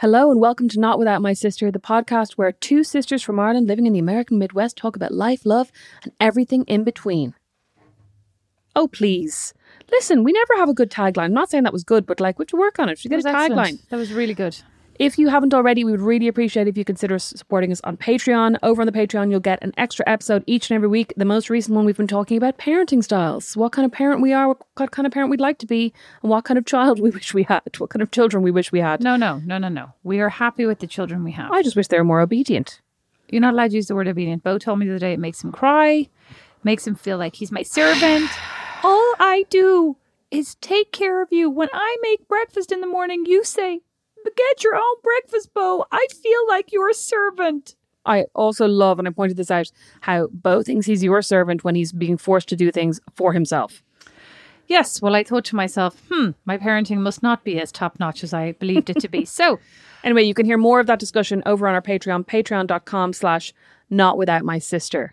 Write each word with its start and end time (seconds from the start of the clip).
Hello 0.00 0.30
and 0.30 0.38
welcome 0.38 0.68
to 0.68 0.78
Not 0.78 0.98
Without 0.98 1.22
My 1.22 1.32
Sister, 1.32 1.70
the 1.70 1.78
podcast 1.78 2.32
where 2.32 2.52
two 2.52 2.84
sisters 2.84 3.22
from 3.22 3.40
Ireland 3.40 3.66
living 3.66 3.86
in 3.86 3.94
the 3.94 3.98
American 3.98 4.38
Midwest 4.38 4.76
talk 4.76 4.94
about 4.94 5.10
life, 5.10 5.46
love, 5.46 5.72
and 6.02 6.12
everything 6.20 6.64
in 6.64 6.84
between. 6.84 7.34
Oh, 8.74 8.88
please. 8.88 9.54
Listen, 9.90 10.22
we 10.22 10.32
never 10.32 10.54
have 10.58 10.68
a 10.68 10.74
good 10.74 10.90
tagline. 10.90 11.24
I'm 11.24 11.32
not 11.32 11.48
saying 11.48 11.64
that 11.64 11.72
was 11.72 11.82
good, 11.82 12.04
but 12.04 12.20
like, 12.20 12.38
we 12.38 12.42
have 12.42 12.48
to 12.48 12.56
work 12.56 12.78
on 12.78 12.90
it. 12.90 12.92
We 12.92 12.96
should 12.96 13.10
get 13.10 13.20
a 13.20 13.28
tagline. 13.28 13.44
excellent. 13.44 13.88
That 13.88 13.96
was 13.96 14.12
really 14.12 14.34
good. 14.34 14.58
If 14.98 15.18
you 15.18 15.28
haven't 15.28 15.52
already, 15.52 15.84
we 15.84 15.90
would 15.90 16.00
really 16.00 16.26
appreciate 16.26 16.68
if 16.68 16.78
you 16.78 16.84
consider 16.84 17.18
supporting 17.18 17.70
us 17.70 17.82
on 17.84 17.98
Patreon. 17.98 18.56
Over 18.62 18.80
on 18.80 18.86
the 18.86 18.92
Patreon, 18.92 19.30
you'll 19.30 19.40
get 19.40 19.62
an 19.62 19.74
extra 19.76 20.08
episode 20.08 20.42
each 20.46 20.70
and 20.70 20.76
every 20.76 20.88
week. 20.88 21.12
The 21.16 21.26
most 21.26 21.50
recent 21.50 21.76
one, 21.76 21.84
we've 21.84 21.96
been 21.96 22.06
talking 22.06 22.38
about 22.38 22.56
parenting 22.56 23.04
styles, 23.04 23.56
what 23.56 23.72
kind 23.72 23.84
of 23.84 23.92
parent 23.92 24.22
we 24.22 24.32
are, 24.32 24.48
what 24.48 24.90
kind 24.90 25.04
of 25.04 25.12
parent 25.12 25.30
we'd 25.30 25.40
like 25.40 25.58
to 25.58 25.66
be, 25.66 25.92
and 26.22 26.30
what 26.30 26.44
kind 26.44 26.56
of 26.56 26.64
child 26.64 26.98
we 27.02 27.10
wish 27.10 27.34
we 27.34 27.42
had, 27.42 27.62
what 27.76 27.90
kind 27.90 28.02
of 28.02 28.10
children 28.10 28.42
we 28.42 28.50
wish 28.50 28.72
we 28.72 28.80
had. 28.80 29.02
No, 29.02 29.16
no, 29.16 29.42
no, 29.44 29.58
no, 29.58 29.68
no. 29.68 29.92
We 30.02 30.20
are 30.20 30.30
happy 30.30 30.64
with 30.64 30.78
the 30.78 30.86
children 30.86 31.24
we 31.24 31.32
have. 31.32 31.52
I 31.52 31.62
just 31.62 31.76
wish 31.76 31.88
they 31.88 31.98
were 31.98 32.04
more 32.04 32.20
obedient. 32.20 32.80
You're 33.28 33.42
not 33.42 33.52
allowed 33.52 33.70
to 33.70 33.76
use 33.76 33.88
the 33.88 33.94
word 33.94 34.08
obedient. 34.08 34.44
Bo 34.44 34.58
told 34.58 34.78
me 34.78 34.86
the 34.86 34.92
other 34.92 34.98
day 35.00 35.12
it 35.12 35.18
makes 35.18 35.44
him 35.44 35.52
cry, 35.52 36.08
makes 36.64 36.86
him 36.86 36.94
feel 36.94 37.18
like 37.18 37.36
he's 37.36 37.52
my 37.52 37.62
servant. 37.62 38.30
All 38.82 39.14
I 39.18 39.44
do 39.50 39.96
is 40.30 40.54
take 40.56 40.92
care 40.92 41.22
of 41.22 41.28
you. 41.32 41.50
When 41.50 41.68
I 41.72 41.96
make 42.02 42.28
breakfast 42.28 42.72
in 42.72 42.80
the 42.80 42.86
morning, 42.86 43.24
you 43.26 43.44
say, 43.44 43.80
Get 44.36 44.64
your 44.64 44.76
own 44.76 44.94
breakfast, 45.02 45.52
Bo. 45.54 45.86
I 45.92 46.06
feel 46.22 46.48
like 46.48 46.72
your 46.72 46.92
servant. 46.92 47.76
I 48.04 48.26
also 48.34 48.66
love, 48.66 48.98
and 48.98 49.08
I 49.08 49.10
pointed 49.10 49.36
this 49.36 49.50
out, 49.50 49.70
how 50.02 50.28
Bo 50.32 50.62
thinks 50.62 50.86
he's 50.86 51.02
your 51.02 51.22
servant 51.22 51.64
when 51.64 51.74
he's 51.74 51.92
being 51.92 52.16
forced 52.16 52.48
to 52.50 52.56
do 52.56 52.70
things 52.70 53.00
for 53.14 53.32
himself. 53.32 53.82
Yes, 54.68 55.00
well, 55.00 55.14
I 55.14 55.22
thought 55.24 55.44
to 55.46 55.56
myself, 55.56 56.00
hmm, 56.10 56.30
my 56.44 56.58
parenting 56.58 56.98
must 56.98 57.22
not 57.22 57.44
be 57.44 57.60
as 57.60 57.70
top 57.70 57.98
notch 58.00 58.24
as 58.24 58.34
I 58.34 58.52
believed 58.52 58.90
it 58.90 59.00
to 59.00 59.08
be. 59.08 59.24
So, 59.24 59.58
Anyway, 60.06 60.22
you 60.22 60.34
can 60.34 60.46
hear 60.46 60.56
more 60.56 60.78
of 60.78 60.86
that 60.86 61.00
discussion 61.00 61.42
over 61.46 61.66
on 61.66 61.74
our 61.74 61.82
Patreon, 61.82 62.24
patreon.com 62.24 63.12
slash 63.12 63.52
not 63.90 64.16
without 64.16 64.44
my 64.44 64.60
sister. 64.60 65.12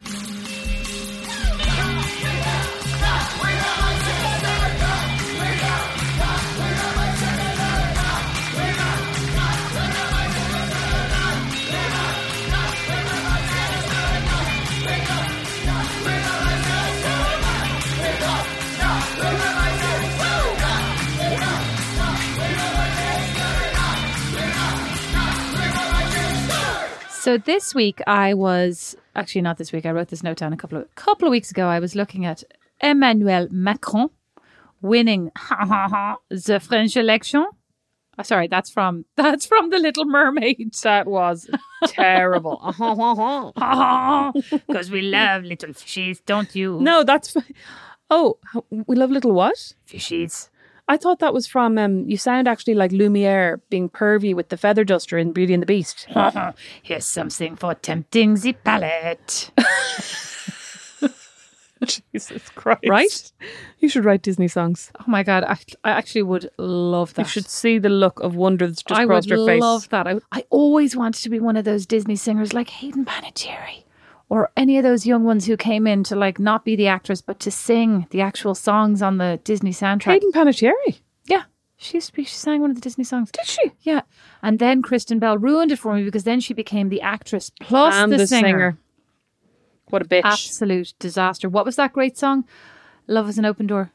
So 27.23 27.37
this 27.37 27.73
week 27.73 28.01
I 28.05 28.33
was 28.33 28.97
actually 29.15 29.43
not 29.43 29.57
this 29.57 29.71
week. 29.71 29.85
I 29.85 29.91
wrote 29.91 30.09
this 30.09 30.23
note 30.23 30.35
down 30.39 30.51
a 30.51 30.57
couple 30.57 30.77
of 30.77 30.93
couple 30.95 31.25
of 31.25 31.31
weeks 31.31 31.51
ago. 31.51 31.67
I 31.67 31.79
was 31.79 31.95
looking 31.95 32.25
at 32.25 32.43
Emmanuel 32.81 33.47
Macron 33.49 34.09
winning 34.81 35.31
the 36.29 36.59
French 36.61 36.97
election. 36.97 37.47
Oh, 38.19 38.23
sorry, 38.23 38.47
that's 38.47 38.69
from 38.69 39.05
that's 39.15 39.45
from 39.45 39.69
The 39.69 39.77
Little 39.79 40.03
Mermaid. 40.03 40.73
That 40.83 41.07
was 41.07 41.49
terrible. 41.87 42.59
Because 44.67 44.91
we 44.91 45.03
love 45.03 45.45
little 45.45 45.69
fishies, 45.69 46.19
don't 46.25 46.53
you? 46.53 46.81
no, 46.81 47.05
that's 47.05 47.37
Oh, 48.09 48.37
we 48.69 48.97
love 48.97 49.11
little 49.11 49.31
what? 49.31 49.75
fishies. 49.87 50.49
I 50.87 50.97
thought 50.97 51.19
that 51.19 51.33
was 51.33 51.47
from 51.47 51.77
um 51.77 52.09
you 52.09 52.17
sound 52.17 52.47
actually 52.47 52.73
like 52.75 52.91
Lumiere 52.91 53.61
being 53.69 53.89
pervy 53.89 54.35
with 54.35 54.49
the 54.49 54.57
feather 54.57 54.83
duster 54.83 55.17
in 55.17 55.31
Beauty 55.31 55.53
and 55.53 55.61
the 55.63 55.67
Beast. 55.67 56.07
Here's 56.83 57.05
something 57.05 57.55
for 57.55 57.73
tempting 57.75 58.35
the 58.35 58.53
palate. 58.53 59.51
Jesus 61.85 62.49
Christ. 62.55 62.79
Right? 62.87 63.31
You 63.79 63.89
should 63.89 64.05
write 64.05 64.21
Disney 64.21 64.47
songs. 64.47 64.89
Oh 65.01 65.05
my 65.07 65.21
god, 65.21 65.43
I, 65.43 65.57
I 65.83 65.91
actually 65.91 66.23
would 66.23 66.49
love 66.57 67.13
that. 67.15 67.23
You 67.23 67.27
should 67.27 67.49
see 67.49 67.77
the 67.77 67.89
look 67.89 68.21
of 68.21 68.35
wonder 68.35 68.67
that's 68.67 68.83
just 68.83 68.99
I 69.01 69.05
crossed 69.05 69.29
would 69.29 69.39
her 69.39 69.45
face. 69.45 69.61
love 69.61 69.89
that. 69.89 70.07
I, 70.07 70.19
I 70.31 70.45
always 70.49 70.95
wanted 70.95 71.21
to 71.23 71.29
be 71.29 71.41
one 71.41 71.57
of 71.57 71.65
those 71.65 71.85
Disney 71.85 72.15
singers 72.15 72.53
like 72.53 72.69
Hayden 72.69 73.03
Panettiere 73.03 73.82
or 74.33 74.49
any 74.57 74.79
of 74.79 74.83
those 74.83 75.05
young 75.05 75.23
ones 75.23 75.45
who 75.45 75.55
came 75.55 75.85
in 75.85 76.03
to 76.03 76.15
like 76.15 76.39
not 76.39 76.65
be 76.65 76.75
the 76.75 76.87
actress 76.87 77.21
but 77.21 77.39
to 77.39 77.51
sing 77.51 78.07
the 78.09 78.19
actual 78.19 78.55
songs 78.55 78.99
on 78.99 79.17
the 79.19 79.39
Disney 79.43 79.69
soundtrack. 79.69 80.13
Hayden 80.13 80.31
Panettiere. 80.31 80.73
Yeah. 81.27 81.43
She 81.77 81.97
used 81.97 82.07
to 82.07 82.13
be, 82.13 82.23
she 82.23 82.33
sang 82.33 82.59
one 82.59 82.71
of 82.71 82.75
the 82.75 82.81
Disney 82.81 83.03
songs. 83.03 83.29
Did 83.29 83.45
she? 83.45 83.73
Yeah. 83.81 84.01
And 84.41 84.57
then 84.57 84.81
Kristen 84.81 85.19
Bell 85.19 85.37
ruined 85.37 85.71
it 85.71 85.77
for 85.77 85.93
me 85.93 86.03
because 86.03 86.23
then 86.23 86.39
she 86.39 86.55
became 86.55 86.89
the 86.89 86.99
actress 87.01 87.51
plus 87.61 87.93
And 87.93 88.11
the, 88.11 88.17
the 88.17 88.25
singer. 88.25 88.47
singer. 88.47 88.77
What 89.89 90.01
a 90.01 90.05
bitch. 90.05 90.23
Absolute 90.23 90.95
disaster. 90.97 91.47
What 91.47 91.65
was 91.65 91.75
that 91.75 91.93
great 91.93 92.17
song? 92.17 92.45
Love 93.05 93.29
is 93.29 93.37
an 93.37 93.45
open 93.45 93.67
door. 93.67 93.91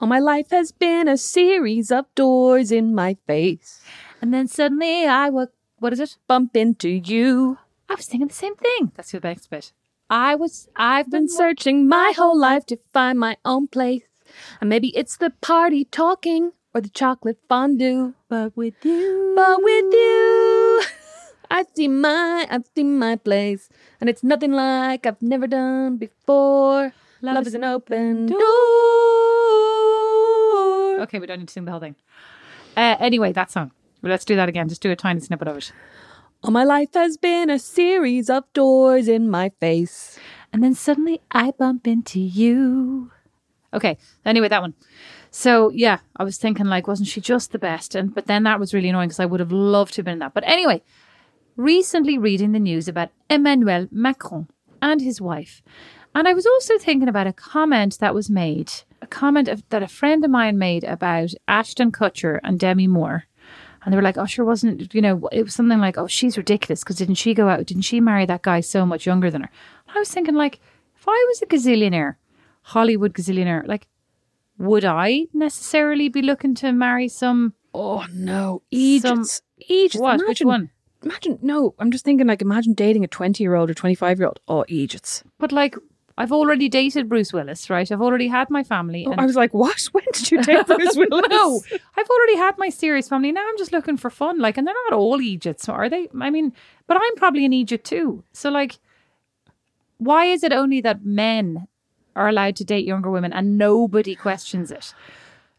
All 0.00 0.08
my 0.08 0.18
life 0.18 0.50
has 0.50 0.70
been 0.70 1.08
a 1.08 1.16
series 1.16 1.90
of 1.90 2.04
doors 2.14 2.70
in 2.70 2.94
my 2.94 3.16
face. 3.26 3.80
And 4.20 4.34
then 4.34 4.48
suddenly 4.48 5.06
I 5.06 5.30
was, 5.30 5.48
what 5.78 5.94
is 5.94 6.00
it? 6.00 6.18
Bump 6.28 6.54
into 6.54 6.90
you. 6.90 7.56
I 7.88 7.94
was 7.94 8.06
singing 8.06 8.28
the 8.28 8.34
same 8.34 8.56
thing. 8.56 8.92
That's 8.94 9.12
the 9.12 9.20
next 9.20 9.50
bit. 9.50 9.72
I 10.10 10.34
was, 10.34 10.68
I've 10.76 11.10
Been 11.10 11.28
searching 11.28 11.88
my 11.88 12.12
whole 12.16 12.38
life 12.38 12.66
to 12.66 12.78
find 12.92 13.18
my 13.18 13.36
own 13.44 13.68
place. 13.68 14.02
And 14.60 14.68
maybe 14.70 14.88
it's 14.96 15.16
the 15.16 15.30
party 15.30 15.84
talking 15.84 16.52
or 16.74 16.80
the 16.80 16.88
chocolate 16.88 17.38
fondue. 17.48 18.14
but 18.28 18.56
with 18.56 18.74
you. 18.84 19.32
But 19.36 19.62
with 19.62 19.92
you, 19.92 20.82
I 21.50 21.64
see 21.74 21.88
my, 21.88 22.46
I 22.50 22.58
see 22.74 22.84
my 22.84 23.16
place. 23.16 23.68
And 24.00 24.10
it's 24.10 24.22
nothing 24.22 24.52
like 24.52 25.06
I've 25.06 25.22
never 25.22 25.46
done 25.46 25.96
before. 25.96 26.92
Love, 27.22 27.46
is 27.46 27.54
an 27.54 27.64
open 27.64 28.26
door. 28.26 28.40
Okay, 31.00 31.18
we 31.18 31.26
don't 31.26 31.38
need 31.38 31.48
to 31.48 31.52
sing 31.52 31.64
the 31.64 31.70
whole 31.70 31.80
thing. 31.80 31.96
Uh, 32.76 32.96
anyway, 32.98 33.32
that 33.32 33.50
song. 33.50 33.70
Well, 34.02 34.10
let's 34.10 34.24
do 34.26 34.36
that 34.36 34.48
again. 34.48 34.68
Just 34.68 34.82
do 34.82 34.90
a 34.90 34.96
tiny 34.96 35.20
snippet 35.20 35.48
of 35.48 35.56
it. 35.56 35.72
All 36.44 36.50
my 36.50 36.62
life 36.62 36.92
has 36.92 37.16
been 37.16 37.48
a 37.48 37.58
series 37.58 38.28
of 38.28 38.44
doors 38.52 39.08
in 39.08 39.30
my 39.30 39.48
face. 39.60 40.18
And 40.52 40.62
then 40.62 40.74
suddenly 40.74 41.22
I 41.30 41.52
bump 41.52 41.86
into 41.86 42.20
you. 42.20 43.10
Okay. 43.72 43.96
Anyway, 44.26 44.48
that 44.48 44.60
one. 44.60 44.74
So 45.30 45.70
yeah, 45.70 46.00
I 46.18 46.22
was 46.22 46.36
thinking 46.36 46.66
like, 46.66 46.86
wasn't 46.86 47.08
she 47.08 47.22
just 47.22 47.52
the 47.52 47.58
best? 47.58 47.94
And 47.94 48.14
but 48.14 48.26
then 48.26 48.42
that 48.42 48.60
was 48.60 48.74
really 48.74 48.90
annoying 48.90 49.08
because 49.08 49.20
I 49.20 49.24
would 49.24 49.40
have 49.40 49.52
loved 49.52 49.94
to 49.94 50.00
have 50.00 50.04
been 50.04 50.12
in 50.12 50.18
that. 50.18 50.34
But 50.34 50.44
anyway, 50.46 50.82
recently 51.56 52.18
reading 52.18 52.52
the 52.52 52.58
news 52.58 52.88
about 52.88 53.08
Emmanuel 53.30 53.88
Macron 53.90 54.48
and 54.82 55.00
his 55.00 55.22
wife. 55.22 55.62
And 56.14 56.28
I 56.28 56.34
was 56.34 56.44
also 56.44 56.76
thinking 56.76 57.08
about 57.08 57.26
a 57.26 57.32
comment 57.32 57.98
that 58.00 58.14
was 58.14 58.28
made, 58.28 58.70
a 59.00 59.06
comment 59.06 59.48
of, 59.48 59.66
that 59.70 59.82
a 59.82 59.88
friend 59.88 60.22
of 60.22 60.30
mine 60.30 60.58
made 60.58 60.84
about 60.84 61.30
Ashton 61.48 61.90
Kutcher 61.90 62.38
and 62.44 62.60
Demi 62.60 62.86
Moore. 62.86 63.24
And 63.84 63.92
they 63.92 63.96
were 63.96 64.02
like, 64.02 64.16
oh, 64.16 64.24
sure, 64.26 64.44
wasn't, 64.44 64.94
you 64.94 65.02
know, 65.02 65.28
it 65.30 65.42
was 65.42 65.54
something 65.54 65.78
like, 65.78 65.98
oh, 65.98 66.06
she's 66.06 66.36
ridiculous 66.38 66.82
because 66.82 66.96
didn't 66.96 67.16
she 67.16 67.34
go 67.34 67.48
out? 67.48 67.66
Didn't 67.66 67.82
she 67.82 68.00
marry 68.00 68.24
that 68.26 68.42
guy 68.42 68.60
so 68.60 68.86
much 68.86 69.04
younger 69.04 69.30
than 69.30 69.42
her? 69.42 69.50
And 69.88 69.96
I 69.96 69.98
was 69.98 70.10
thinking, 70.10 70.34
like, 70.34 70.58
if 70.96 71.06
I 71.06 71.24
was 71.28 71.42
a 71.42 71.46
gazillionaire, 71.46 72.16
Hollywood 72.62 73.12
gazillionaire, 73.12 73.66
like, 73.66 73.86
would 74.56 74.84
I 74.84 75.26
necessarily 75.34 76.08
be 76.08 76.22
looking 76.22 76.54
to 76.56 76.72
marry 76.72 77.08
some, 77.08 77.54
Oh 77.74 78.06
no, 78.12 78.62
Aegis. 78.70 79.42
Aegis. 79.68 80.00
what, 80.00 80.14
Imagine, 80.14 80.28
which 80.28 80.42
one? 80.42 80.70
Imagine, 81.02 81.38
no, 81.42 81.74
I'm 81.78 81.90
just 81.90 82.04
thinking 82.04 82.26
like, 82.26 82.40
imagine 82.40 82.72
dating 82.72 83.04
a 83.04 83.08
20 83.08 83.42
year 83.42 83.54
old 83.56 83.68
or 83.68 83.74
25 83.74 84.18
year 84.18 84.28
old. 84.28 84.40
Oh, 84.48 84.64
Aegis. 84.68 85.24
But 85.38 85.50
like, 85.52 85.74
I've 86.16 86.30
already 86.30 86.68
dated 86.68 87.08
Bruce 87.08 87.32
Willis, 87.32 87.68
right? 87.68 87.90
I've 87.90 88.00
already 88.00 88.28
had 88.28 88.48
my 88.48 88.62
family. 88.62 89.04
Oh, 89.06 89.10
and 89.12 89.20
I 89.20 89.26
was 89.26 89.34
like, 89.34 89.52
what? 89.52 89.80
When 89.92 90.04
did 90.12 90.30
you 90.30 90.42
date 90.42 90.66
Bruce 90.66 90.96
Willis? 90.96 91.26
no, 91.28 91.60
I've 91.96 92.08
already 92.08 92.36
had 92.36 92.56
my 92.56 92.68
serious 92.68 93.08
family. 93.08 93.32
Now 93.32 93.44
I'm 93.48 93.58
just 93.58 93.72
looking 93.72 93.96
for 93.96 94.10
fun. 94.10 94.38
Like, 94.38 94.56
and 94.56 94.66
they're 94.66 94.74
not 94.90 94.96
all 94.96 95.20
Egypts, 95.20 95.68
are 95.68 95.88
they? 95.88 96.08
I 96.20 96.30
mean, 96.30 96.52
but 96.86 96.96
I'm 96.96 97.14
probably 97.16 97.44
in 97.44 97.52
Egypt 97.52 97.84
too. 97.84 98.22
So, 98.32 98.48
like, 98.50 98.78
why 99.98 100.26
is 100.26 100.44
it 100.44 100.52
only 100.52 100.80
that 100.82 101.04
men 101.04 101.66
are 102.14 102.28
allowed 102.28 102.56
to 102.56 102.64
date 102.64 102.86
younger 102.86 103.10
women 103.10 103.32
and 103.32 103.58
nobody 103.58 104.14
questions 104.14 104.70
it? 104.70 104.94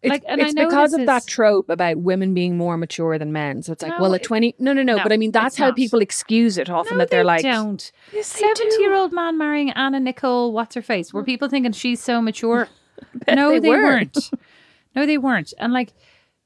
It's, 0.06 0.10
Like, 0.10 0.24
and 0.28 0.42
I 0.42 0.46
it's 0.46 0.54
because 0.54 0.94
of 0.94 1.06
that 1.06 1.26
trope 1.28 1.70
about 1.70 1.98
women 1.98 2.34
being 2.34 2.58
more 2.58 2.78
mature 2.78 3.18
than 3.18 3.32
men. 3.32 3.64
So 3.64 3.74
it's 3.74 3.84
like, 3.84 3.92
No, 3.94 4.02
well, 4.02 4.16
at 4.16 4.24
20, 4.24 4.56
no, 4.60 4.74
no, 4.74 4.84
no, 4.84 4.96
no, 4.98 5.04
But 5.04 5.12
I 5.12 5.18
mean, 5.18 5.32
that's 5.32 5.58
how 5.58 5.68
not. 5.68 5.76
people 5.76 6.00
excuse 6.02 6.58
it 6.58 6.70
often 6.70 6.94
No, 6.94 7.00
that 7.00 7.10
they're 7.10 7.22
they 7.22 7.26
like, 7.26 7.42
don't. 7.44 7.92
Yes, 8.14 8.34
they 8.34 8.40
do. 8.42 8.46
Mm. 8.48 8.56
Seventy-year-old 8.58 9.12
man 9.14 9.38
marrying 9.38 9.72
Anna 9.72 10.00
Nicole. 10.00 10.52
What's 10.54 10.76
her 10.76 10.82
face? 10.82 11.14
Were 11.14 11.24
people 11.24 11.50
thinking 11.50 11.72
she's 11.72 12.02
so 12.02 12.22
mature? 12.22 12.68
no, 13.28 13.52
they 13.52 13.60
they, 13.60 13.70
were. 13.70 13.82
weren't. 13.82 14.18
No, 14.96 15.06
they 15.06 15.18
weren't. 15.18 15.54
And 15.60 15.74
like, 15.74 15.92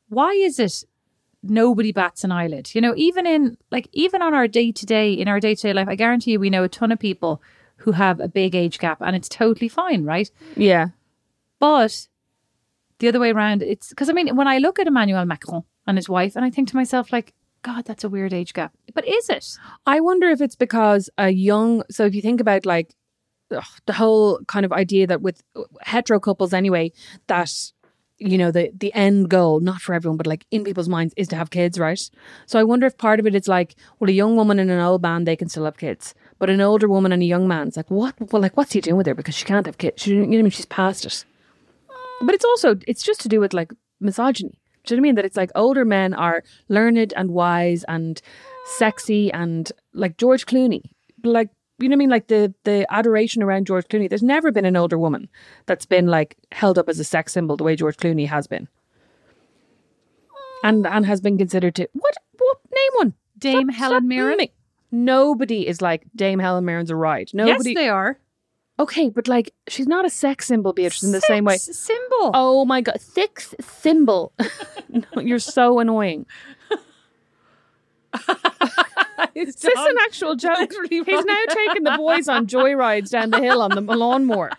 why 0.07 0.31
is 0.31 0.57
it 0.59 0.83
nobody 1.43 1.91
bats 1.91 2.23
an 2.23 2.31
eyelid? 2.31 2.73
You 2.73 2.81
know, 2.81 2.93
even 2.97 3.27
in 3.27 3.57
like 3.69 3.87
even 3.93 4.23
on 4.23 4.33
our 4.33 4.47
day 4.47 4.71
to 4.71 4.85
day 4.87 5.13
in 5.13 5.27
our 5.27 5.39
day 5.39 5.53
to 5.53 5.61
day 5.61 5.73
life, 5.73 5.87
I 5.87 5.93
guarantee 5.95 6.31
you, 6.31 6.39
we 6.39 6.49
know 6.49 6.63
a 6.63 6.67
ton 6.69 6.91
of 6.91 6.97
people 6.97 7.41
who 7.77 7.91
have 7.91 8.19
a 8.19 8.27
big 8.27 8.55
age 8.55 8.79
gap, 8.79 9.01
and 9.01 9.15
it's 9.15 9.29
totally 9.29 9.69
fine, 9.69 10.03
right? 10.03 10.31
yeah. 10.55 10.87
But 11.59 12.07
the 12.99 13.07
other 13.07 13.19
way 13.19 13.31
around, 13.31 13.63
it's 13.63 13.89
because 13.89 14.09
I 14.09 14.13
mean, 14.13 14.35
when 14.35 14.47
I 14.47 14.57
look 14.59 14.79
at 14.79 14.87
Emmanuel 14.87 15.25
Macron 15.25 15.63
and 15.87 15.97
his 15.97 16.09
wife, 16.09 16.35
and 16.35 16.45
I 16.45 16.49
think 16.49 16.67
to 16.69 16.75
myself, 16.75 17.11
like, 17.11 17.33
God, 17.61 17.85
that's 17.85 18.03
a 18.03 18.09
weird 18.09 18.33
age 18.33 18.53
gap. 18.53 18.73
But 18.93 19.07
is 19.07 19.29
it? 19.29 19.45
I 19.85 19.99
wonder 19.99 20.29
if 20.29 20.41
it's 20.41 20.55
because 20.55 21.09
a 21.17 21.29
young. 21.29 21.83
So 21.89 22.05
if 22.05 22.15
you 22.15 22.21
think 22.21 22.39
about 22.39 22.65
like 22.65 22.95
ugh, 23.55 23.63
the 23.85 23.93
whole 23.93 24.39
kind 24.47 24.65
of 24.65 24.71
idea 24.71 25.07
that 25.07 25.21
with 25.21 25.41
uh, 25.55 25.63
hetero 25.81 26.19
couples 26.19 26.53
anyway, 26.53 26.91
that 27.27 27.51
you 28.17 28.37
know 28.37 28.51
the 28.51 28.71
the 28.77 28.93
end 28.93 29.29
goal, 29.29 29.59
not 29.59 29.81
for 29.81 29.93
everyone, 29.93 30.17
but 30.17 30.27
like 30.27 30.45
in 30.51 30.63
people's 30.63 30.89
minds, 30.89 31.13
is 31.17 31.27
to 31.29 31.35
have 31.35 31.49
kids, 31.49 31.79
right? 31.79 32.09
So 32.45 32.59
I 32.59 32.63
wonder 32.63 32.85
if 32.87 32.97
part 32.97 33.19
of 33.19 33.27
it 33.27 33.35
is 33.35 33.47
like, 33.47 33.75
well, 33.99 34.09
a 34.09 34.13
young 34.13 34.35
woman 34.35 34.59
and 34.59 34.71
an 34.71 34.79
old 34.79 35.01
man 35.01 35.23
they 35.23 35.35
can 35.35 35.49
still 35.49 35.65
have 35.65 35.77
kids, 35.77 36.13
but 36.37 36.49
an 36.49 36.61
older 36.61 36.87
woman 36.87 37.11
and 37.11 37.23
a 37.23 37.25
young 37.25 37.47
man's 37.47 37.77
like, 37.77 37.91
what? 37.91 38.15
Well, 38.31 38.41
like 38.41 38.57
what's 38.57 38.73
he 38.73 38.81
doing 38.81 38.97
with 38.97 39.07
her 39.07 39.15
because 39.15 39.35
she 39.35 39.45
can't 39.45 39.65
have 39.65 39.77
kids? 39.77 40.03
She, 40.03 40.11
you 40.11 40.25
know 40.25 40.39
I 40.39 40.41
mean? 40.43 40.49
She's 40.49 40.65
past 40.65 41.05
it. 41.05 41.25
But 42.21 42.35
it's 42.35 42.45
also 42.45 42.75
it's 42.87 43.03
just 43.03 43.21
to 43.21 43.29
do 43.29 43.39
with 43.39 43.53
like 43.53 43.71
misogyny. 43.99 44.59
Do 44.85 44.95
you 44.95 44.97
know 44.97 45.01
what 45.01 45.05
I 45.05 45.09
mean? 45.09 45.15
That 45.15 45.25
it's 45.25 45.37
like 45.37 45.51
older 45.55 45.85
men 45.85 46.13
are 46.13 46.43
learned 46.67 47.13
and 47.15 47.31
wise 47.31 47.83
and 47.87 48.21
sexy 48.77 49.31
and 49.31 49.71
like 49.93 50.17
George 50.17 50.45
Clooney. 50.45 50.81
Like 51.23 51.49
you 51.79 51.87
know 51.87 51.93
what 51.93 51.97
I 51.97 51.99
mean? 51.99 52.09
Like 52.09 52.27
the 52.27 52.53
the 52.63 52.85
adoration 52.89 53.41
around 53.41 53.67
George 53.67 53.87
Clooney. 53.87 54.09
There's 54.09 54.23
never 54.23 54.51
been 54.51 54.65
an 54.65 54.75
older 54.75 54.97
woman 54.97 55.29
that's 55.65 55.85
been 55.85 56.07
like 56.07 56.37
held 56.51 56.77
up 56.77 56.89
as 56.89 56.99
a 56.99 57.03
sex 57.03 57.33
symbol 57.33 57.55
the 57.57 57.63
way 57.63 57.75
George 57.75 57.97
Clooney 57.97 58.27
has 58.27 58.47
been. 58.47 58.67
And 60.63 60.85
and 60.85 61.05
has 61.05 61.21
been 61.21 61.37
considered 61.37 61.75
to 61.75 61.87
what 61.93 62.15
what 62.37 62.57
name 62.73 62.91
one? 62.95 63.13
Dame 63.37 63.69
Stop- 63.69 63.77
Helen 63.77 63.97
stop 63.97 64.03
Mirren? 64.03 64.47
Nobody 64.91 65.67
is 65.67 65.81
like 65.81 66.03
Dame 66.15 66.39
Helen 66.39 66.65
Mirren's 66.65 66.89
a 66.89 66.95
ride. 66.95 67.29
Nobody 67.33 67.71
Yes, 67.71 67.77
they 67.77 67.89
are. 67.89 68.17
Okay, 68.79 69.09
but 69.09 69.27
like 69.27 69.53
she's 69.67 69.87
not 69.87 70.05
a 70.05 70.09
sex 70.09 70.47
symbol, 70.47 70.71
Beatrice, 70.73 71.03
in 71.03 71.11
the 71.11 71.19
same 71.21 71.43
way. 71.43 71.57
Sex 71.57 71.77
symbol. 71.77 72.31
Oh 72.33 72.63
my 72.65 72.79
god, 72.81 73.01
sixth 73.01 73.53
symbol. 73.59 74.31
no, 74.89 75.21
you're 75.21 75.37
so 75.39 75.79
annoying. 75.79 76.25
Is 79.35 79.55
this 79.55 79.77
an 79.77 79.95
actual 80.01 80.35
joke? 80.35 80.71
He's 80.89 81.05
now 81.25 81.43
taking 81.49 81.83
the 81.83 81.95
boys 81.97 82.27
on 82.27 82.47
joyrides 82.47 83.09
down 83.09 83.29
the 83.29 83.39
hill 83.41 83.61
on 83.61 83.71
the 83.71 83.81
lawnmower. 83.81 84.51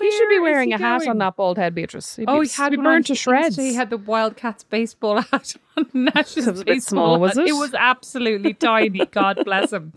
he 0.00 0.10
should 0.12 0.28
be 0.28 0.38
wearing 0.38 0.72
a 0.72 0.78
hat 0.78 1.00
going? 1.00 1.10
on 1.10 1.18
that 1.18 1.36
bald 1.36 1.58
head, 1.58 1.74
Beatrice. 1.74 2.16
He'd 2.16 2.28
Oh, 2.28 2.40
be, 2.40 2.46
he 2.46 2.54
had 2.54 2.70
be 2.70 2.76
burned 2.78 3.06
to 3.06 3.14
shreds. 3.14 3.56
He 3.56 3.74
had 3.74 3.90
the 3.90 3.98
Wildcats 3.98 4.64
baseball 4.64 5.20
hat 5.30 5.54
on. 5.76 5.86
Nash's 5.92 6.46
It 6.46 6.52
was 6.52 6.60
a 6.60 6.64
bit 6.64 6.82
small, 6.82 7.18
was 7.20 7.36
it? 7.36 7.48
It 7.48 7.52
was 7.54 7.74
absolutely 7.74 8.54
tiny. 8.54 9.04
God 9.06 9.40
bless 9.44 9.72
him. 9.72 9.92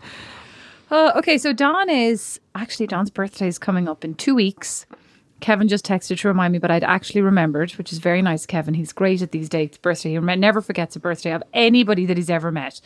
Uh, 0.92 1.10
okay, 1.16 1.38
so 1.38 1.54
Don 1.54 1.88
is 1.88 2.38
actually 2.54 2.86
Don's 2.86 3.08
birthday 3.08 3.48
is 3.48 3.58
coming 3.58 3.88
up 3.88 4.04
in 4.04 4.12
two 4.14 4.34
weeks. 4.34 4.84
Kevin 5.40 5.66
just 5.66 5.86
texted 5.86 6.20
to 6.20 6.28
remind 6.28 6.52
me, 6.52 6.58
but 6.58 6.70
I'd 6.70 6.84
actually 6.84 7.22
remembered, 7.22 7.72
which 7.72 7.92
is 7.92 7.98
very 7.98 8.20
nice. 8.20 8.44
Kevin, 8.44 8.74
he's 8.74 8.92
great 8.92 9.22
at 9.22 9.32
these 9.32 9.48
dates. 9.48 9.78
Birthday, 9.78 10.10
he 10.10 10.18
never 10.18 10.60
forgets 10.60 10.94
a 10.94 11.00
birthday 11.00 11.32
of 11.32 11.42
anybody 11.54 12.04
that 12.04 12.18
he's 12.18 12.28
ever 12.28 12.52
met. 12.52 12.82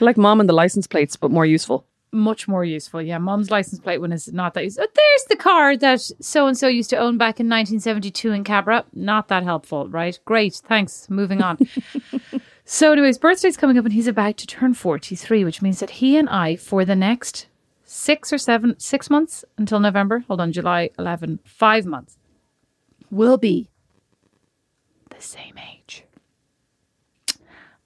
like 0.00 0.16
mom 0.16 0.40
and 0.40 0.48
the 0.48 0.52
license 0.52 0.88
plates, 0.88 1.14
but 1.14 1.30
more 1.30 1.46
useful. 1.46 1.86
much 2.10 2.48
more 2.48 2.64
useful. 2.64 3.00
Yeah, 3.00 3.18
mom's 3.18 3.52
license 3.52 3.80
plate 3.80 4.00
one 4.00 4.12
is 4.12 4.32
not 4.32 4.54
that 4.54 4.64
useful. 4.64 4.86
Oh, 4.88 4.92
there's 4.92 5.24
the 5.28 5.36
car 5.36 5.76
that 5.76 6.00
so 6.20 6.48
and 6.48 6.58
so 6.58 6.66
used 6.66 6.90
to 6.90 6.96
own 6.96 7.18
back 7.18 7.38
in 7.38 7.48
1972 7.48 8.32
in 8.32 8.42
Cabra. 8.42 8.84
Not 8.94 9.28
that 9.28 9.44
helpful, 9.44 9.88
right? 9.88 10.18
Great, 10.24 10.54
thanks. 10.66 11.08
Moving 11.08 11.40
on. 11.42 11.58
so, 12.70 12.92
anyways, 12.92 13.16
birthday's 13.16 13.56
coming 13.56 13.78
up 13.78 13.86
and 13.86 13.94
he's 13.94 14.06
about 14.06 14.36
to 14.36 14.46
turn 14.46 14.74
43, 14.74 15.42
which 15.42 15.62
means 15.62 15.80
that 15.80 15.88
he 15.88 16.18
and 16.18 16.28
I, 16.28 16.54
for 16.54 16.84
the 16.84 16.94
next 16.94 17.46
six 17.82 18.30
or 18.30 18.36
seven, 18.36 18.78
six 18.78 19.08
months 19.08 19.42
until 19.56 19.80
November, 19.80 20.18
hold 20.28 20.38
on, 20.38 20.52
July 20.52 20.90
11, 20.98 21.40
five 21.44 21.86
months, 21.86 22.18
will 23.10 23.38
be 23.38 23.70
the 25.08 25.22
same 25.22 25.54
age. 25.56 26.04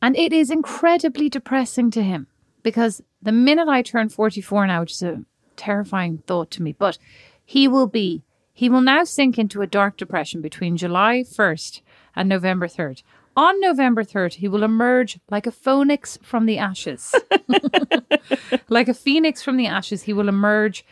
And 0.02 0.16
it 0.16 0.32
is 0.32 0.50
incredibly 0.50 1.28
depressing 1.28 1.92
to 1.92 2.02
him 2.02 2.26
because 2.64 3.02
the 3.22 3.30
minute 3.30 3.68
I 3.68 3.82
turn 3.82 4.08
44 4.08 4.66
now, 4.66 4.80
which 4.80 4.94
is 4.94 5.02
a 5.04 5.22
terrifying 5.54 6.24
thought 6.26 6.50
to 6.50 6.62
me, 6.62 6.72
but 6.72 6.98
he 7.44 7.68
will 7.68 7.86
be, 7.86 8.24
he 8.52 8.68
will 8.68 8.80
now 8.80 9.04
sink 9.04 9.38
into 9.38 9.62
a 9.62 9.66
dark 9.68 9.96
depression 9.96 10.40
between 10.40 10.76
July 10.76 11.22
1st 11.22 11.82
and 12.16 12.28
November 12.28 12.66
3rd. 12.66 13.04
On 13.36 13.58
November 13.60 14.04
3rd, 14.04 14.34
he 14.34 14.48
will 14.48 14.62
emerge 14.62 15.18
like 15.30 15.46
a 15.46 15.52
phoenix 15.52 16.18
from 16.22 16.46
the 16.46 16.58
ashes. 16.58 17.14
like 18.68 18.88
a 18.88 18.94
phoenix 18.94 19.42
from 19.42 19.56
the 19.56 19.66
ashes, 19.66 20.02
he 20.02 20.12
will 20.12 20.28
emerge 20.28 20.84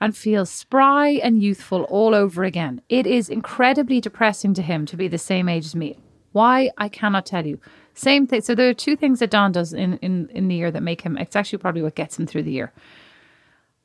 and 0.00 0.16
feel 0.16 0.46
spry 0.46 1.08
and 1.22 1.42
youthful 1.42 1.82
all 1.84 2.14
over 2.14 2.42
again. 2.44 2.80
It 2.88 3.06
is 3.06 3.28
incredibly 3.28 4.00
depressing 4.00 4.54
to 4.54 4.62
him 4.62 4.86
to 4.86 4.96
be 4.96 5.08
the 5.08 5.18
same 5.18 5.48
age 5.48 5.66
as 5.66 5.74
me. 5.74 5.98
Why? 6.32 6.70
I 6.78 6.88
cannot 6.88 7.26
tell 7.26 7.46
you. 7.46 7.60
Same 7.94 8.26
thing. 8.26 8.40
So 8.40 8.54
there 8.54 8.68
are 8.68 8.74
two 8.74 8.96
things 8.96 9.20
that 9.20 9.30
Don 9.30 9.52
does 9.52 9.72
in, 9.72 9.98
in, 9.98 10.28
in 10.30 10.48
the 10.48 10.56
year 10.56 10.70
that 10.70 10.82
make 10.82 11.02
him, 11.02 11.16
it's 11.16 11.36
actually 11.36 11.58
probably 11.58 11.82
what 11.82 11.94
gets 11.94 12.18
him 12.18 12.26
through 12.26 12.42
the 12.42 12.52
year. 12.52 12.72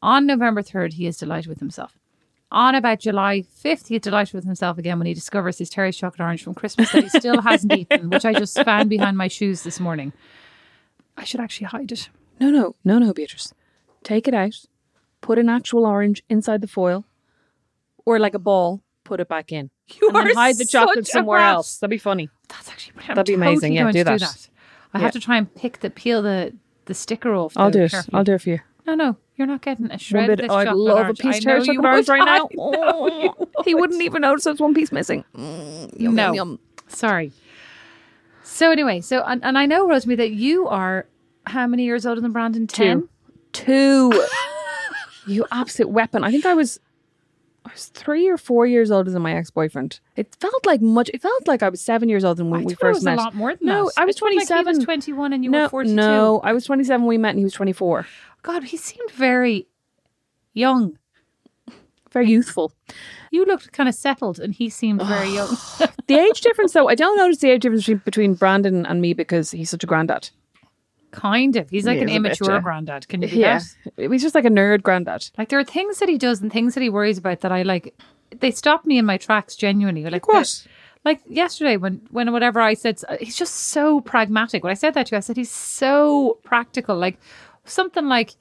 On 0.01 0.25
November 0.25 0.63
3rd, 0.63 0.93
he 0.93 1.05
is 1.05 1.17
delighted 1.17 1.47
with 1.47 1.59
himself. 1.59 1.99
On 2.51 2.73
about 2.73 2.99
July 2.99 3.43
5th, 3.63 3.87
he 3.87 3.99
delighted 3.99 4.33
with 4.33 4.43
himself 4.43 4.77
again 4.79 4.97
when 4.97 5.05
he 5.05 5.13
discovers 5.13 5.59
his 5.59 5.69
Terry's 5.69 5.95
chocolate 5.97 6.21
orange 6.21 6.43
from 6.43 6.55
Christmas 6.55 6.91
that 6.91 7.03
he 7.03 7.09
still 7.09 7.41
hasn't 7.41 7.73
eaten, 7.77 8.09
which 8.09 8.25
I 8.25 8.33
just 8.33 8.59
found 8.63 8.89
behind 8.89 9.17
my 9.17 9.27
shoes 9.27 9.61
this 9.61 9.79
morning. 9.79 10.13
I 11.15 11.23
should 11.25 11.39
actually 11.41 11.67
hide 11.67 11.91
it. 11.91 12.09
No, 12.39 12.49
no, 12.49 12.75
no, 12.83 12.97
no, 12.97 13.13
Beatrice. 13.13 13.53
Take 14.03 14.27
it 14.27 14.33
out, 14.33 14.55
put 15.21 15.37
an 15.37 15.47
actual 15.49 15.85
orange 15.85 16.23
inside 16.29 16.61
the 16.61 16.67
foil, 16.67 17.05
or 18.05 18.17
like 18.17 18.33
a 18.33 18.39
ball, 18.39 18.81
put 19.03 19.19
it 19.19 19.27
back 19.27 19.51
in. 19.51 19.69
You 20.01 20.07
and 20.07 20.15
then 20.15 20.35
hide 20.35 20.57
the 20.57 20.65
chocolate 20.65 21.05
somewhere 21.07 21.39
brat. 21.39 21.53
else. 21.53 21.77
That'd 21.77 21.91
be 21.91 21.97
funny. 21.97 22.29
That's 22.47 22.69
actually 22.69 22.93
brilliant. 22.93 23.15
That'd 23.15 23.25
be 23.27 23.33
I'm 23.33 23.41
amazing. 23.43 23.55
totally 23.73 23.75
Yeah, 23.75 23.81
going 23.83 23.93
do 23.93 24.03
that. 24.25 24.49
I 24.93 24.97
Yeah. 24.97 25.03
have 25.03 25.13
to 25.13 25.19
try 25.19 25.37
and 25.37 25.53
pick 25.53 25.79
the 25.81 25.89
peel 25.91 26.21
the 26.23 26.55
the 26.85 26.93
sticker 26.95 27.35
off. 27.35 27.53
I'll 27.55 27.69
do 27.69 27.83
it. 27.83 27.91
carefully. 27.91 28.17
I'll 28.17 28.23
do 28.23 28.33
it 28.33 28.41
for 28.41 28.49
you. 28.49 28.59
No, 28.87 28.95
no, 28.95 29.17
You're 29.39 29.47
not 29.47 29.61
getting 29.61 29.89
a 29.89 29.97
shred 29.97 30.27
bit, 30.27 30.39
of 30.41 30.43
this 30.43 30.51
oh, 30.51 30.55
I'd 30.57 30.73
love 30.73 30.97
orange. 30.97 31.19
a 31.21 31.23
piece 31.23 31.37
of 31.39 31.45
know 31.45 31.63
chocolate 31.63 31.85
orange 31.85 32.09
right 32.09 32.25
now. 32.25 32.49
Oh, 32.57 33.63
he 33.63 33.73
would. 33.73 33.79
wouldn't 33.81 34.01
even 34.01 34.21
notice 34.21 34.43
there's 34.43 34.59
one 34.59 34.73
piece 34.73 34.91
missing. 34.91 35.23
Mm, 35.33 35.97
yum, 35.97 36.13
No. 36.13 36.25
yum, 36.25 36.35
yum. 36.35 36.59
Sorry. 36.89 37.31
So 38.43 38.69
anyway, 38.69 38.99
so 38.99 39.23
and, 39.25 39.41
and 39.45 39.57
I 39.57 39.65
know 39.65 39.87
Rosemary 39.87 40.17
that 40.17 40.31
you 40.31 40.67
are 40.67 41.05
how 41.45 41.67
many 41.67 41.85
years 41.85 42.05
older 42.05 42.19
than 42.19 42.33
Brandon? 42.33 42.67
Ten. 42.67 43.07
Two. 43.53 44.11
you 45.27 45.45
absolute 45.51 45.89
weapon. 45.89 46.25
I 46.25 46.31
think 46.31 46.45
I 46.45 46.53
was 46.53 46.79
I 47.69 47.73
was 47.73 47.85
three 47.87 48.27
or 48.27 48.37
four 48.37 48.65
years 48.65 48.89
older 48.89 49.11
than 49.11 49.21
my 49.21 49.35
ex 49.35 49.51
boyfriend. 49.51 49.99
It 50.15 50.35
felt 50.39 50.65
like 50.65 50.81
much 50.81 51.09
it 51.13 51.21
felt 51.21 51.47
like 51.47 51.61
I 51.61 51.69
was 51.69 51.79
seven 51.79 52.09
years 52.09 52.25
older 52.25 52.39
than 52.39 52.49
when 52.49 52.61
I 52.61 52.63
we 52.63 52.73
first 52.73 52.97
was 52.97 53.03
met. 53.03 53.19
a 53.19 53.21
lot 53.21 53.35
more 53.35 53.55
than 53.55 53.67
no, 53.67 53.85
that. 53.85 54.01
I 54.01 54.05
was 54.05 54.17
thought, 54.17 54.33
like, 54.33 54.47
he 54.47 54.63
was 54.63 54.83
twenty-one, 54.83 55.33
and 55.33 55.43
you 55.43 55.51
no, 55.51 55.63
were 55.63 55.69
forty-two. 55.69 55.95
no, 55.95 56.39
I 56.43 56.51
was 56.53 56.65
twenty 56.65 56.83
seven 56.83 57.03
when 57.03 57.09
we 57.09 57.17
met 57.19 57.29
and 57.31 57.39
he 57.39 57.43
was 57.43 57.53
twenty 57.53 57.73
four. 57.73 58.07
God, 58.41 58.63
he 58.63 58.77
seemed 58.77 59.11
very 59.11 59.67
young. 60.53 60.97
Very 62.11 62.27
youthful. 62.27 62.73
You 63.29 63.45
looked 63.45 63.71
kind 63.71 63.87
of 63.87 63.93
settled, 63.93 64.39
and 64.39 64.55
he 64.55 64.69
seemed 64.69 65.03
very 65.03 65.29
young. 65.33 65.55
The 66.07 66.17
age 66.17 66.41
difference 66.41 66.73
though, 66.73 66.89
I 66.89 66.95
don't 66.95 67.15
notice 67.17 67.37
the 67.37 67.51
age 67.51 67.61
difference 67.61 67.83
between, 67.83 68.01
between 68.03 68.33
Brandon 68.33 68.83
and 68.87 68.99
me 68.99 69.13
because 69.13 69.51
he's 69.51 69.69
such 69.69 69.83
a 69.83 69.87
granddad. 69.87 70.31
Kind 71.11 71.55
of. 71.55 71.69
He's 71.69 71.85
like 71.85 71.95
He 71.97 72.01
an 72.01 72.07
bit, 72.07 72.15
immature 72.17 72.51
yeah. 72.55 72.61
granddad. 72.61 73.07
Can 73.07 73.21
you 73.21 73.27
do 73.27 73.37
Yeah. 73.37 73.59
that? 73.97 74.11
He's 74.11 74.21
just 74.21 74.35
like 74.35 74.45
a 74.45 74.49
nerd 74.49 74.81
granddad. 74.83 75.29
Like 75.37 75.49
there 75.49 75.59
are 75.59 75.63
things 75.63 75.99
that 75.99 76.09
he 76.09 76.17
does 76.17 76.41
and 76.41 76.51
things 76.51 76.73
that 76.75 76.81
he 76.81 76.89
worries 76.89 77.17
about 77.17 77.41
that 77.41 77.51
I 77.51 77.63
like. 77.63 77.93
They 78.39 78.51
stop 78.51 78.85
me 78.85 78.97
in 78.97 79.05
my 79.05 79.17
tracks 79.17 79.55
genuinely. 79.55 80.03
Like 80.09 80.27
what? 80.27 80.67
Like 81.05 81.21
yesterday 81.27 81.77
when 81.77 82.01
when 82.11 82.31
whatever 82.31 82.59
I 82.59 82.73
said, 82.73 82.99
he's 83.19 83.37
just 83.37 83.55
so 83.55 84.01
pragmatic. 84.01 84.63
When 84.63 84.71
I 84.71 84.75
said 84.75 84.93
that 84.95 85.07
to 85.07 85.15
you, 85.15 85.17
I 85.17 85.21
said 85.21 85.37
he's 85.37 85.51
so 85.51 86.39
practical. 86.43 86.97
Like 86.97 87.17
something 87.65 88.07
like 88.07 88.35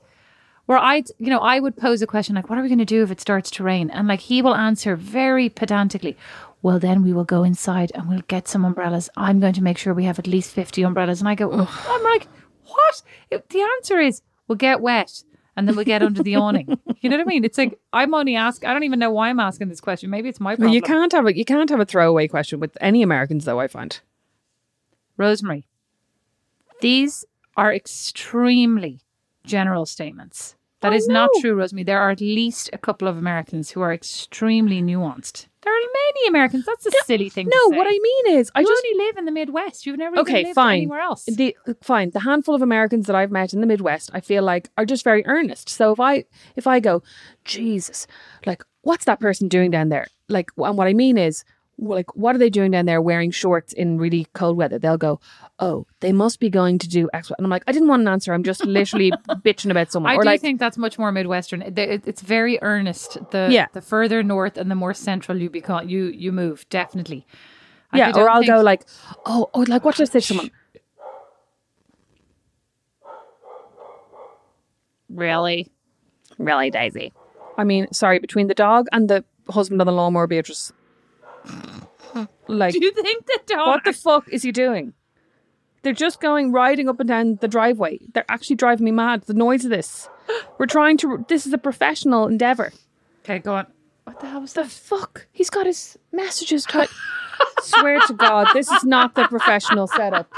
where 0.66 0.76
I, 0.78 1.04
you 1.18 1.30
know, 1.30 1.38
I 1.38 1.60
would 1.60 1.76
pose 1.76 2.02
a 2.02 2.06
question 2.06 2.34
like, 2.34 2.50
"What 2.50 2.58
are 2.58 2.62
we 2.62 2.68
going 2.68 2.78
to 2.78 2.84
do 2.84 3.02
if 3.02 3.10
it 3.10 3.20
starts 3.20 3.50
to 3.52 3.62
rain?" 3.62 3.88
And 3.90 4.06
like 4.08 4.20
he 4.20 4.42
will 4.42 4.54
answer 4.54 4.96
very 4.96 5.48
pedantically. 5.48 6.16
Well, 6.60 6.80
then 6.80 7.04
we 7.04 7.12
will 7.12 7.24
go 7.24 7.44
inside 7.44 7.92
and 7.94 8.08
we'll 8.08 8.24
get 8.26 8.48
some 8.48 8.64
umbrellas. 8.64 9.08
I'm 9.16 9.38
going 9.38 9.54
to 9.54 9.62
make 9.62 9.78
sure 9.78 9.94
we 9.94 10.04
have 10.04 10.18
at 10.18 10.26
least 10.26 10.50
fifty 10.50 10.82
umbrellas. 10.82 11.20
And 11.20 11.28
I 11.28 11.36
go, 11.36 11.50
I'm 11.52 12.02
like, 12.02 12.26
what? 12.78 13.02
If 13.30 13.48
the 13.48 13.60
answer 13.76 13.98
is 13.98 14.22
we'll 14.46 14.56
get 14.56 14.80
wet 14.80 15.22
and 15.56 15.66
then 15.66 15.74
we'll 15.76 15.84
get 15.84 16.02
under 16.02 16.22
the 16.22 16.36
awning. 16.36 16.78
You 17.00 17.08
know 17.10 17.16
what 17.18 17.26
I 17.28 17.28
mean? 17.28 17.44
It's 17.44 17.56
like 17.58 17.78
I'm 17.92 18.12
only 18.12 18.34
asking. 18.34 18.68
I 18.68 18.72
don't 18.72 18.82
even 18.82 18.98
know 18.98 19.10
why 19.12 19.28
I'm 19.28 19.38
asking 19.38 19.68
this 19.68 19.80
question. 19.80 20.10
Maybe 20.10 20.28
it's 20.28 20.40
my 20.40 20.52
problem. 20.54 20.68
Well, 20.68 20.74
you 20.74 20.82
can't 20.82 21.12
have 21.12 21.26
a 21.26 21.36
you 21.36 21.44
can't 21.44 21.70
have 21.70 21.78
a 21.78 21.84
throwaway 21.84 22.26
question 22.26 22.58
with 22.58 22.76
any 22.80 23.02
Americans 23.02 23.44
though, 23.44 23.60
I 23.60 23.68
find. 23.68 24.00
Rosemary, 25.16 25.64
these 26.80 27.24
are 27.56 27.72
extremely 27.72 29.00
general 29.44 29.84
statements. 29.86 30.54
That 30.80 30.92
Oh, 30.92 30.96
is 30.96 31.08
not 31.08 31.30
true, 31.40 31.54
Rosemary. 31.54 31.84
There 31.84 32.00
are 32.00 32.10
at 32.10 32.20
least 32.20 32.70
a 32.72 32.78
couple 32.78 33.08
of 33.08 33.16
Americans 33.16 33.70
who 33.72 33.80
are 33.80 33.92
extremely 33.92 34.80
nuanced. 34.80 35.47
There 35.68 35.76
are 35.76 35.92
many 36.14 36.28
Americans. 36.28 36.64
That's 36.64 36.86
a 36.86 36.90
silly 37.04 37.28
thing. 37.28 37.48
No, 37.48 37.76
what. 37.76 37.86
I 37.86 37.90
mean 37.90 38.38
is 38.38 38.50
I 38.54 38.60
you 38.60 38.66
just 38.66 38.84
only 38.86 39.04
live 39.04 39.18
in 39.18 39.24
the 39.26 39.32
Midwest. 39.32 39.84
You've 39.84 39.98
never 39.98 40.18
okay, 40.20 40.44
lived 40.44 40.54
fine. 40.54 40.78
anywhere 40.78 41.00
else. 41.00 41.24
The 41.24 41.54
fine, 41.82 42.10
the 42.10 42.20
handful 42.20 42.54
of 42.54 42.62
Americans 42.62 43.06
that 43.06 43.16
I've 43.16 43.30
met 43.30 43.52
in 43.52 43.60
the 43.60 43.66
Midwest, 43.66 44.10
I 44.14 44.20
feel 44.20 44.42
like 44.42 44.70
are 44.78 44.86
just 44.86 45.04
very 45.04 45.26
earnest. 45.26 45.68
So 45.68 45.92
if 45.92 46.00
I 46.00 46.24
if 46.56 46.66
I 46.66 46.80
go, 46.80 47.02
Jesus, 47.44 48.06
like 48.46 48.62
what's 48.82 49.04
that 49.04 49.20
person 49.20 49.48
doing 49.48 49.70
down 49.70 49.90
there? 49.90 50.06
Like, 50.28 50.50
and 50.56 50.78
what 50.78 50.86
I 50.86 50.94
mean 50.94 51.18
is, 51.18 51.44
like, 51.80 52.14
what 52.16 52.34
are 52.34 52.38
they 52.38 52.50
doing 52.50 52.72
down 52.72 52.86
there 52.86 53.00
wearing 53.00 53.30
shorts 53.30 53.72
in 53.72 53.98
really 53.98 54.26
cold 54.34 54.56
weather? 54.56 54.78
They'll 54.78 54.96
go, 54.98 55.20
oh, 55.60 55.86
they 56.00 56.12
must 56.12 56.40
be 56.40 56.50
going 56.50 56.78
to 56.80 56.88
do 56.88 57.08
X. 57.14 57.30
And 57.36 57.44
I'm 57.46 57.50
like, 57.50 57.62
I 57.68 57.72
didn't 57.72 57.88
want 57.88 58.02
an 58.02 58.08
answer. 58.08 58.32
I'm 58.34 58.42
just 58.42 58.64
literally 58.66 59.10
bitching 59.28 59.70
about 59.70 59.92
someone. 59.92 60.12
I 60.12 60.16
or 60.16 60.22
do 60.22 60.26
like, 60.26 60.40
think 60.40 60.58
that's 60.58 60.76
much 60.76 60.98
more 60.98 61.12
Midwestern. 61.12 61.62
It- 61.62 61.78
it- 61.78 62.02
It's 62.06 62.22
very 62.22 62.58
earnest. 62.62 63.18
The 63.30 63.48
Yeah. 63.50 63.66
the 63.72 63.80
further 63.80 64.22
north 64.22 64.58
and 64.58 64.70
the 64.70 64.74
more 64.74 64.92
central 64.94 65.38
you 65.38 65.50
become, 65.50 65.88
you 65.88 66.06
you 66.06 66.32
move 66.32 66.68
definitely. 66.68 67.26
I 67.92 67.98
yeah, 67.98 68.12
or 68.14 68.28
I'll 68.28 68.40
think- 68.40 68.50
go 68.52 68.60
like, 68.60 68.84
oh, 69.24 69.48
oh, 69.54 69.64
like 69.68 69.84
what 69.84 69.94
should 69.94 70.08
I 70.08 70.12
say 70.12 70.20
to 70.20 70.26
someone? 70.26 70.50
really. 75.08 75.68
Really, 76.38 76.70
Daisy? 76.70 77.12
I 77.56 77.64
mean, 77.64 77.88
sorry, 77.92 78.18
between 78.18 78.46
the 78.46 78.54
dog 78.54 78.86
and 78.92 79.08
the 79.08 79.24
husband 79.50 79.80
on 79.80 79.86
the 79.86 79.92
lawnmower, 79.92 80.26
Beatrice. 80.26 80.72
Like, 82.48 82.72
Do 82.72 82.82
you 82.82 82.92
think 82.92 83.26
the 83.26 83.40
dog? 83.46 83.66
what 83.68 83.84
the 83.84 83.92
fuck 83.92 84.28
is 84.30 84.42
he 84.42 84.50
doing? 84.52 84.94
They're 85.82 85.92
just 85.92 86.20
going 86.20 86.50
riding 86.50 86.88
up 86.88 86.98
and 86.98 87.08
down 87.08 87.36
the 87.40 87.46
driveway. 87.48 88.00
They're 88.14 88.24
actually 88.28 88.56
driving 88.56 88.84
me 88.86 88.90
mad. 88.90 89.22
The 89.22 89.34
noise 89.34 89.64
of 89.64 89.70
this. 89.70 90.08
We're 90.58 90.66
trying 90.66 90.96
to. 90.98 91.24
This 91.28 91.46
is 91.46 91.52
a 91.52 91.58
professional 91.58 92.26
endeavor. 92.26 92.72
okay, 93.24 93.38
go 93.38 93.54
on. 93.54 93.66
What 94.04 94.20
the 94.20 94.26
hell 94.28 94.40
was 94.40 94.54
The 94.54 94.62
that? 94.62 94.70
fuck? 94.70 95.26
He's 95.32 95.50
got 95.50 95.66
his 95.66 95.98
messages 96.10 96.64
cut. 96.66 96.88
Swear 97.62 98.00
to 98.06 98.14
God, 98.14 98.48
this 98.54 98.70
is 98.70 98.84
not 98.84 99.14
the 99.14 99.24
professional 99.28 99.86
setup. 99.86 100.32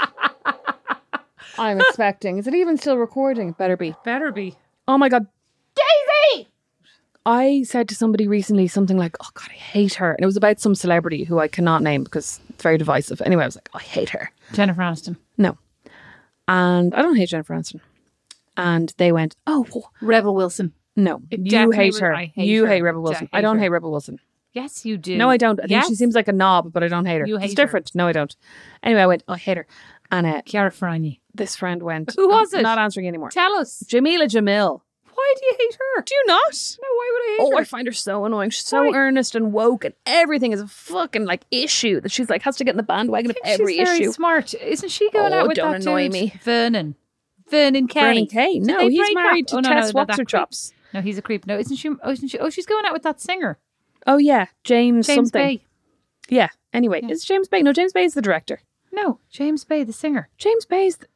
I'm 1.57 1.79
expecting. 1.79 2.37
Is 2.37 2.47
it 2.47 2.53
even 2.53 2.77
still 2.77 2.97
recording? 2.97 3.49
It 3.49 3.57
better 3.57 3.77
be. 3.77 3.95
Better 4.03 4.31
be. 4.31 4.55
Oh 4.87 4.97
my 4.97 5.07
god. 5.09 5.25
Daisy! 5.75 6.49
I 7.25 7.63
said 7.63 7.87
to 7.89 7.95
somebody 7.95 8.27
recently 8.27 8.67
something 8.67 8.97
like, 8.97 9.15
Oh 9.21 9.27
god, 9.33 9.49
I 9.51 9.53
hate 9.57 9.95
her. 9.95 10.11
And 10.13 10.23
it 10.23 10.25
was 10.25 10.37
about 10.37 10.59
some 10.59 10.73
celebrity 10.75 11.23
who 11.23 11.39
I 11.39 11.47
cannot 11.47 11.81
name 11.83 12.03
because 12.03 12.39
it's 12.49 12.63
very 12.63 12.77
divisive. 12.77 13.21
Anyway, 13.21 13.43
I 13.43 13.47
was 13.47 13.55
like, 13.55 13.69
I 13.73 13.79
hate 13.79 14.09
her. 14.09 14.31
Jennifer 14.53 14.81
Aniston. 14.81 15.17
No. 15.37 15.57
And 16.47 16.93
I 16.95 17.01
don't 17.01 17.15
hate 17.15 17.29
Jennifer 17.29 17.53
Aniston. 17.53 17.79
And 18.57 18.93
they 18.97 19.11
went, 19.11 19.35
Oh 19.47 19.65
Rebel 20.01 20.35
Wilson. 20.35 20.73
no. 20.95 21.21
It 21.29 21.41
You 21.51 21.71
hate 21.71 21.97
her. 21.99 22.13
Hate 22.15 22.31
you 22.35 22.63
her. 22.65 22.71
hate 22.71 22.81
Rebel 22.81 23.01
Wilson. 23.01 23.29
I 23.31 23.37
I 23.37 23.41
don't 23.41 23.57
hate 23.57 23.65
hate. 23.65 23.69
Rebel 23.69 23.91
Wilson. 23.91 24.19
Yes, 24.53 24.83
you 24.85 24.97
do. 24.97 25.15
No, 25.17 25.29
I 25.29 25.37
don't. 25.37 25.61
I 25.63 25.67
think 25.67 25.85
she 25.85 25.95
seems 25.95 26.13
like 26.13 26.27
a 26.27 26.33
knob, 26.33 26.73
but 26.73 26.83
I 26.83 26.89
don't 26.89 27.05
hate 27.05 27.21
her. 27.21 27.25
You 27.25 27.37
hate 27.37 27.51
it's 27.51 27.53
her. 27.59 27.63
different. 27.63 27.95
No, 27.95 28.07
I 28.07 28.11
don't. 28.11 28.35
Anyway, 28.83 28.99
I 29.01 29.07
went, 29.07 29.23
oh, 29.29 29.33
I 29.33 29.37
hate 29.37 29.55
her. 29.55 29.65
And 30.11 30.27
uh, 30.27 30.41
Chiara 30.41 30.71
Ferragni. 30.71 31.19
this 31.33 31.55
friend 31.55 31.81
went, 31.81 32.13
Who 32.17 32.27
was 32.27 32.53
I'm 32.53 32.59
it? 32.59 32.63
Not 32.63 32.77
answering 32.77 33.07
anymore. 33.07 33.29
Tell 33.29 33.53
us. 33.53 33.81
Jameela 33.87 34.25
Jamil. 34.25 34.81
Why 35.31 35.35
do 35.39 35.45
you 35.45 35.55
hate 35.59 35.77
her? 35.79 36.01
Do 36.03 36.13
you 36.15 36.23
not? 36.27 36.77
No, 36.81 36.87
why 36.95 37.09
would 37.13 37.21
I 37.21 37.27
hate 37.31 37.39
her? 37.39 37.45
Oh, 37.45 37.57
her? 37.57 37.61
I 37.61 37.63
find 37.63 37.87
her 37.87 37.93
so 37.93 38.25
annoying. 38.25 38.49
She's 38.49 38.65
so 38.65 38.83
Why? 38.83 38.95
earnest 38.97 39.35
and 39.35 39.53
woke, 39.53 39.85
and 39.85 39.93
everything 40.05 40.51
is 40.51 40.59
a 40.61 40.67
fucking 40.67 41.25
like 41.25 41.45
issue 41.51 42.01
that 42.01 42.11
she's 42.11 42.29
like 42.29 42.41
has 42.43 42.57
to 42.57 42.63
get 42.63 42.71
in 42.71 42.77
the 42.77 42.83
bandwagon 42.83 43.31
of 43.31 43.37
I 43.43 43.49
think 43.49 43.61
every 43.61 43.77
she's 43.77 43.87
very 43.87 43.99
issue. 44.01 44.11
smart. 44.11 44.53
Isn't 44.55 44.89
she 44.89 45.09
going 45.11 45.31
Oh, 45.33 45.39
out 45.39 45.47
with 45.47 45.55
don't 45.57 45.71
that 45.71 45.81
annoy 45.81 46.03
dude? 46.03 46.11
me. 46.13 46.33
Vernon. 46.43 46.95
Vernon 47.49 47.87
Kay. 47.87 47.99
Vernon 48.01 48.27
Kay. 48.27 48.53
Did 48.59 48.67
No, 48.67 48.87
he's 48.87 49.13
married 49.15 49.45
up? 49.45 49.49
to 49.49 49.55
oh, 49.57 49.59
no, 49.61 49.69
no, 49.69 49.75
Tess 49.75 49.93
no, 49.93 49.99
that 50.05 50.07
Waxer 50.09 50.15
creep. 50.17 50.27
Chops. 50.27 50.73
No, 50.93 51.01
he's 51.01 51.17
a 51.17 51.21
creep. 51.21 51.47
No, 51.47 51.57
isn't 51.57 51.75
she? 51.77 51.89
Oh, 52.03 52.11
isn't 52.11 52.27
she? 52.27 52.39
Oh, 52.39 52.49
she's 52.49 52.65
going 52.65 52.85
out 52.85 52.93
with 52.93 53.03
that 53.03 53.19
singer, 53.21 53.57
Oh 54.07 54.17
yeah, 54.17 54.47
James, 54.63 55.07
James 55.07 55.29
something. 55.31 55.57
Bay. 55.57 55.63
Yeah. 56.29 56.49
Anyway, 56.73 57.01
is 57.09 57.23
James 57.23 57.47
Bay? 57.47 57.61
No, 57.61 57.71
James 57.73 57.93
Bay 57.93 58.03
is 58.03 58.13
the 58.13 58.21
director. 58.21 58.61
No, 58.93 59.19
James 59.29 59.63
Bay, 59.63 59.83
the 59.83 59.93
singer. 59.93 60.29
James 60.37 60.65
Bay 60.65 60.87
is. 60.87 60.97
The, 60.97 61.07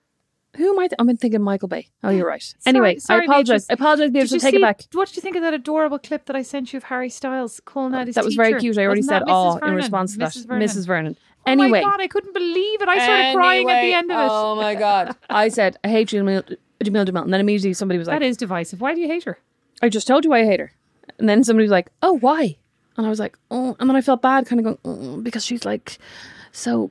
who 0.57 0.71
am 0.73 0.79
I? 0.79 0.83
Th- 0.87 0.93
I'm 0.99 1.07
been 1.07 1.17
thinking 1.17 1.41
Michael 1.41 1.67
Bay. 1.67 1.87
Oh, 2.03 2.09
you're 2.09 2.27
right. 2.27 2.53
anyway, 2.65 2.97
sorry, 2.97 3.21
I 3.21 3.23
apologize. 3.25 3.65
Beatrice. 3.65 3.69
I 3.69 3.73
apologize, 3.73 4.05
Did 4.07 4.13
Beatrice. 4.13 4.31
you 4.33 4.39
take 4.39 4.51
see, 4.51 4.57
it 4.57 4.61
back. 4.61 4.81
What 4.93 5.07
did 5.07 5.15
you 5.17 5.21
think 5.21 5.35
of 5.35 5.41
that 5.43 5.53
adorable 5.53 5.99
clip 5.99 6.25
that 6.25 6.35
I 6.35 6.41
sent 6.41 6.73
you 6.73 6.77
of 6.77 6.83
Harry 6.85 7.09
Styles 7.09 7.59
calling 7.65 7.93
out 7.93 8.07
his 8.07 8.15
That 8.15 8.25
was 8.25 8.35
very 8.35 8.59
cute. 8.59 8.77
I 8.77 8.85
already 8.85 8.99
Wasn't 8.99 9.09
said 9.09 9.27
that. 9.27 9.31
"oh" 9.31 9.57
in 9.67 9.73
response 9.75 10.13
to 10.13 10.19
that. 10.19 10.31
Mrs. 10.31 10.47
Vernon. 10.47 10.67
Mrs. 10.67 10.87
Vernon. 10.87 11.17
Oh 11.47 11.51
Anyway, 11.51 11.69
my 11.69 11.81
god, 11.81 12.01
I 12.01 12.07
couldn't 12.07 12.33
believe 12.33 12.81
it. 12.81 12.87
I 12.89 12.97
started 13.03 13.35
crying 13.35 13.69
at 13.69 13.81
the 13.81 13.93
end 13.93 14.11
of 14.11 14.17
it. 14.17 14.27
Oh 14.31 14.55
my 14.55 14.73
god! 14.75 15.15
I 15.29 15.49
said 15.49 15.77
I 15.83 15.89
hate 15.89 16.07
Jamil 16.09 16.41
Jamil 16.83 17.05
Jamil, 17.05 17.23
and 17.23 17.31
then 17.33 17.39
immediately 17.39 17.73
somebody 17.73 17.97
was 17.99 18.07
like, 18.07 18.19
that 18.19 18.25
is 18.25 18.35
divisive. 18.37 18.81
Why 18.81 18.95
do 18.95 19.01
you 19.01 19.07
hate 19.07 19.25
her? 19.25 19.37
"I 19.81 19.89
just 19.89 20.07
told 20.07 20.25
you 20.25 20.33
I 20.33 20.43
hate 20.43 20.59
her," 20.59 20.71
and 21.19 21.29
then 21.29 21.43
somebody 21.43 21.65
was 21.65 21.71
like, 21.71 21.89
"Oh, 22.01 22.13
why?" 22.17 22.57
And 22.97 23.05
I 23.05 23.09
was 23.09 23.19
like, 23.19 23.37
"Oh," 23.51 23.75
and 23.79 23.87
then 23.89 23.95
I 23.95 24.01
felt 24.01 24.21
bad, 24.23 24.47
kind 24.47 24.59
of 24.59 24.63
going, 24.63 24.77
oh, 24.85 25.17
"Because 25.21 25.45
she's 25.45 25.65
like 25.65 25.99
so 26.51 26.89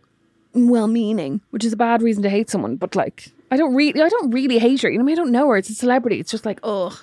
well-meaning," 0.52 1.40
which 1.50 1.64
is 1.64 1.72
a 1.72 1.76
bad 1.76 2.02
reason 2.02 2.22
to 2.22 2.30
hate 2.30 2.50
someone. 2.50 2.76
But 2.76 2.94
like, 2.94 3.32
I 3.54 3.56
don't 3.56 3.76
really, 3.76 4.02
I 4.02 4.08
don't 4.08 4.32
really 4.32 4.58
hate 4.58 4.82
her. 4.82 4.90
You 4.90 4.98
know, 4.98 5.04
I, 5.04 5.06
mean, 5.06 5.12
I 5.12 5.22
don't 5.22 5.30
know 5.30 5.48
her. 5.50 5.56
It's 5.56 5.70
a 5.70 5.74
celebrity. 5.74 6.18
It's 6.18 6.32
just 6.32 6.44
like, 6.44 6.58
ugh. 6.64 6.98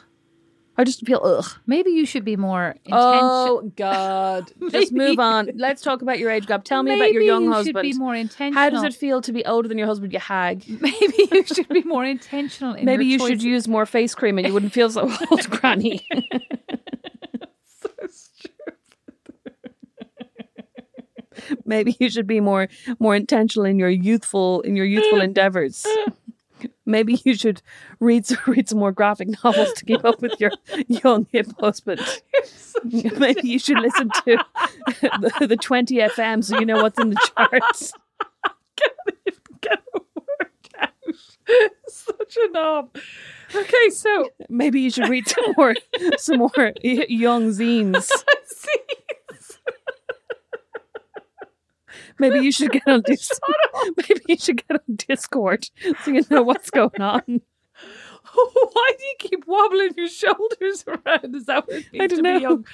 I 0.78 0.84
just 0.84 1.06
feel 1.06 1.22
ugh. 1.24 1.46
Maybe 1.66 1.92
you 1.92 2.06
should 2.06 2.26
be 2.26 2.36
more 2.36 2.76
intentional. 2.84 3.02
Oh 3.02 3.72
God! 3.76 4.52
Just 4.72 4.94
move 4.94 5.20
on. 5.20 5.52
Let's 5.56 5.82
talk 5.82 6.02
about 6.02 6.18
your 6.18 6.32
age 6.32 6.48
gap. 6.48 6.64
Tell 6.64 6.82
me 6.82 6.96
about 6.96 7.12
your 7.12 7.22
young 7.22 7.44
you 7.44 7.52
husband. 7.52 7.86
Should 7.86 7.94
be 7.94 7.98
more 8.00 8.16
intentional. 8.16 8.62
How 8.64 8.70
does 8.70 8.84
it 8.84 8.94
feel 8.94 9.22
to 9.22 9.34
be 9.34 9.46
older 9.46 9.68
than 9.68 9.78
your 9.78 9.86
husband? 9.86 10.14
You 10.14 10.20
hag. 10.20 10.64
Maybe 10.82 11.28
you 11.32 11.46
should 11.46 11.68
be 11.68 11.84
more 11.84 12.06
intentional. 12.06 12.74
In 12.74 12.86
Maybe 12.86 13.06
your 13.06 13.20
you 13.20 13.28
should 13.28 13.44
use 13.44 13.68
more 13.68 13.86
face 13.86 14.16
cream 14.16 14.38
and 14.38 14.48
you 14.48 14.54
wouldn't 14.54 14.74
feel 14.74 14.90
so 14.90 15.12
old, 15.30 15.50
Granny. 15.50 16.08
Maybe 21.66 21.96
you 22.00 22.10
should 22.10 22.28
be 22.28 22.40
more 22.40 22.70
more 23.00 23.16
intentional 23.16 23.66
in 23.66 23.78
your 23.78 23.90
youthful 23.90 24.62
in 24.62 24.76
your 24.76 24.86
youthful 24.86 25.22
endeavors. 25.22 25.86
Maybe 26.92 27.20
you 27.24 27.34
should 27.36 27.62
read 28.00 28.26
some, 28.26 28.38
read 28.48 28.70
some 28.70 28.80
more 28.80 28.92
graphic 28.92 29.30
novels 29.44 29.74
to 29.74 29.86
keep 29.86 30.06
up 30.06 30.22
with 30.22 30.40
your 30.40 30.52
young 30.88 31.28
hip 31.32 31.48
husband. 31.60 32.02
Maybe 32.84 33.48
you 33.48 33.60
should 33.60 33.80
listen 33.80 34.10
to 34.26 34.38
the, 35.02 35.48
the 35.48 35.58
20 35.58 35.96
FM 35.96 36.44
so 36.44 36.60
you 36.60 36.66
know 36.66 36.82
what's 36.82 37.00
in 37.00 37.10
the 37.10 37.32
charts. 37.36 37.94
get 39.62 39.80
a 39.96 40.00
word 40.16 40.50
out. 40.80 40.90
Such 41.88 42.22
such 42.32 42.44
a 42.44 42.52
knob. 42.52 42.96
Okay, 43.54 43.90
so 43.90 44.30
Maybe 44.50 44.82
you 44.82 44.90
should 44.90 45.10
read 45.10 45.28
some 45.28 45.54
more, 45.58 45.76
some 46.18 46.38
more 46.40 46.74
young 46.84 47.50
zines. 47.50 48.10
Maybe 52.22 52.40
you 52.40 52.52
should 52.52 52.72
get 52.72 52.88
on 52.88 53.02
Dis- 53.06 53.40
Maybe 53.98 54.22
you 54.30 54.38
should 54.38 54.66
get 54.68 54.78
on 54.88 54.96
Discord 54.96 55.66
so 56.06 56.12
you 56.12 56.24
know 56.30 56.44
what's 56.44 56.70
going 56.70 57.02
on. 57.02 57.22
why 58.34 58.92
do 58.98 59.04
you 59.06 59.16
keep 59.20 59.46
wobbling 59.48 59.90
your 59.98 60.08
shoulders 60.08 60.86
around? 60.88 61.36
Is 61.36 61.46
that 61.48 61.68
what 61.68 61.78
it 61.78 61.92
means 61.92 62.04
I 62.04 62.08
don't 62.08 62.18
to 62.18 62.22
know. 62.22 62.38
be 62.38 62.42
young? 62.44 62.66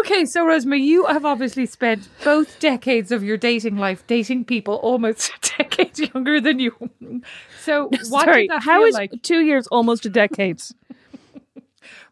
Okay, 0.00 0.24
so 0.24 0.46
Rosemary, 0.46 0.82
you 0.82 1.04
have 1.06 1.24
obviously 1.24 1.66
spent 1.66 2.08
both 2.24 2.58
decades 2.60 3.12
of 3.12 3.22
your 3.22 3.36
dating 3.36 3.76
life 3.76 4.06
dating 4.06 4.44
people 4.46 4.76
almost 4.76 5.32
decades 5.58 6.00
younger 6.00 6.40
than 6.40 6.58
you. 6.60 6.74
So 7.62 7.88
what 8.08 8.24
Sorry, 8.24 8.42
did 8.42 8.50
that 8.50 8.62
how 8.62 8.80
feel 8.80 8.86
is 8.88 8.94
like? 8.94 9.22
two 9.22 9.40
years 9.40 9.66
almost 9.68 10.06
a 10.06 10.10
decade? 10.10 10.60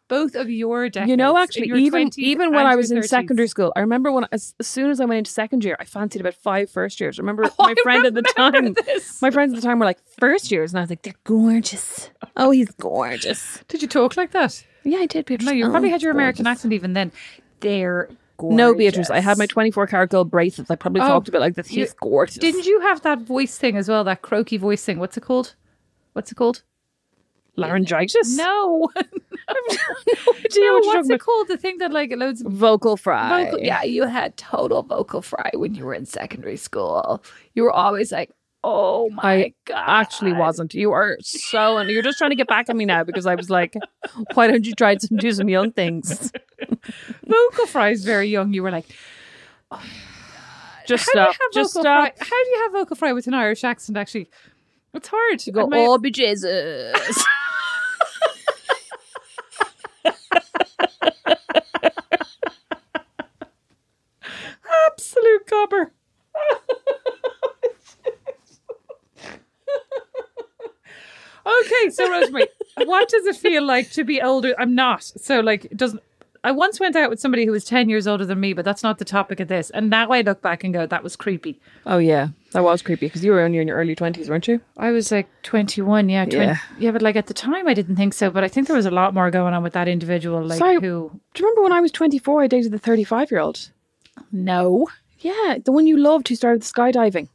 Both 0.09 0.35
of 0.35 0.49
your 0.51 0.89
decades. 0.89 1.11
You 1.11 1.17
know, 1.17 1.37
actually, 1.37 1.69
even 1.83 2.11
even 2.17 2.53
when 2.53 2.67
I 2.67 2.77
was 2.77 2.91
in 2.91 2.99
30s. 2.99 3.09
secondary 3.09 3.49
school, 3.49 3.73
I 3.77 3.81
remember 3.81 4.11
when 4.11 4.27
as, 4.33 4.55
as 4.59 4.67
soon 4.67 4.91
as 4.91 5.01
I 5.01 5.05
went 5.05 5.19
into 5.19 5.31
second 5.31 5.65
year, 5.65 5.77
I 5.79 5.85
fancied 5.85 6.21
about 6.21 6.35
five 6.35 6.71
first 6.71 6.99
years. 7.01 7.19
I 7.19 7.23
remember 7.23 7.45
Oh, 7.59 7.65
my 7.65 7.73
I 7.73 7.83
friend 7.83 8.07
at 8.07 8.15
the 8.15 8.23
time. 8.23 8.73
this. 8.87 9.21
My 9.23 9.31
friends 9.31 9.53
at 9.53 9.61
the 9.61 9.67
time 9.67 9.79
were 9.79 9.85
like 9.85 9.99
first 10.19 10.51
years, 10.51 10.73
and 10.73 10.79
I 10.79 10.83
was 10.83 10.91
like, 10.91 11.03
they're 11.03 11.15
gorgeous. 11.25 12.11
Oh, 12.37 12.51
he's 12.51 12.71
gorgeous. 12.73 13.63
Did 13.69 13.83
you 13.83 13.89
talk 13.89 14.17
like 14.17 14.31
that? 14.33 14.65
Yeah, 14.85 14.99
I 14.99 15.07
did. 15.07 15.27
Beatrice. 15.27 15.47
No, 15.47 15.53
you 15.53 15.67
Oh, 15.67 15.71
probably 15.71 15.91
had 15.91 16.03
your 16.03 16.13
American 16.13 16.45
gorgeous. 16.45 16.59
accent 16.61 16.73
even 16.73 16.95
then. 16.95 17.13
They're 17.61 18.09
gorgeous. 18.39 18.57
No, 18.57 18.75
Beatrice. 18.75 19.11
I 19.11 19.19
had 19.21 19.37
my 19.37 19.47
24 19.47 19.87
karat 19.89 20.11
gold 20.11 20.31
bracelets. 20.31 20.71
I 20.71 20.77
probably 20.77 21.03
Oh, 21.03 21.09
talked 21.09 21.29
about 21.29 21.41
like 21.43 21.55
this. 21.57 21.69
He's 21.69 21.93
gorgeous. 21.93 22.39
Didn't 22.39 22.65
you 22.65 22.81
have 22.81 23.03
that 23.03 23.19
voice 23.21 23.59
thing 23.59 23.77
as 23.77 23.89
well? 23.89 24.05
That 24.05 24.23
croaky 24.23 24.57
voice 24.57 24.83
thing. 24.85 24.99
What's 24.99 25.17
it 25.17 25.23
called? 25.23 25.55
What's 26.15 26.33
it 26.33 26.37
called? 26.37 26.63
Laryngitis? 27.59 28.37
No. 28.37 28.89
No 30.57 30.79
no, 30.81 30.81
what's 30.87 31.09
it 31.11 31.21
called? 31.21 31.49
The 31.49 31.57
thing 31.57 31.79
that 31.79 31.91
like 31.93 32.13
loads 32.15 32.43
of 32.43 32.53
Vocal 32.53 32.97
fry. 32.97 33.45
vocal. 33.45 33.61
Yeah, 33.61 33.83
you 33.83 34.05
had 34.05 34.37
total 34.37 34.83
vocal 34.83 35.23
fry 35.23 35.51
when 35.55 35.75
you 35.75 35.85
were 35.85 35.95
in 35.95 36.05
secondary 36.07 36.57
school. 36.57 37.23
You 37.55 37.63
were 37.65 37.73
always 37.73 38.13
like, 38.13 38.31
"Oh 38.63 39.09
my 39.11 39.23
I 39.35 39.55
god!" 39.65 39.85
actually 39.87 40.33
wasn't. 40.35 40.75
You 40.75 40.93
are 40.93 41.17
so, 41.21 41.79
and 41.79 41.89
you're 41.91 42.03
just 42.03 42.19
trying 42.19 42.31
to 42.31 42.37
get 42.37 42.47
back 42.49 42.69
at 42.69 42.77
me 42.77 42.85
now 42.85 43.05
because 43.05 43.27
I 43.27 43.35
was 43.37 43.49
like, 43.51 43.75
why 44.35 44.47
don't 44.49 44.67
you 44.67 44.75
try 44.75 44.95
to 44.97 45.07
do 45.17 45.33
some 45.33 45.49
young 45.49 45.73
things? 45.73 46.31
vocal 47.27 47.67
fry 47.67 47.91
is 47.91 48.05
very 48.05 48.29
young. 48.29 48.53
You 48.53 48.63
were 48.63 48.71
like, 48.71 48.87
oh 49.71 49.83
Just 50.87 51.09
"How 51.15 51.21
do 51.21 51.21
you 51.21 51.33
stop. 51.33 51.41
have 51.41 51.53
Just 51.53 51.75
vocal 51.75 51.83
stop. 51.83 52.17
fry? 52.19 52.27
How 52.27 52.45
do 52.45 52.51
you 52.51 52.61
have 52.65 52.73
vocal 52.73 52.97
fry 52.97 53.13
with 53.13 53.27
an 53.27 53.35
Irish 53.35 53.65
accent? 53.65 53.97
Actually, 53.97 54.29
it's 54.95 55.09
hard. 55.09 55.47
You 55.47 55.53
go, 55.53 55.67
my- 55.67 55.79
oh, 55.79 55.99
be 55.99 56.11
Jesus. 56.11 57.25
Absolute 64.87 65.47
copper. 65.47 65.93
okay, 71.47 71.91
so 71.91 72.11
Rosemary, 72.11 72.49
what 72.85 73.09
does 73.09 73.27
it 73.27 73.37
feel 73.37 73.65
like 73.65 73.91
to 73.93 74.05
be 74.05 74.21
older? 74.21 74.55
I'm 74.59 74.75
not. 74.75 75.03
So 75.05 75.41
like 75.41 75.67
it 75.67 75.77
doesn't 75.77 76.03
I 76.45 76.53
once 76.53 76.79
went 76.81 76.95
out 76.97 77.11
with 77.11 77.21
somebody 77.21 77.45
who 77.45 77.53
was 77.53 77.65
10 77.65 77.89
years 77.89 78.07
older 78.07 78.25
than 78.25 78.39
me, 78.41 78.53
but 78.53 78.65
that's 78.65 78.83
not 78.83 78.99
the 78.99 79.05
topic 79.05 79.41
of 79.41 79.49
this. 79.49 79.71
And 79.71 79.91
now 79.91 80.11
I 80.11 80.21
look 80.21 80.41
back 80.41 80.65
and 80.65 80.73
go, 80.73 80.87
that 80.87 81.03
was 81.03 81.17
creepy. 81.17 81.61
oh, 81.87 81.99
yeah. 81.99 82.29
That 82.53 82.63
was 82.63 82.81
creepy 82.81 83.07
because 83.07 83.23
you 83.25 83.33
were 83.33 83.41
only 83.41 83.59
in 83.59 83.69
your 83.69 83.77
early 83.77 83.95
20s, 83.95 84.29
weren't 84.29 84.49
you? 84.49 84.61
I 84.79 84.91
was 84.91 85.13
like 85.13 85.29
21, 85.43 86.09
yeah. 86.09 86.25
20, 86.25 86.37
Yeah. 86.47 86.57
yeah. 86.79 86.91
but 86.93 87.03
like 87.03 87.17
at 87.17 87.27
the 87.27 87.35
time 87.35 87.69
I 87.69 87.75
didn't 87.75 87.97
think 87.97 88.15
so. 88.15 88.31
But 88.31 88.43
I 88.45 88.49
think 88.49 88.67
there 88.69 88.77
was 88.77 88.87
a 88.87 88.91
lot 88.91 89.13
more 89.13 89.31
going 89.31 89.53
on 89.53 89.63
with 89.63 89.75
that 89.75 89.87
individual, 89.89 90.43
like 90.45 90.59
Sorry. 90.59 90.75
who. 90.77 90.81
Do 90.81 91.43
you 91.43 91.45
remember 91.45 91.63
when 91.63 91.73
I 91.73 91.81
was 91.81 91.93
24, 91.93 92.43
I 92.43 92.47
dated 92.47 92.73
the 92.73 92.79
35 92.79 93.31
year 93.31 93.41
old? 93.41 93.71
No. 94.33 94.89
Yeah, 95.21 95.59
the 95.65 95.73
one 95.73 95.87
you 95.87 95.97
loved 95.99 96.29
who 96.29 96.35
started 96.37 96.63
skydiving. 96.63 97.29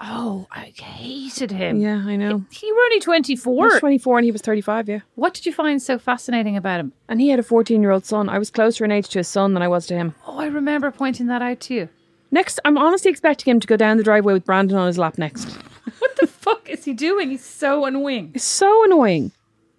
Oh, 0.00 0.48
I 0.50 0.72
hated 0.76 1.52
him. 1.52 1.80
Yeah, 1.80 2.02
I 2.04 2.16
know. 2.16 2.44
You 2.60 2.74
were 2.74 2.82
only 2.82 2.96
I 2.96 2.98
was 2.98 3.04
24. 3.04 3.78
24 3.78 4.18
and 4.18 4.24
he 4.24 4.32
was 4.32 4.42
35, 4.42 4.88
yeah. 4.88 5.00
What 5.14 5.34
did 5.34 5.46
you 5.46 5.52
find 5.52 5.80
so 5.80 5.98
fascinating 5.98 6.56
about 6.56 6.80
him? 6.80 6.92
And 7.08 7.20
he 7.20 7.28
had 7.28 7.38
a 7.38 7.44
14 7.44 7.80
year 7.80 7.92
old 7.92 8.04
son. 8.04 8.28
I 8.28 8.38
was 8.38 8.50
closer 8.50 8.84
in 8.84 8.90
age 8.90 9.08
to 9.10 9.20
his 9.20 9.28
son 9.28 9.54
than 9.54 9.62
I 9.62 9.68
was 9.68 9.86
to 9.86 9.94
him. 9.94 10.14
Oh, 10.26 10.38
I 10.38 10.46
remember 10.46 10.90
pointing 10.90 11.28
that 11.28 11.42
out 11.42 11.60
to 11.60 11.74
you. 11.74 11.88
Next, 12.32 12.58
I'm 12.64 12.76
honestly 12.76 13.10
expecting 13.10 13.52
him 13.52 13.60
to 13.60 13.66
go 13.66 13.76
down 13.76 13.96
the 13.96 14.02
driveway 14.02 14.32
with 14.32 14.44
Brandon 14.44 14.76
on 14.76 14.88
his 14.88 14.98
lap 14.98 15.18
next. 15.18 15.56
What 15.98 16.16
the 16.16 16.26
fuck 16.26 16.68
is 16.68 16.84
he 16.84 16.94
doing? 16.94 17.30
He's 17.30 17.44
so 17.44 17.84
annoying. 17.84 18.32
It's 18.34 18.44
so 18.44 18.84
annoying. 18.84 19.32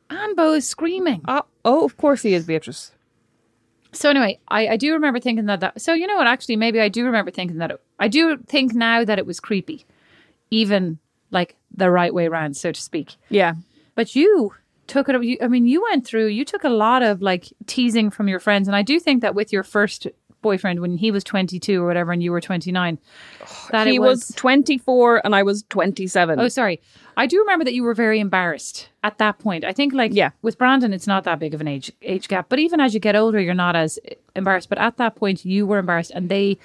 And 0.10 0.36
Bo 0.36 0.54
is 0.54 0.68
screaming. 0.68 1.22
Uh, 1.26 1.42
oh, 1.66 1.84
of 1.84 1.98
course 1.98 2.22
he 2.22 2.34
is, 2.34 2.46
Beatrice. 2.46 2.92
So 3.92 4.10
anyway, 4.10 4.40
I, 4.48 4.68
I 4.70 4.78
do 4.78 4.94
remember 4.94 5.20
thinking 5.20 5.46
that 5.46 5.62
that. 5.62 5.82
So 5.82 5.94
you 5.94 6.06
know 6.06 6.16
what? 6.16 6.28
Actually, 6.28 6.58
maybe 6.58 6.80
I 6.80 6.90
do 6.90 7.06
remember 7.06 7.32
thinking 7.32 7.58
that. 7.58 7.72
It, 7.72 7.82
I 8.00 8.08
do 8.08 8.38
think 8.46 8.74
now 8.74 9.04
that 9.04 9.18
it 9.18 9.26
was 9.26 9.40
creepy, 9.40 9.86
even 10.56 11.00
like 11.32 11.56
the 11.76 11.90
right 11.92 12.14
way 12.14 12.28
around, 12.28 12.56
so 12.56 12.72
to 12.72 12.82
speak. 12.82 13.16
Yeah. 13.30 13.54
But 13.96 14.16
you 14.16 14.54
took 14.88 15.10
it. 15.10 15.24
You, 15.24 15.38
I 15.42 15.48
mean, 15.48 15.66
you 15.68 15.82
went 15.90 16.06
through. 16.06 16.28
You 16.28 16.46
took 16.46 16.64
a 16.64 16.70
lot 16.70 17.02
of 17.04 17.22
like 17.22 17.52
teasing 17.66 18.10
from 18.12 18.28
your 18.28 18.40
friends, 18.40 18.68
and 18.68 18.76
I 18.76 18.82
do 18.82 19.00
think 19.00 19.22
that 19.22 19.36
with 19.36 19.52
your 19.52 19.64
first 19.64 20.08
boyfriend 20.42 20.80
when 20.80 20.98
he 20.98 21.10
was 21.12 21.24
twenty 21.24 21.60
two 21.60 21.82
or 21.84 21.88
whatever, 21.88 22.12
and 22.12 22.22
you 22.22 22.32
were 22.32 22.42
twenty 22.42 22.72
nine, 22.72 23.00
that 23.72 23.88
he 23.88 23.96
it 23.96 24.00
was 24.00 24.32
24 24.36 25.22
and 25.26 25.34
I 25.36 25.42
was 25.44 25.64
27. 25.70 26.40
Oh, 26.40 26.48
sorry. 26.50 26.80
I 27.18 27.26
do 27.26 27.40
remember 27.40 27.66
that 27.66 27.74
you 27.74 27.82
were 27.84 27.94
very 27.96 28.20
embarrassed 28.20 28.90
at 29.04 29.18
that 29.18 29.40
point. 29.40 29.64
I 29.64 29.72
think, 29.72 29.94
like, 29.94 30.14
Yeah. 30.14 30.32
with 30.42 30.58
Brandon, 30.58 30.94
it's 30.94 31.08
not 31.08 31.24
that 31.24 31.40
big 31.40 31.54
of 31.54 31.62
an 31.62 31.68
age 31.68 31.92
age 32.02 32.28
gap. 32.28 32.46
But 32.50 32.60
even 32.60 32.80
as 32.80 32.94
you 32.94 33.00
get 33.00 33.16
older, 33.16 33.40
you're 33.40 33.54
not 33.54 33.76
as 33.76 33.98
embarrassed. 34.36 34.70
But 34.70 34.78
at 34.78 34.98
that 34.98 35.16
point, 35.16 35.46
you 35.46 35.66
were 35.66 35.80
embarrassed, 35.80 36.12
and 36.14 36.30
they, 36.30 36.58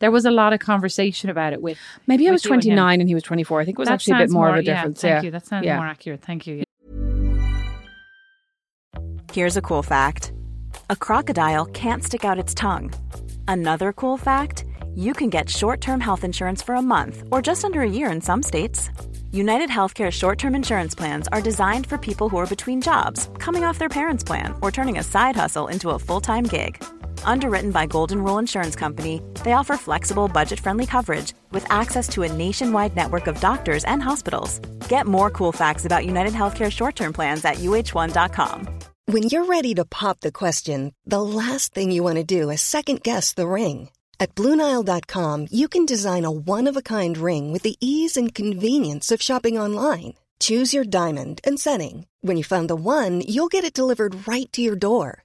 there 0.00 0.10
was 0.10 0.24
a 0.24 0.30
lot 0.30 0.52
of 0.52 0.60
conversation 0.60 1.30
about 1.30 1.52
it. 1.52 1.62
With 1.62 1.78
Maybe 2.06 2.28
I 2.28 2.32
was 2.32 2.44
you 2.44 2.52
and 2.52 2.62
29 2.62 3.00
and 3.00 3.08
he 3.08 3.14
was 3.14 3.22
24. 3.22 3.60
I 3.60 3.64
think 3.64 3.78
it 3.78 3.78
was 3.78 3.88
That 3.88 3.94
actually 3.94 4.14
a 4.14 4.16
bit 4.16 4.20
sounds 4.22 4.32
more, 4.32 4.48
of 4.48 4.56
a 4.56 4.62
difference. 4.62 5.04
yeah, 5.04 5.10
thank 5.10 5.22
yeah. 5.22 5.26
you. 5.26 5.30
That 5.30 5.46
sounds 5.46 5.66
yeah. 5.66 5.76
more 5.76 5.86
accurate. 5.86 6.22
Thank 6.22 6.46
you. 6.46 6.64
Here's 9.32 9.56
a 9.56 9.62
cool 9.62 9.82
fact 9.82 10.32
a 10.88 10.96
crocodile 10.96 11.66
can't 11.66 12.02
stick 12.02 12.24
out 12.24 12.38
its 12.38 12.54
tongue. 12.54 12.92
Another 13.46 13.92
cool 13.92 14.16
fact 14.16 14.64
you 14.94 15.12
can 15.12 15.30
get 15.30 15.48
short 15.48 15.80
term 15.80 16.00
health 16.00 16.24
insurance 16.24 16.62
for 16.62 16.74
a 16.74 16.82
month 16.82 17.22
or 17.30 17.40
just 17.40 17.64
under 17.64 17.82
a 17.82 17.90
year 17.90 18.10
in 18.10 18.20
some 18.20 18.42
states. 18.42 18.90
United 19.32 19.70
Healthcare 19.70 20.10
short 20.10 20.38
term 20.38 20.54
insurance 20.54 20.94
plans 20.94 21.28
are 21.28 21.40
designed 21.42 21.86
for 21.86 21.98
people 21.98 22.28
who 22.28 22.38
are 22.38 22.46
between 22.46 22.80
jobs, 22.80 23.28
coming 23.38 23.64
off 23.64 23.78
their 23.78 23.88
parents' 23.88 24.24
plan, 24.24 24.54
or 24.62 24.72
turning 24.72 24.98
a 24.98 25.04
side 25.04 25.36
hustle 25.36 25.68
into 25.68 25.90
a 25.90 25.98
full 25.98 26.20
time 26.20 26.44
gig. 26.44 26.82
Underwritten 27.24 27.70
by 27.70 27.86
Golden 27.86 28.22
Rule 28.22 28.38
Insurance 28.38 28.76
Company, 28.76 29.22
they 29.44 29.52
offer 29.52 29.76
flexible, 29.76 30.28
budget 30.28 30.60
friendly 30.60 30.86
coverage 30.86 31.32
with 31.52 31.64
access 31.70 32.08
to 32.08 32.22
a 32.22 32.32
nationwide 32.32 32.96
network 32.96 33.26
of 33.26 33.40
doctors 33.40 33.84
and 33.84 34.02
hospitals. 34.02 34.58
Get 34.88 35.06
more 35.06 35.30
cool 35.30 35.52
facts 35.52 35.84
about 35.86 36.04
United 36.04 36.34
Healthcare 36.34 36.70
short 36.70 36.96
term 36.96 37.12
plans 37.12 37.44
at 37.44 37.56
uh1.com. 37.56 38.68
When 39.06 39.24
you're 39.24 39.46
ready 39.46 39.74
to 39.74 39.84
pop 39.84 40.20
the 40.20 40.32
question, 40.32 40.92
the 41.04 41.22
last 41.22 41.74
thing 41.74 41.90
you 41.90 42.02
want 42.02 42.16
to 42.16 42.24
do 42.24 42.50
is 42.50 42.60
second 42.60 43.02
guess 43.02 43.32
the 43.32 43.48
ring. 43.48 43.88
At 44.20 44.34
Bluenile.com, 44.34 45.46
you 45.50 45.66
can 45.68 45.86
design 45.86 46.24
a 46.24 46.30
one 46.30 46.68
of 46.68 46.76
a 46.76 46.82
kind 46.82 47.16
ring 47.16 47.52
with 47.52 47.62
the 47.62 47.76
ease 47.80 48.16
and 48.16 48.34
convenience 48.34 49.10
of 49.10 49.22
shopping 49.22 49.58
online. 49.58 50.14
Choose 50.38 50.72
your 50.72 50.84
diamond 50.84 51.40
and 51.42 51.58
setting. 51.58 52.06
When 52.20 52.36
you 52.36 52.44
find 52.44 52.68
the 52.68 52.76
one, 52.76 53.20
you'll 53.20 53.48
get 53.48 53.64
it 53.64 53.74
delivered 53.74 54.28
right 54.28 54.50
to 54.52 54.62
your 54.62 54.76
door. 54.76 55.24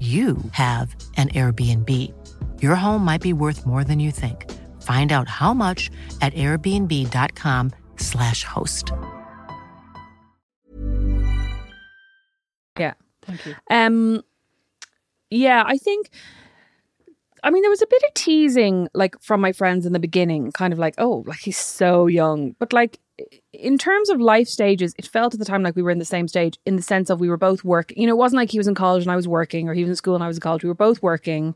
you 0.00 0.36
have 0.52 0.96
an 1.16 1.28
Airbnb. 1.28 2.12
Your 2.60 2.74
home 2.74 3.04
might 3.04 3.20
be 3.20 3.32
worth 3.32 3.64
more 3.64 3.84
than 3.84 4.00
you 4.00 4.10
think. 4.10 4.50
Find 4.82 5.12
out 5.12 5.28
how 5.28 5.54
much 5.54 5.92
at 6.20 6.34
airbnb.com/slash 6.34 8.44
host. 8.44 8.90
Yeah. 12.78 12.94
Thank 13.22 13.46
you. 13.46 13.54
Um, 13.70 14.22
yeah, 15.30 15.64
I 15.66 15.78
think. 15.78 16.10
I 17.42 17.50
mean, 17.50 17.62
there 17.62 17.70
was 17.70 17.82
a 17.82 17.86
bit 17.86 18.02
of 18.08 18.14
teasing, 18.14 18.88
like 18.94 19.20
from 19.20 19.40
my 19.40 19.52
friends 19.52 19.86
in 19.86 19.92
the 19.92 19.98
beginning, 19.98 20.52
kind 20.52 20.72
of 20.72 20.78
like, 20.78 20.94
oh, 20.98 21.24
like 21.26 21.40
he's 21.40 21.58
so 21.58 22.06
young. 22.06 22.52
But 22.58 22.72
like, 22.72 23.00
in 23.52 23.78
terms 23.78 24.08
of 24.08 24.20
life 24.20 24.48
stages, 24.48 24.94
it 24.98 25.06
felt 25.06 25.34
at 25.34 25.38
the 25.38 25.46
time 25.46 25.62
like 25.62 25.76
we 25.76 25.82
were 25.82 25.90
in 25.90 25.98
the 25.98 26.04
same 26.04 26.26
stage, 26.28 26.58
in 26.66 26.76
the 26.76 26.82
sense 26.82 27.10
of 27.10 27.20
we 27.20 27.28
were 27.28 27.36
both 27.36 27.64
working. 27.64 28.00
You 28.00 28.06
know, 28.06 28.14
it 28.14 28.18
wasn't 28.18 28.38
like 28.38 28.50
he 28.50 28.58
was 28.58 28.68
in 28.68 28.74
college 28.74 29.02
and 29.02 29.12
I 29.12 29.16
was 29.16 29.28
working, 29.28 29.68
or 29.68 29.74
he 29.74 29.82
was 29.82 29.90
in 29.90 29.96
school 29.96 30.14
and 30.14 30.24
I 30.24 30.26
was 30.26 30.38
in 30.38 30.40
college. 30.40 30.64
We 30.64 30.68
were 30.68 30.74
both 30.74 31.02
working. 31.02 31.54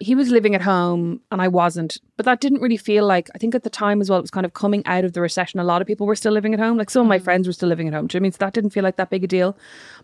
He 0.00 0.14
was 0.14 0.30
living 0.30 0.54
at 0.54 0.62
home 0.62 1.20
and 1.30 1.40
I 1.40 1.48
wasn't. 1.48 1.98
But 2.16 2.26
that 2.26 2.40
didn't 2.40 2.60
really 2.60 2.76
feel 2.76 3.06
like. 3.06 3.30
I 3.34 3.38
think 3.38 3.54
at 3.54 3.62
the 3.62 3.70
time 3.70 4.00
as 4.00 4.10
well, 4.10 4.18
it 4.18 4.22
was 4.22 4.30
kind 4.30 4.44
of 4.44 4.52
coming 4.52 4.82
out 4.86 5.04
of 5.04 5.12
the 5.12 5.20
recession. 5.20 5.60
A 5.60 5.64
lot 5.64 5.80
of 5.80 5.86
people 5.86 6.06
were 6.06 6.16
still 6.16 6.32
living 6.32 6.52
at 6.54 6.60
home. 6.60 6.76
Like 6.76 6.90
some 6.90 7.02
of 7.02 7.08
my 7.08 7.18
mm. 7.18 7.24
friends 7.24 7.46
were 7.46 7.52
still 7.52 7.68
living 7.68 7.88
at 7.88 7.94
home. 7.94 8.06
Do 8.06 8.16
you 8.16 8.20
know 8.20 8.24
I 8.24 8.26
mean? 8.26 8.32
So 8.32 8.38
that 8.40 8.52
didn't 8.52 8.70
feel 8.70 8.82
like 8.82 8.96
that 8.96 9.10
big 9.10 9.24
a 9.24 9.28
deal. 9.28 9.56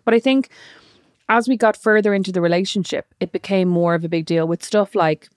But 0.05 0.13
I 0.13 0.19
think 0.19 0.49
as 1.27 1.47
we 1.47 1.57
got 1.57 1.77
further 1.77 2.13
into 2.13 2.31
the 2.31 2.41
relationship, 2.41 3.13
it 3.19 3.31
became 3.31 3.67
more 3.67 3.93
of 3.93 4.03
a 4.03 4.09
big 4.09 4.25
deal 4.25 4.47
with 4.47 4.63
stuff 4.63 4.95
like, 4.95 5.29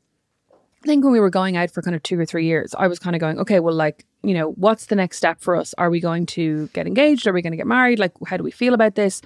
I 0.82 0.86
think 0.86 1.04
when 1.04 1.12
we 1.12 1.20
were 1.20 1.30
going 1.30 1.56
out 1.56 1.70
for 1.70 1.82
kind 1.82 1.94
of 1.94 2.02
two 2.02 2.18
or 2.18 2.26
three 2.26 2.46
years, 2.46 2.74
I 2.76 2.88
was 2.88 2.98
kind 2.98 3.14
of 3.14 3.20
going, 3.20 3.38
okay, 3.38 3.60
well, 3.60 3.74
like, 3.74 4.04
you 4.22 4.34
know, 4.34 4.50
what's 4.52 4.86
the 4.86 4.96
next 4.96 5.16
step 5.16 5.40
for 5.40 5.54
us? 5.54 5.74
Are 5.78 5.90
we 5.90 6.00
going 6.00 6.26
to 6.26 6.68
get 6.68 6.86
engaged? 6.86 7.26
Are 7.26 7.32
we 7.32 7.42
going 7.42 7.52
to 7.52 7.56
get 7.56 7.66
married? 7.66 7.98
Like, 7.98 8.12
how 8.26 8.36
do 8.36 8.42
we 8.42 8.50
feel 8.50 8.74
about 8.74 8.96
this? 8.96 9.22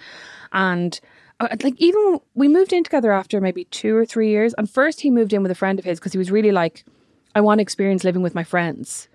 And 0.53 0.99
uh, 1.41 1.49
like, 1.63 1.75
even 1.79 2.21
we 2.35 2.49
moved 2.49 2.73
in 2.73 2.85
together 2.85 3.13
after 3.13 3.41
maybe 3.41 3.65
two 3.65 3.97
or 3.97 4.05
three 4.05 4.29
years. 4.29 4.55
And 4.59 4.69
first, 4.69 5.01
he 5.01 5.11
moved 5.11 5.33
in 5.33 5.43
with 5.43 5.51
a 5.51 5.55
friend 5.55 5.79
of 5.79 5.85
his 5.85 5.99
because 5.99 6.13
he 6.13 6.19
was 6.19 6.31
really 6.31 6.53
like, 6.53 6.85
I 7.35 7.41
want 7.41 7.59
to 7.59 7.63
experience 7.63 8.05
living 8.05 8.23
with 8.23 8.35
my 8.35 8.45
friends 8.45 9.09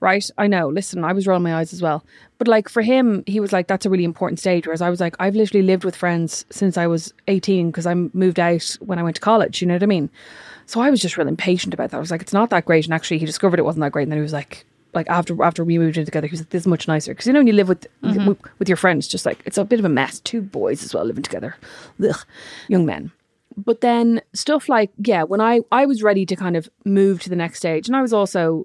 right? 0.00 0.28
I 0.38 0.46
know. 0.46 0.68
Listen, 0.68 1.04
I 1.04 1.12
was 1.12 1.26
rolling 1.26 1.42
my 1.42 1.56
eyes 1.56 1.72
as 1.72 1.82
well. 1.82 2.04
But 2.38 2.48
like 2.48 2.68
for 2.68 2.82
him, 2.82 3.22
he 3.26 3.38
was 3.38 3.52
like, 3.52 3.66
that's 3.66 3.84
a 3.84 3.90
really 3.90 4.04
important 4.04 4.40
stage. 4.40 4.66
Whereas 4.66 4.80
I 4.80 4.90
was 4.90 4.98
like, 4.98 5.14
I've 5.20 5.36
literally 5.36 5.64
lived 5.64 5.84
with 5.84 5.94
friends 5.94 6.46
since 6.50 6.78
I 6.78 6.86
was 6.86 7.12
18 7.28 7.70
because 7.70 7.86
I 7.86 7.94
moved 7.94 8.40
out 8.40 8.76
when 8.80 8.98
I 8.98 9.02
went 9.02 9.16
to 9.16 9.22
college. 9.22 9.60
You 9.60 9.68
know 9.68 9.74
what 9.74 9.82
I 9.82 9.86
mean? 9.86 10.10
So 10.70 10.80
I 10.80 10.88
was 10.88 11.00
just 11.00 11.16
really 11.16 11.30
impatient 11.30 11.74
about 11.74 11.90
that. 11.90 11.96
I 11.96 12.00
was 12.00 12.12
like, 12.12 12.22
it's 12.22 12.32
not 12.32 12.50
that 12.50 12.64
great. 12.64 12.84
And 12.84 12.94
actually, 12.94 13.18
he 13.18 13.26
discovered 13.26 13.58
it 13.58 13.64
wasn't 13.64 13.80
that 13.80 13.90
great. 13.90 14.04
And 14.04 14.12
then 14.12 14.18
he 14.18 14.22
was 14.22 14.32
like, 14.32 14.64
like 14.94 15.08
after 15.10 15.42
after 15.42 15.64
we 15.64 15.78
moved 15.78 15.98
in 15.98 16.04
together, 16.04 16.28
he 16.28 16.32
was 16.32 16.40
like, 16.42 16.50
this 16.50 16.62
is 16.62 16.66
much 16.68 16.86
nicer. 16.86 17.10
Because 17.12 17.26
you 17.26 17.32
know, 17.32 17.40
when 17.40 17.48
you 17.48 17.52
live 17.52 17.68
with, 17.68 17.88
with 18.02 18.16
mm-hmm. 18.16 18.48
with 18.60 18.68
your 18.68 18.76
friends, 18.76 19.08
just 19.08 19.26
like 19.26 19.40
it's 19.44 19.58
a 19.58 19.64
bit 19.64 19.80
of 19.80 19.84
a 19.84 19.88
mess. 19.88 20.20
Two 20.20 20.40
boys 20.40 20.84
as 20.84 20.94
well 20.94 21.04
living 21.04 21.24
together, 21.24 21.56
Ugh. 22.02 22.24
young 22.68 22.86
men 22.86 23.10
but 23.56 23.80
then 23.80 24.20
stuff 24.32 24.68
like 24.68 24.90
yeah 25.04 25.24
when 25.24 25.40
i 25.40 25.60
i 25.72 25.84
was 25.84 26.02
ready 26.04 26.24
to 26.24 26.36
kind 26.36 26.56
of 26.56 26.68
move 26.84 27.20
to 27.20 27.28
the 27.28 27.36
next 27.36 27.58
stage 27.58 27.88
and 27.88 27.96
i 27.96 28.00
was 28.00 28.12
also 28.12 28.64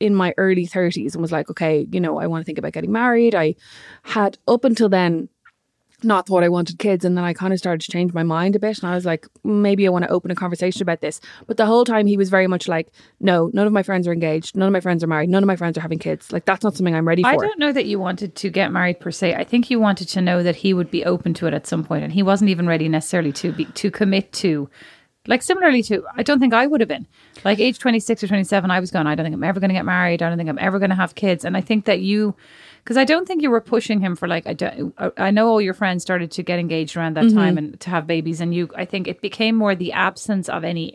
in 0.00 0.14
my 0.14 0.34
early 0.36 0.66
30s 0.66 1.14
and 1.14 1.22
was 1.22 1.32
like 1.32 1.48
okay 1.48 1.86
you 1.92 2.00
know 2.00 2.18
i 2.18 2.26
want 2.26 2.42
to 2.42 2.44
think 2.44 2.58
about 2.58 2.72
getting 2.72 2.92
married 2.92 3.34
i 3.34 3.54
had 4.02 4.36
up 4.48 4.64
until 4.64 4.88
then 4.88 5.28
not 6.04 6.26
thought 6.26 6.42
i 6.42 6.48
wanted 6.48 6.78
kids 6.78 7.04
and 7.04 7.16
then 7.16 7.24
i 7.24 7.32
kind 7.32 7.52
of 7.52 7.58
started 7.58 7.80
to 7.80 7.90
change 7.90 8.12
my 8.12 8.22
mind 8.22 8.56
a 8.56 8.58
bit 8.58 8.78
and 8.78 8.90
i 8.90 8.94
was 8.94 9.04
like 9.04 9.26
maybe 9.42 9.86
i 9.86 9.90
want 9.90 10.04
to 10.04 10.10
open 10.10 10.30
a 10.30 10.34
conversation 10.34 10.82
about 10.82 11.00
this 11.00 11.20
but 11.46 11.56
the 11.56 11.66
whole 11.66 11.84
time 11.84 12.06
he 12.06 12.16
was 12.16 12.30
very 12.30 12.46
much 12.46 12.68
like 12.68 12.88
no 13.20 13.50
none 13.52 13.66
of 13.66 13.72
my 13.72 13.82
friends 13.82 14.06
are 14.06 14.12
engaged 14.12 14.56
none 14.56 14.68
of 14.68 14.72
my 14.72 14.80
friends 14.80 15.02
are 15.02 15.08
married 15.08 15.28
none 15.28 15.42
of 15.42 15.46
my 15.46 15.56
friends 15.56 15.76
are 15.78 15.82
having 15.82 15.98
kids 15.98 16.32
like 16.32 16.44
that's 16.44 16.62
not 16.62 16.76
something 16.76 16.94
i'm 16.94 17.06
ready 17.06 17.22
for 17.22 17.28
I 17.28 17.36
don't 17.36 17.58
know 17.58 17.72
that 17.72 17.86
you 17.86 17.98
wanted 17.98 18.34
to 18.36 18.50
get 18.50 18.72
married 18.72 19.00
per 19.00 19.10
se. 19.10 19.34
I 19.34 19.44
think 19.44 19.70
you 19.70 19.78
wanted 19.80 20.08
to 20.08 20.20
know 20.20 20.42
that 20.42 20.56
he 20.56 20.74
would 20.74 20.90
be 20.90 21.04
open 21.04 21.34
to 21.34 21.46
it 21.46 21.54
at 21.54 21.66
some 21.66 21.84
point, 21.84 22.04
and 22.04 22.12
he 22.12 22.22
wasn't 22.22 22.50
even 22.50 22.66
ready 22.66 22.88
necessarily 22.88 23.32
to 23.32 23.52
be 23.52 23.64
to 23.66 23.90
commit 23.90 24.32
to. 24.34 24.68
Like 25.26 25.42
similarly 25.42 25.82
to, 25.84 26.04
I 26.16 26.22
don't 26.22 26.38
think 26.38 26.52
I 26.52 26.66
would 26.66 26.80
have 26.80 26.88
been. 26.88 27.06
Like 27.44 27.58
age 27.58 27.78
twenty 27.78 28.00
six 28.00 28.22
or 28.22 28.28
twenty 28.28 28.44
seven, 28.44 28.70
I 28.70 28.80
was 28.80 28.90
going. 28.90 29.06
I 29.06 29.14
don't 29.14 29.24
think 29.24 29.34
I'm 29.34 29.44
ever 29.44 29.60
going 29.60 29.70
to 29.70 29.74
get 29.74 29.84
married. 29.84 30.22
I 30.22 30.28
don't 30.28 30.36
think 30.38 30.50
I'm 30.50 30.58
ever 30.58 30.78
going 30.78 30.90
to 30.90 30.96
have 30.96 31.14
kids. 31.14 31.44
And 31.44 31.56
I 31.56 31.60
think 31.60 31.86
that 31.86 32.00
you, 32.00 32.34
because 32.84 32.98
I 32.98 33.04
don't 33.04 33.26
think 33.26 33.42
you 33.42 33.50
were 33.50 33.62
pushing 33.62 34.00
him 34.00 34.14
for 34.14 34.28
like 34.28 34.46
I 34.46 34.52
don't. 34.52 34.94
I 35.16 35.30
know 35.30 35.48
all 35.48 35.60
your 35.60 35.74
friends 35.74 36.02
started 36.02 36.30
to 36.32 36.42
get 36.42 36.58
engaged 36.58 36.96
around 36.96 37.16
that 37.16 37.32
time 37.32 37.56
mm-hmm. 37.56 37.58
and 37.58 37.80
to 37.80 37.90
have 37.90 38.06
babies, 38.06 38.40
and 38.40 38.54
you. 38.54 38.68
I 38.76 38.84
think 38.84 39.08
it 39.08 39.20
became 39.20 39.56
more 39.56 39.74
the 39.74 39.92
absence 39.92 40.48
of 40.48 40.64
any 40.64 40.94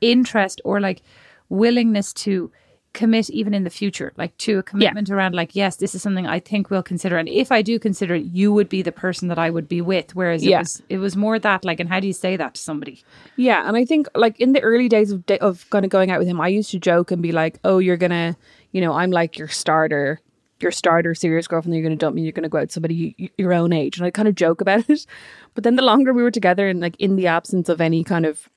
interest 0.00 0.60
or 0.64 0.80
like 0.80 1.02
willingness 1.50 2.12
to 2.14 2.50
commit 2.92 3.30
even 3.30 3.54
in 3.54 3.62
the 3.62 3.70
future 3.70 4.12
like 4.16 4.36
to 4.36 4.58
a 4.58 4.62
commitment 4.64 5.10
around 5.10 5.32
like 5.32 5.54
yes 5.54 5.76
this 5.76 5.94
is 5.94 6.02
something 6.02 6.26
i 6.26 6.40
think 6.40 6.70
we'll 6.70 6.82
consider 6.82 7.18
and 7.18 7.28
if 7.28 7.52
i 7.52 7.62
do 7.62 7.78
consider 7.78 8.16
it 8.16 8.24
you 8.24 8.52
would 8.52 8.68
be 8.68 8.82
the 8.82 8.90
person 8.90 9.28
that 9.28 9.38
i 9.38 9.48
would 9.48 9.68
be 9.68 9.80
with 9.80 10.16
whereas 10.16 10.42
it 10.42 10.58
was 10.58 10.82
it 10.88 10.98
was 10.98 11.16
more 11.16 11.38
that 11.38 11.64
like 11.64 11.78
and 11.78 11.88
how 11.88 12.00
do 12.00 12.08
you 12.08 12.12
say 12.12 12.36
that 12.36 12.54
to 12.54 12.60
somebody 12.60 12.90
Yeah, 13.36 13.66
and 13.66 13.76
I 13.76 13.84
think 13.84 14.06
like 14.14 14.38
in 14.38 14.52
the 14.52 14.60
early 14.60 14.88
days 14.88 15.12
of 15.12 15.24
of 15.40 15.68
kind 15.70 15.84
of 15.84 15.90
going 15.90 16.10
out 16.10 16.18
with 16.18 16.28
him, 16.28 16.40
I 16.40 16.48
used 16.48 16.70
to 16.72 16.78
joke 16.78 17.10
and 17.10 17.22
be 17.22 17.32
like, 17.32 17.58
"Oh, 17.64 17.78
you're 17.78 17.96
gonna, 17.96 18.36
you 18.70 18.80
know, 18.80 18.92
I'm 18.92 19.10
like 19.10 19.38
your 19.38 19.48
starter, 19.48 20.20
your 20.62 20.72
starter 20.72 21.14
serious 21.14 21.46
girlfriend. 21.46 21.74
You're 21.74 21.82
gonna 21.82 21.96
dump 21.96 22.14
me. 22.14 22.22
You're 22.22 22.32
gonna 22.32 22.48
go 22.48 22.58
out 22.58 22.70
somebody 22.70 23.30
your 23.38 23.52
own 23.52 23.72
age." 23.72 23.98
And 23.98 24.06
I 24.06 24.10
kind 24.10 24.28
of 24.28 24.34
joke 24.34 24.60
about 24.60 24.88
it. 24.88 25.06
But 25.54 25.64
then 25.64 25.74
the 25.74 25.82
longer 25.82 26.12
we 26.12 26.22
were 26.22 26.30
together, 26.30 26.68
and 26.68 26.80
like 26.80 26.94
in 27.00 27.16
the 27.16 27.26
absence 27.26 27.68
of 27.68 27.80
any 27.80 28.04
kind 28.04 28.24
of 28.24 28.48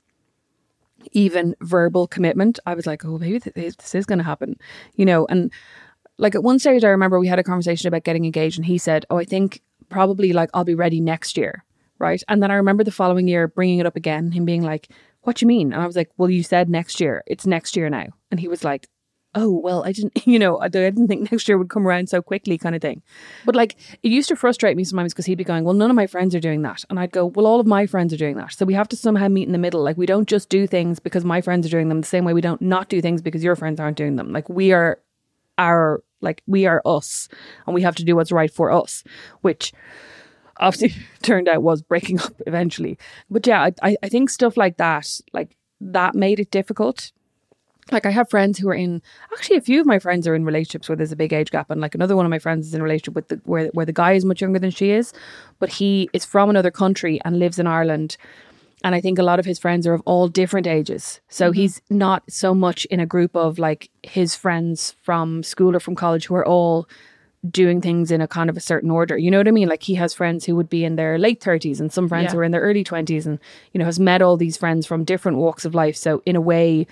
even 1.11 1.55
verbal 1.61 2.07
commitment, 2.07 2.59
I 2.65 2.75
was 2.75 2.85
like, 2.85 3.03
"Oh, 3.03 3.17
maybe 3.17 3.39
th- 3.39 3.55
this 3.55 3.95
is 3.95 4.05
gonna 4.05 4.23
happen," 4.23 4.57
you 4.95 5.05
know. 5.05 5.25
And 5.25 5.51
like 6.17 6.35
at 6.35 6.43
one 6.43 6.59
stage, 6.59 6.83
I 6.83 6.89
remember 6.89 7.19
we 7.19 7.27
had 7.27 7.39
a 7.39 7.43
conversation 7.43 7.87
about 7.87 8.03
getting 8.03 8.25
engaged, 8.25 8.57
and 8.57 8.65
he 8.65 8.77
said, 8.77 9.05
"Oh, 9.09 9.17
I 9.17 9.25
think 9.25 9.61
probably 9.89 10.33
like 10.33 10.49
I'll 10.53 10.63
be 10.63 10.75
ready 10.75 11.01
next 11.01 11.37
year." 11.37 11.63
Right. 11.99 12.21
And 12.27 12.43
then 12.43 12.51
I 12.51 12.55
remember 12.55 12.83
the 12.83 12.91
following 12.91 13.27
year 13.27 13.47
bringing 13.47 13.79
it 13.79 13.85
up 13.85 13.95
again, 13.95 14.31
him 14.31 14.43
being 14.45 14.63
like, 14.63 14.89
What 15.21 15.37
do 15.37 15.43
you 15.45 15.47
mean? 15.47 15.71
And 15.71 15.81
I 15.81 15.85
was 15.85 15.95
like, 15.95 16.09
Well, 16.17 16.29
you 16.29 16.43
said 16.43 16.67
next 16.69 16.99
year. 16.99 17.23
It's 17.27 17.45
next 17.45 17.77
year 17.77 17.89
now. 17.89 18.07
And 18.29 18.39
he 18.39 18.47
was 18.49 18.63
like, 18.63 18.89
Oh, 19.35 19.49
well, 19.49 19.83
I 19.83 19.91
didn't, 19.91 20.13
you 20.27 20.37
know, 20.37 20.59
I 20.59 20.67
didn't 20.67 21.07
think 21.07 21.31
next 21.31 21.47
year 21.47 21.57
would 21.57 21.69
come 21.69 21.87
around 21.87 22.09
so 22.09 22.21
quickly, 22.21 22.57
kind 22.57 22.75
of 22.75 22.81
thing. 22.81 23.01
But 23.45 23.55
like, 23.55 23.75
it 24.03 24.09
used 24.09 24.29
to 24.29 24.35
frustrate 24.35 24.77
me 24.77 24.83
sometimes 24.83 25.13
because 25.13 25.25
he'd 25.25 25.37
be 25.37 25.43
going, 25.43 25.63
Well, 25.63 25.73
none 25.73 25.89
of 25.89 25.95
my 25.95 26.07
friends 26.07 26.35
are 26.35 26.39
doing 26.39 26.61
that. 26.63 26.83
And 26.89 26.99
I'd 26.99 27.11
go, 27.11 27.25
Well, 27.25 27.47
all 27.47 27.59
of 27.59 27.67
my 27.67 27.85
friends 27.85 28.13
are 28.13 28.17
doing 28.17 28.37
that. 28.37 28.53
So 28.53 28.65
we 28.65 28.73
have 28.73 28.87
to 28.89 28.95
somehow 28.95 29.27
meet 29.27 29.47
in 29.47 29.51
the 29.53 29.57
middle. 29.57 29.83
Like, 29.83 29.97
we 29.97 30.05
don't 30.05 30.27
just 30.27 30.49
do 30.49 30.67
things 30.67 30.99
because 30.99 31.25
my 31.25 31.41
friends 31.41 31.65
are 31.65 31.71
doing 31.71 31.89
them 31.89 32.01
the 32.01 32.07
same 32.07 32.25
way 32.25 32.33
we 32.33 32.41
don't 32.41 32.61
not 32.61 32.89
do 32.89 33.01
things 33.01 33.21
because 33.21 33.43
your 33.43 33.55
friends 33.55 33.79
aren't 33.79 33.97
doing 33.97 34.15
them. 34.15 34.31
Like, 34.31 34.49
we 34.49 34.71
are 34.71 34.99
our, 35.57 36.03
like, 36.21 36.41
we 36.47 36.65
are 36.65 36.81
us 36.85 37.27
and 37.65 37.73
we 37.73 37.81
have 37.81 37.95
to 37.95 38.03
do 38.03 38.15
what's 38.15 38.31
right 38.31 38.51
for 38.51 38.71
us, 38.71 39.03
which 39.41 39.73
obviously 40.57 41.01
turned 41.21 41.47
out 41.47 41.63
was 41.63 41.81
breaking 41.81 42.19
up 42.21 42.33
eventually. 42.45 42.97
But 43.29 43.47
yeah, 43.47 43.69
I, 43.81 43.97
I 44.03 44.09
think 44.09 44.29
stuff 44.29 44.57
like 44.57 44.77
that, 44.77 45.09
like 45.33 45.57
that 45.81 46.15
made 46.15 46.39
it 46.39 46.51
difficult. 46.51 47.11
Like 47.91 48.05
I 48.05 48.11
have 48.11 48.29
friends 48.29 48.57
who 48.57 48.69
are 48.69 48.73
in 48.73 49.01
actually 49.33 49.57
a 49.57 49.61
few 49.61 49.79
of 49.81 49.85
my 49.85 49.99
friends 49.99 50.27
are 50.27 50.35
in 50.35 50.45
relationships 50.45 50.87
where 50.87 50.95
there's 50.95 51.11
a 51.11 51.17
big 51.17 51.33
age 51.33 51.51
gap 51.51 51.69
and 51.69 51.81
like 51.81 51.95
another 51.95 52.15
one 52.15 52.25
of 52.25 52.29
my 52.29 52.39
friends 52.39 52.67
is 52.67 52.73
in 52.73 52.81
a 52.81 52.83
relationship 52.83 53.15
with 53.15 53.27
the 53.27 53.41
where 53.43 53.67
where 53.67 53.85
the 53.85 53.93
guy 53.93 54.13
is 54.13 54.25
much 54.25 54.41
younger 54.41 54.59
than 54.59 54.71
she 54.71 54.91
is, 54.91 55.13
but 55.59 55.69
he 55.69 56.09
is 56.13 56.25
from 56.25 56.49
another 56.49 56.71
country 56.71 57.19
and 57.25 57.39
lives 57.39 57.59
in 57.59 57.67
Ireland. 57.67 58.17
And 58.85 58.95
I 58.95 59.01
think 59.01 59.17
a 59.17 59.23
lot 59.23 59.39
of 59.39 59.45
his 59.45 59.59
friends 59.59 59.87
are 59.87 59.93
of 59.93 60.01
all 60.05 60.27
different 60.27 60.67
ages. 60.67 61.21
So 61.29 61.49
mm-hmm. 61.49 61.59
he's 61.59 61.81
not 61.89 62.23
so 62.29 62.53
much 62.53 62.85
in 62.85 62.99
a 62.99 63.05
group 63.05 63.35
of 63.35 63.57
like 63.57 63.89
his 64.03 64.35
friends 64.35 64.95
from 65.01 65.41
school 65.43 65.75
or 65.75 65.79
from 65.79 65.95
college 65.95 66.25
who 66.25 66.35
are 66.35 66.45
all 66.45 66.87
doing 67.49 67.81
things 67.81 68.11
in 68.11 68.21
a 68.21 68.27
kind 68.27 68.49
of 68.49 68.57
a 68.57 68.61
certain 68.61 68.89
order. 68.89 69.17
You 69.17 69.29
know 69.31 69.37
what 69.37 69.47
I 69.47 69.51
mean? 69.51 69.67
Like 69.67 69.83
he 69.83 69.95
has 69.95 70.13
friends 70.13 70.45
who 70.45 70.55
would 70.55 70.69
be 70.69 70.85
in 70.85 70.95
their 70.95 71.17
late 71.17 71.41
30s 71.41 71.79
and 71.79 71.91
some 71.91 72.07
friends 72.07 72.25
Yeah. 72.25 72.31
who 72.31 72.39
are 72.39 72.43
in 72.43 72.51
their 72.51 72.61
early 72.61 72.83
20s 72.83 73.25
and 73.25 73.39
you 73.73 73.79
know 73.79 73.85
has 73.85 73.99
met 73.99 74.21
all 74.21 74.37
these 74.37 74.57
friends 74.57 74.85
from 74.85 75.03
different 75.03 75.37
walks 75.37 75.65
of 75.65 75.75
life. 75.75 75.95
So 75.95 76.21
in 76.25 76.35
a 76.35 76.41
way 76.41 76.87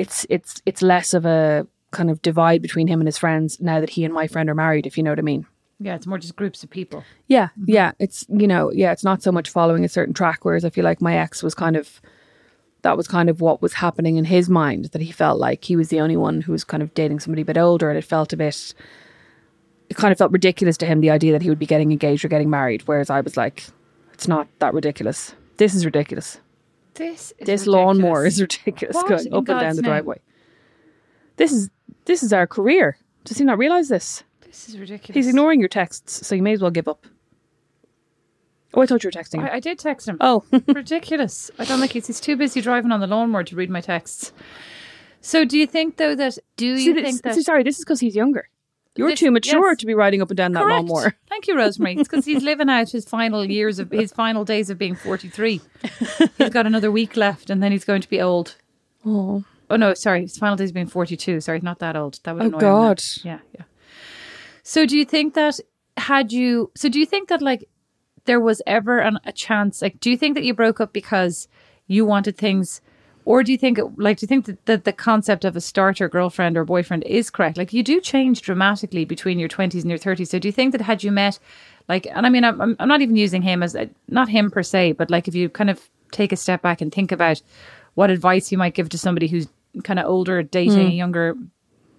it's 0.00 0.26
it's 0.30 0.62
it's 0.64 0.82
less 0.82 1.14
of 1.14 1.26
a 1.26 1.66
kind 1.90 2.10
of 2.10 2.22
divide 2.22 2.62
between 2.62 2.86
him 2.86 3.00
and 3.00 3.08
his 3.08 3.18
friends 3.18 3.60
now 3.60 3.80
that 3.80 3.90
he 3.90 4.04
and 4.04 4.14
my 4.14 4.26
friend 4.26 4.48
are 4.48 4.54
married 4.54 4.86
if 4.86 4.96
you 4.96 5.02
know 5.02 5.10
what 5.10 5.18
I 5.18 5.22
mean. 5.22 5.46
yeah 5.78 5.94
it's 5.96 6.06
more 6.06 6.18
just 6.18 6.36
groups 6.36 6.62
of 6.64 6.70
people 6.70 7.04
Yeah, 7.28 7.48
mm-hmm. 7.48 7.64
yeah, 7.66 7.92
it's 7.98 8.24
you 8.28 8.46
know, 8.46 8.72
yeah, 8.72 8.92
it's 8.92 9.04
not 9.04 9.22
so 9.22 9.32
much 9.32 9.50
following 9.50 9.84
a 9.84 9.88
certain 9.88 10.14
track 10.14 10.44
whereas 10.44 10.64
I 10.64 10.70
feel 10.70 10.84
like 10.84 11.00
my 11.02 11.16
ex 11.16 11.42
was 11.42 11.54
kind 11.54 11.76
of 11.76 12.00
that 12.82 12.96
was 12.96 13.06
kind 13.06 13.28
of 13.28 13.42
what 13.42 13.60
was 13.60 13.74
happening 13.74 14.16
in 14.16 14.24
his 14.24 14.48
mind 14.48 14.86
that 14.92 15.02
he 15.02 15.12
felt 15.12 15.38
like 15.38 15.64
he 15.64 15.76
was 15.76 15.88
the 15.90 16.00
only 16.00 16.16
one 16.16 16.40
who 16.40 16.52
was 16.52 16.64
kind 16.64 16.82
of 16.82 16.94
dating 16.94 17.20
somebody 17.20 17.42
a 17.42 17.50
bit 17.52 17.58
older 17.58 17.90
and 17.90 17.98
it 17.98 18.04
felt 18.04 18.32
a 18.32 18.36
bit 18.36 18.74
it 19.90 19.96
kind 19.96 20.12
of 20.12 20.18
felt 20.18 20.32
ridiculous 20.32 20.78
to 20.78 20.86
him 20.86 21.00
the 21.00 21.10
idea 21.10 21.32
that 21.32 21.42
he 21.42 21.50
would 21.50 21.58
be 21.58 21.66
getting 21.74 21.92
engaged 21.92 22.24
or 22.24 22.28
getting 22.28 22.48
married 22.48 22.82
whereas 22.86 23.10
I 23.10 23.20
was 23.20 23.36
like 23.36 23.66
it's 24.14 24.28
not 24.28 24.48
that 24.60 24.74
ridiculous. 24.74 25.34
This 25.56 25.74
is 25.74 25.84
ridiculous. 25.84 26.40
This 27.00 27.32
is 27.38 27.46
this 27.46 27.66
lawnmower 27.66 28.26
is 28.26 28.40
ridiculous 28.40 28.94
What 28.94 29.08
going 29.08 29.26
in 29.26 29.32
up 29.34 29.38
and 29.38 29.60
down 29.60 29.76
the 29.76 29.82
name? 29.82 29.90
driveway. 29.90 30.20
This 31.36 31.52
is 31.52 31.70
this 32.04 32.22
is 32.22 32.32
our 32.32 32.46
career. 32.46 32.98
Does 33.24 33.38
he 33.38 33.44
not 33.44 33.58
realize 33.58 33.88
this? 33.88 34.22
This 34.42 34.68
is 34.68 34.78
ridiculous. 34.78 35.14
He's 35.14 35.28
ignoring 35.28 35.60
your 35.60 35.68
texts, 35.68 36.26
so 36.26 36.34
you 36.34 36.42
may 36.42 36.52
as 36.52 36.60
well 36.60 36.70
give 36.70 36.88
up. 36.88 37.06
Oh, 38.74 38.82
I 38.82 38.86
thought 38.86 39.02
you 39.02 39.08
were 39.08 39.12
texting. 39.12 39.40
him. 39.40 39.46
I, 39.46 39.54
I 39.54 39.60
did 39.60 39.78
text 39.78 40.06
him. 40.08 40.16
oh, 40.20 40.44
ridiculous. 40.68 41.50
I 41.58 41.64
don't 41.64 41.80
think 41.80 41.92
he's, 41.92 42.06
he's 42.06 42.20
too 42.20 42.36
busy 42.36 42.60
driving 42.60 42.92
on 42.92 43.00
the 43.00 43.06
lawnmower 43.06 43.44
to 43.44 43.56
read 43.56 43.70
my 43.70 43.80
texts. 43.80 44.32
So, 45.20 45.44
do 45.44 45.58
you 45.58 45.66
think 45.66 45.96
though 45.96 46.14
that 46.14 46.38
do 46.56 46.66
you 46.66 46.78
see, 46.78 46.92
this, 46.92 47.02
think 47.02 47.22
that 47.22 47.42
sorry, 47.42 47.62
this 47.62 47.78
is 47.78 47.84
because 47.84 48.00
he's 48.00 48.14
younger. 48.14 48.48
You're 48.96 49.10
This- 49.10 49.20
too 49.20 49.30
mature 49.30 49.68
yes. 49.70 49.78
to 49.78 49.86
be 49.86 49.94
riding 49.94 50.20
up 50.20 50.30
and 50.30 50.36
down 50.36 50.52
that 50.52 50.62
Correct. 50.64 50.88
lawnmower. 50.88 51.14
Thank 51.28 51.46
you, 51.46 51.56
Rosemary. 51.56 51.94
It's 51.96 52.08
because 52.08 52.24
he's 52.24 52.42
living 52.42 52.68
out 52.68 52.90
his 52.90 53.04
final 53.08 53.44
years 53.44 53.78
of 53.78 53.90
his 53.90 54.12
final 54.12 54.44
days 54.44 54.68
of 54.68 54.78
being 54.78 54.94
forty 54.96 55.28
three. 55.28 55.60
he's 56.38 56.50
got 56.50 56.66
another 56.66 56.90
week 56.90 57.16
left, 57.16 57.50
and 57.50 57.62
then 57.62 57.70
he's 57.72 57.84
going 57.84 58.02
to 58.02 58.08
be 58.10 58.20
old. 58.20 58.56
Oh, 59.06 59.44
Oh 59.72 59.76
no, 59.76 59.94
sorry, 59.94 60.22
his 60.22 60.36
final 60.36 60.56
days 60.56 60.70
of 60.70 60.74
being 60.74 60.88
forty 60.88 61.16
two. 61.16 61.40
Sorry, 61.40 61.60
not 61.60 61.78
that 61.78 61.94
old. 61.96 62.18
That 62.24 62.34
would 62.34 62.42
Oh, 62.42 62.46
annoy 62.46 62.56
him. 62.58 62.60
God. 62.60 63.02
Yeah, 63.22 63.38
yeah. 63.54 63.62
So, 64.64 64.84
do 64.86 64.98
you 64.98 65.04
think 65.04 65.34
that 65.34 65.58
had 65.96 66.32
you? 66.32 66.70
So, 66.76 66.88
do 66.88 66.98
you 66.98 67.06
think 67.06 67.28
that 67.28 67.40
like 67.40 67.68
there 68.24 68.40
was 68.40 68.60
ever 68.66 68.98
an, 68.98 69.18
a 69.24 69.30
chance? 69.32 69.80
Like, 69.80 70.00
do 70.00 70.10
you 70.10 70.16
think 70.16 70.34
that 70.34 70.42
you 70.44 70.52
broke 70.54 70.80
up 70.80 70.92
because 70.92 71.46
you 71.86 72.04
wanted 72.04 72.36
things? 72.36 72.80
Or 73.24 73.42
do 73.42 73.52
you 73.52 73.58
think, 73.58 73.78
like, 73.96 74.18
do 74.18 74.24
you 74.24 74.28
think 74.28 74.46
that, 74.46 74.64
that 74.66 74.84
the 74.84 74.92
concept 74.92 75.44
of 75.44 75.54
a 75.54 75.60
starter 75.60 76.08
girlfriend 76.08 76.56
or 76.56 76.64
boyfriend 76.64 77.04
is 77.04 77.30
correct? 77.30 77.58
Like, 77.58 77.72
you 77.72 77.82
do 77.82 78.00
change 78.00 78.40
dramatically 78.40 79.04
between 79.04 79.38
your 79.38 79.48
20s 79.48 79.82
and 79.82 79.90
your 79.90 79.98
30s. 79.98 80.28
So, 80.28 80.38
do 80.38 80.48
you 80.48 80.52
think 80.52 80.72
that 80.72 80.80
had 80.80 81.04
you 81.04 81.12
met, 81.12 81.38
like, 81.88 82.06
and 82.06 82.26
I 82.26 82.30
mean, 82.30 82.44
I'm, 82.44 82.60
I'm- 82.60 82.88
not 82.88 83.02
even 83.02 83.16
using 83.16 83.42
him 83.42 83.62
as, 83.62 83.76
not 84.08 84.28
him 84.28 84.50
per 84.50 84.62
se, 84.62 84.92
but 84.92 85.10
like, 85.10 85.28
if 85.28 85.34
you 85.34 85.48
kind 85.48 85.70
of 85.70 85.90
take 86.12 86.32
a 86.32 86.36
step 86.36 86.62
back 86.62 86.80
and 86.80 86.92
think 86.92 87.12
about 87.12 87.42
what 87.94 88.10
advice 88.10 88.50
you 88.50 88.58
might 88.58 88.74
give 88.74 88.88
to 88.88 88.98
somebody 88.98 89.28
who's 89.28 89.48
kind 89.84 89.98
of 89.98 90.06
older, 90.06 90.42
dating 90.42 90.86
hmm. 90.86 90.86
a 90.86 90.90
younger 90.90 91.34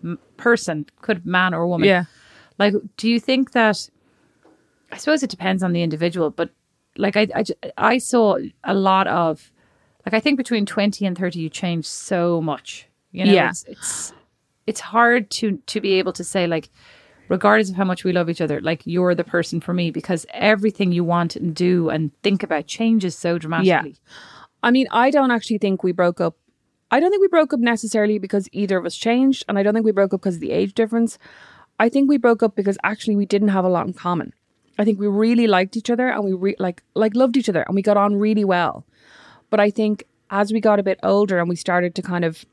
m- 0.04 0.20
person, 0.38 0.86
could 1.02 1.26
man 1.26 1.54
or 1.54 1.68
woman. 1.68 1.88
yeah. 1.88 2.06
Like, 2.58 2.74
do 2.98 3.10
you 3.10 3.20
think 3.20 3.52
that? 3.52 3.90
I 4.92 4.98
suppose 4.98 5.24
it 5.24 5.30
depends 5.30 5.64
on 5.64 5.72
the 5.72 5.84
individual, 5.84 6.30
but 6.30 6.50
like 6.98 7.16
I, 7.16 7.28
I, 7.34 7.44
I 7.78 7.98
saw 7.98 8.38
a 8.64 8.74
lot 8.74 9.08
of, 9.08 9.52
like 10.06 10.14
I 10.14 10.20
think 10.20 10.38
between 10.38 10.66
twenty 10.66 11.06
and 11.06 11.18
thirty, 11.18 11.40
you 11.40 11.50
change 11.50 11.86
so 11.86 12.42
much. 12.42 12.88
You 13.12 13.26
know, 13.26 13.34
Yeah. 13.34 13.50
it's, 13.50 13.64
it's 13.68 14.14
it's 14.68 14.80
hard 14.80 15.30
to 15.32 15.58
to 15.68 15.82
be 15.82 15.94
able 15.94 16.14
to 16.14 16.24
say 16.24 16.48
like, 16.48 16.70
regardless 17.30 17.70
of 17.70 17.76
how 17.76 17.84
much 17.86 18.04
we 18.04 18.12
love 18.14 18.30
each 18.30 18.42
other, 18.42 18.62
like 18.62 18.82
you're 18.86 19.16
the 19.16 19.24
person 19.24 19.60
for 19.62 19.74
me 19.74 19.92
because 19.92 20.26
everything 20.34 20.92
you 20.92 21.04
want 21.04 21.36
and 21.36 21.56
do 21.56 21.90
and 21.90 22.12
think 22.24 22.44
about 22.44 22.68
changes 22.68 23.18
so 23.18 23.38
dramatically. 23.38 23.92
Yeah. 23.92 24.14
I 24.64 24.72
mean, 24.72 24.88
I 24.92 25.10
don't 25.12 25.32
actually 25.32 25.58
think 25.58 25.84
we 25.84 25.92
broke 25.92 26.22
up. 26.22 26.36
I 26.92 27.00
don't 27.00 27.10
think 27.10 27.22
we 27.22 27.28
broke 27.30 27.54
up 27.54 27.60
necessarily 27.60 28.20
because 28.20 28.48
either 28.52 28.78
of 28.78 28.86
us 28.86 28.96
changed, 28.96 29.46
and 29.48 29.58
I 29.58 29.64
don't 29.64 29.74
think 29.74 29.86
we 29.86 29.92
broke 29.94 30.14
up 30.14 30.22
because 30.22 30.36
of 30.36 30.42
the 30.42 30.52
age 30.52 30.74
difference. 30.74 31.18
I 31.80 31.90
think 31.90 32.10
we 32.10 32.18
broke 32.18 32.44
up 32.44 32.56
because 32.56 32.78
actually 32.84 33.16
we 33.16 33.26
didn't 33.26 33.48
have 33.48 33.66
a 33.66 33.70
lot 33.70 33.88
in 33.88 33.94
common. 33.94 34.34
I 34.78 34.86
think 34.86 35.00
we 35.00 35.08
really 35.08 35.48
liked 35.48 35.76
each 35.78 35.90
other 35.90 36.10
and 36.10 36.24
we 36.24 36.34
re- 36.34 36.56
like 36.60 36.84
like 36.96 37.16
loved 37.16 37.38
each 37.38 37.50
other 37.50 37.64
and 37.64 37.76
we 37.76 37.82
got 37.82 37.98
on 37.98 38.16
really 38.16 38.44
well. 38.46 38.86
But 39.52 39.60
I 39.60 39.70
think 39.70 40.06
as 40.32 40.52
we 40.52 40.60
got 40.60 40.80
a 40.80 40.84
bit 40.84 41.00
older 41.04 41.38
and 41.38 41.48
we 41.48 41.56
started 41.56 41.94
to 41.96 42.02
kind 42.02 42.26
of 42.26 42.44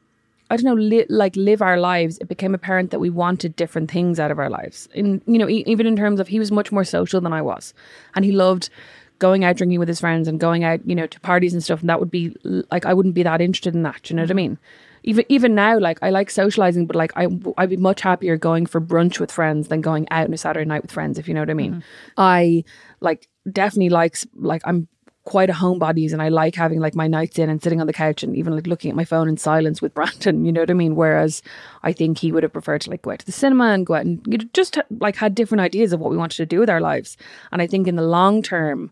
I 0.51 0.57
don't 0.57 0.65
know, 0.65 0.83
li- 0.83 1.07
like 1.11 1.37
live 1.37 1.61
our 1.61 1.79
lives, 1.79 2.17
it 2.19 2.29
became 2.29 2.55
apparent 2.55 2.91
that 2.91 3.01
we 3.01 3.11
wanted 3.11 3.55
different 3.55 3.91
things 3.91 4.19
out 4.19 4.31
of 4.31 4.39
our 4.39 4.49
lives. 4.49 4.89
In 4.95 5.21
you 5.27 5.39
know, 5.39 5.49
e- 5.49 5.65
even 5.67 5.87
in 5.87 5.97
terms 5.97 6.21
of 6.21 6.29
he 6.29 6.39
was 6.39 6.51
much 6.51 6.73
more 6.73 6.85
social 6.85 7.21
than 7.21 7.33
I 7.33 7.43
was, 7.43 7.75
and 8.15 8.25
he 8.25 8.33
loved 8.33 8.71
going 9.19 9.45
out 9.45 9.57
drinking 9.57 9.79
with 9.79 9.89
his 9.89 10.01
friends 10.01 10.29
and 10.29 10.39
going 10.41 10.65
out, 10.65 10.81
you 10.87 10.95
know, 10.95 11.07
to 11.07 11.21
parties 11.21 11.53
and 11.53 11.63
stuff. 11.63 11.81
And 11.81 11.91
that 11.91 12.01
would 12.01 12.11
be 12.11 12.35
like 12.71 12.87
I 12.87 12.95
wouldn't 12.95 13.15
be 13.15 13.23
that 13.25 13.41
interested 13.41 13.75
in 13.75 13.83
that. 13.83 14.03
do 14.03 14.13
You 14.13 14.17
know 14.17 14.23
what 14.23 14.31
I 14.31 14.35
mean? 14.35 14.59
Even 15.03 15.25
even 15.29 15.55
now, 15.55 15.79
like 15.79 15.99
I 16.03 16.11
like 16.11 16.31
socializing, 16.31 16.87
but 16.87 16.97
like 16.97 17.13
I 17.15 17.29
I'd 17.59 17.71
be 17.71 17.77
much 17.77 18.01
happier 18.01 18.37
going 18.37 18.65
for 18.65 18.81
brunch 18.81 19.21
with 19.21 19.31
friends 19.31 19.69
than 19.69 19.81
going 19.83 20.09
out 20.11 20.27
on 20.27 20.35
a 20.35 20.39
Saturday 20.39 20.67
night 20.67 20.83
with 20.83 20.93
friends. 20.93 21.19
If 21.19 21.29
you 21.29 21.35
know 21.35 21.41
what 21.41 21.51
I 21.51 21.55
mean. 21.55 21.73
Mm-hmm. 21.73 21.81
I 22.17 22.65
like 23.01 23.29
definitely 23.53 23.91
likes 23.91 24.27
like 24.35 24.63
I'm 24.65 24.89
quite 25.29 25.51
a 25.51 25.53
homebodies 25.53 26.15
and 26.15 26.23
I 26.23 26.31
like 26.31 26.55
having 26.55 26.81
like 26.81 26.95
my 26.95 27.07
nights 27.07 27.39
in 27.39 27.51
and 27.51 27.63
sitting 27.63 27.83
on 27.83 27.87
the 27.87 27.93
couch 27.93 28.23
and 28.23 28.35
even 28.35 28.55
like 28.55 28.67
looking 28.67 28.89
at 28.89 28.97
my 28.97 29.05
phone 29.05 29.29
in 29.29 29.37
silence 29.37 29.83
with 29.83 29.93
Brandon, 29.99 30.47
you 30.47 30.51
know 30.51 30.63
what 30.63 30.71
I 30.71 30.75
mean? 30.75 30.97
Whereas 30.97 31.43
I 31.83 31.93
think 31.93 32.17
he 32.17 32.33
would 32.33 32.45
have 32.45 32.55
preferred 32.55 32.81
to 32.83 32.91
like 32.91 33.03
go 33.03 33.11
out 33.11 33.19
to 33.19 33.27
the 33.27 33.33
cinema 33.33 33.67
and 33.67 33.85
go 33.85 33.93
out 33.93 34.07
and 34.07 34.23
you 34.27 34.39
know, 34.39 34.45
just 34.55 34.79
like 34.89 35.17
had 35.17 35.35
different 35.35 35.61
ideas 35.61 35.93
of 35.93 36.01
what 36.01 36.11
we 36.11 36.17
wanted 36.17 36.39
to 36.39 36.47
do 36.47 36.61
with 36.61 36.71
our 36.71 36.81
lives. 36.81 37.19
And 37.53 37.61
I 37.61 37.67
think 37.67 37.87
in 37.87 37.97
the 37.97 38.03
long 38.03 38.41
term, 38.41 38.91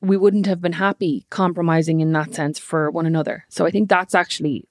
we 0.00 0.16
wouldn't 0.16 0.46
have 0.46 0.60
been 0.60 0.74
happy 0.74 1.26
compromising 1.28 1.98
in 1.98 2.12
that 2.12 2.32
sense 2.32 2.60
for 2.60 2.88
one 2.88 3.06
another. 3.06 3.46
So 3.48 3.66
I 3.66 3.72
think 3.72 3.88
that's 3.88 4.14
actually 4.14 4.64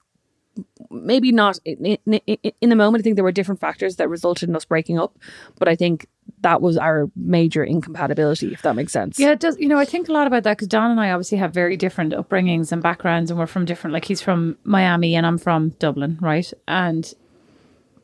maybe 0.90 1.32
not 1.32 1.58
in, 1.64 1.98
in, 2.06 2.38
in 2.60 2.68
the 2.68 2.76
moment. 2.76 3.02
I 3.02 3.04
think 3.04 3.16
there 3.16 3.24
were 3.24 3.32
different 3.32 3.60
factors 3.60 3.96
that 3.96 4.08
resulted 4.08 4.48
in 4.48 4.56
us 4.56 4.64
breaking 4.64 4.98
up, 4.98 5.18
but 5.58 5.68
I 5.68 5.76
think 5.76 6.06
that 6.40 6.60
was 6.60 6.76
our 6.76 7.10
major 7.16 7.64
incompatibility, 7.64 8.52
if 8.52 8.62
that 8.62 8.76
makes 8.76 8.92
sense. 8.92 9.18
Yeah, 9.18 9.32
it 9.32 9.40
does. 9.40 9.58
You 9.58 9.68
know, 9.68 9.78
I 9.78 9.84
think 9.84 10.08
a 10.08 10.12
lot 10.12 10.26
about 10.26 10.42
that 10.44 10.56
because 10.56 10.68
Don 10.68 10.90
and 10.90 11.00
I 11.00 11.10
obviously 11.10 11.38
have 11.38 11.52
very 11.52 11.76
different 11.76 12.12
upbringings 12.12 12.72
and 12.72 12.82
backgrounds, 12.82 13.30
and 13.30 13.38
we're 13.38 13.46
from 13.46 13.64
different. 13.64 13.94
Like 13.94 14.04
he's 14.04 14.20
from 14.20 14.56
Miami, 14.64 15.14
and 15.14 15.26
I'm 15.26 15.38
from 15.38 15.70
Dublin, 15.78 16.18
right? 16.20 16.52
And 16.68 17.12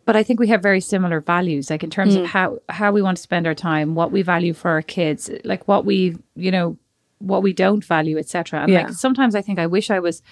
but 0.04 0.16
I 0.16 0.22
think 0.22 0.40
we 0.40 0.48
have 0.48 0.62
very 0.62 0.80
similar 0.80 1.20
values, 1.20 1.70
like 1.70 1.84
in 1.84 1.90
terms 1.90 2.14
of 2.14 2.22
mm. 2.22 2.26
how 2.26 2.58
how 2.68 2.92
we 2.92 3.02
want 3.02 3.16
to 3.18 3.22
spend 3.22 3.46
our 3.46 3.54
time, 3.54 3.94
what 3.94 4.10
we 4.12 4.22
value 4.22 4.54
for 4.54 4.70
our 4.70 4.82
kids, 4.82 5.30
like 5.44 5.66
what 5.68 5.84
we, 5.84 6.16
you 6.34 6.50
know, 6.50 6.76
what 7.18 7.42
we 7.42 7.52
don't 7.52 7.84
value, 7.84 8.18
etc. 8.18 8.62
And 8.62 8.72
Yeah. 8.72 8.82
like 8.82 8.92
sometimes 8.94 9.34
I 9.34 9.42
think 9.42 9.58
I 9.58 9.66
wish 9.66 9.90
I 9.90 10.00
was. 10.00 10.22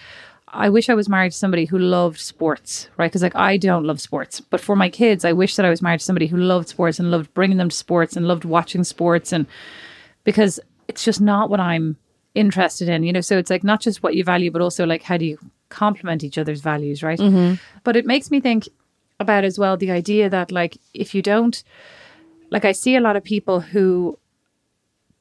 I 0.53 0.69
wish 0.69 0.89
I 0.89 0.95
was 0.95 1.09
married 1.09 1.33
to 1.33 1.39
somebody 1.39 1.65
who 1.65 1.79
loved 1.79 2.19
sports, 2.19 2.89
right? 2.97 3.11
Because 3.11 3.23
like 3.23 3.37
I 3.37 3.57
don't 3.57 3.85
love 3.85 4.01
sports, 4.01 4.41
but 4.41 4.61
for 4.61 4.75
my 4.75 4.89
kids, 4.89 5.25
I 5.25 5.33
wish 5.33 5.57
that 5.57 5.67
I 5.67 5.71
was 5.71 5.83
married 5.83 6.01
to 6.01 6.05
somebody 6.05 6.27
who 6.27 6.37
loved 6.37 6.69
sports 6.69 6.99
and 6.99 7.11
loved 7.11 7.33
bringing 7.35 7.57
them 7.57 7.69
to 7.69 7.77
sports 7.77 8.17
and 8.17 8.27
loved 8.27 8.45
watching 8.45 8.85
sports 8.85 9.33
and 9.33 9.47
because 10.25 10.59
it's 10.89 11.05
just 11.05 11.21
not 11.21 11.51
what 11.51 11.61
I'm 11.61 11.97
interested 12.35 12.89
in, 12.89 13.05
you 13.05 13.13
know. 13.13 13.21
So 13.21 13.39
it's 13.39 13.51
like 13.51 13.65
not 13.65 13.81
just 13.81 14.03
what 14.03 14.15
you 14.15 14.25
value, 14.25 14.51
but 14.51 14.63
also 14.63 14.85
like 14.87 15.03
how 15.03 15.17
do 15.17 15.25
you 15.25 15.39
complement 15.69 16.25
each 16.25 16.37
other's 16.37 16.61
values, 16.61 17.03
right? 17.03 17.19
Mm-hmm. 17.19 17.55
But 17.85 17.97
it 17.97 18.05
makes 18.05 18.31
me 18.31 18.41
think 18.41 18.69
about 19.21 19.45
as 19.45 19.59
well 19.59 19.77
the 19.77 19.91
idea 19.91 20.29
that 20.29 20.51
like 20.51 20.79
if 20.95 21.15
you 21.15 21.23
don't, 21.23 21.63
like 22.51 22.65
I 22.65 22.73
see 22.73 22.97
a 22.97 23.01
lot 23.01 23.17
of 23.17 23.23
people 23.23 23.61
who 23.61 24.19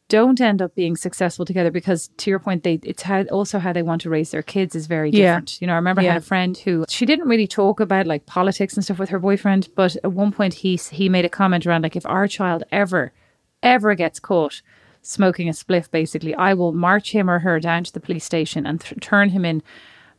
don't 0.10 0.42
end 0.42 0.62
up 0.62 0.76
being 0.76 0.98
successful 0.98 1.46
together 1.46 1.72
because 1.72 2.10
to 2.18 2.30
your 2.30 2.40
point 2.40 2.64
they 2.64 2.80
it's 2.84 3.04
how 3.04 3.22
also 3.26 3.60
how 3.60 3.72
they 3.72 3.82
want 3.84 4.02
to 4.02 4.10
raise 4.10 4.32
their 4.32 4.42
kids 4.44 4.76
is 4.76 4.88
very 4.88 5.10
Yeah. 5.12 5.20
different 5.36 5.62
you 5.62 5.68
know 5.68 5.74
i 5.74 5.78
remember 5.78 6.02
i 6.02 6.06
had 6.06 6.18
a 6.18 6.22
friend 6.22 6.58
who 6.58 6.84
she 6.90 7.06
didn't 7.06 7.28
really 7.28 7.48
talk 7.48 7.80
about 7.80 8.08
like 8.08 8.26
politics 8.26 8.74
and 8.76 8.84
stuff 8.84 9.00
with 9.00 9.10
her 9.10 9.20
boyfriend 9.20 9.70
but 9.76 9.96
at 10.04 10.12
one 10.12 10.32
point 10.32 10.56
he 10.56 10.76
he 10.76 11.08
made 11.10 11.26
a 11.26 11.30
comment 11.30 11.66
around 11.66 11.84
like 11.84 11.96
if 11.96 12.06
our 12.06 12.28
child 12.28 12.64
ever 12.72 13.14
ever 13.64 13.94
gets 13.96 14.20
caught 14.20 14.62
smoking 15.02 15.48
a 15.48 15.52
spliff 15.54 15.90
basically 15.92 16.34
i 16.36 16.54
will 16.54 16.72
march 16.74 17.12
him 17.12 17.30
or 17.30 17.40
her 17.40 17.60
down 17.60 17.84
to 17.84 17.94
the 17.94 18.00
police 18.00 18.26
station 18.26 18.66
and 18.66 18.82
th- 18.82 19.00
turn 19.02 19.30
him 19.30 19.46
in 19.46 19.62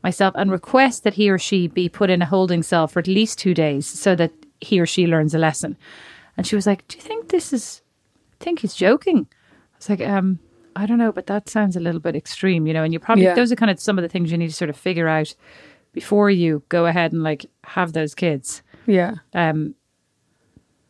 myself 0.02 0.32
and 0.36 0.50
request 0.50 1.04
that 1.04 1.14
he 1.14 1.28
or 1.28 1.38
she 1.38 1.66
be 1.66 1.88
put 1.88 2.08
in 2.10 2.22
a 2.22 2.26
holding 2.26 2.62
cell 2.62 2.86
for 2.88 3.00
at 3.00 3.06
least 3.06 3.38
two 3.38 3.52
days 3.54 3.86
so 3.86 4.14
that 4.14 4.32
he 4.60 4.78
or 4.80 4.86
she 4.86 5.06
learns 5.06 5.34
a 5.34 5.38
lesson 5.38 5.76
and 6.36 6.46
she 6.46 6.54
was 6.56 6.66
like 6.66 6.86
do 6.88 6.96
you 6.96 7.02
think 7.02 7.28
this 7.28 7.52
is 7.52 7.82
I 8.40 8.44
think 8.44 8.60
he's 8.60 8.74
joking. 8.74 9.26
I 9.80 9.92
was 9.92 9.98
like, 9.98 10.08
um, 10.08 10.38
I 10.76 10.86
don't 10.86 10.98
know, 10.98 11.10
but 11.10 11.26
that 11.26 11.48
sounds 11.48 11.74
a 11.74 11.80
little 11.80 12.00
bit 12.00 12.14
extreme, 12.14 12.66
you 12.66 12.74
know. 12.74 12.84
And 12.84 12.92
you 12.92 13.00
probably 13.00 13.24
Yeah. 13.24 13.34
those 13.34 13.50
are 13.50 13.56
kind 13.56 13.70
of 13.70 13.80
some 13.80 13.98
of 13.98 14.02
the 14.02 14.08
things 14.08 14.30
you 14.30 14.38
need 14.38 14.48
to 14.48 14.54
sort 14.54 14.70
of 14.70 14.76
figure 14.76 15.08
out 15.08 15.34
before 15.92 16.30
you 16.30 16.62
go 16.68 16.86
ahead 16.86 17.12
and 17.12 17.22
like 17.22 17.46
have 17.64 17.92
those 17.92 18.14
kids. 18.14 18.62
Yeah. 18.86 19.16
Um, 19.32 19.74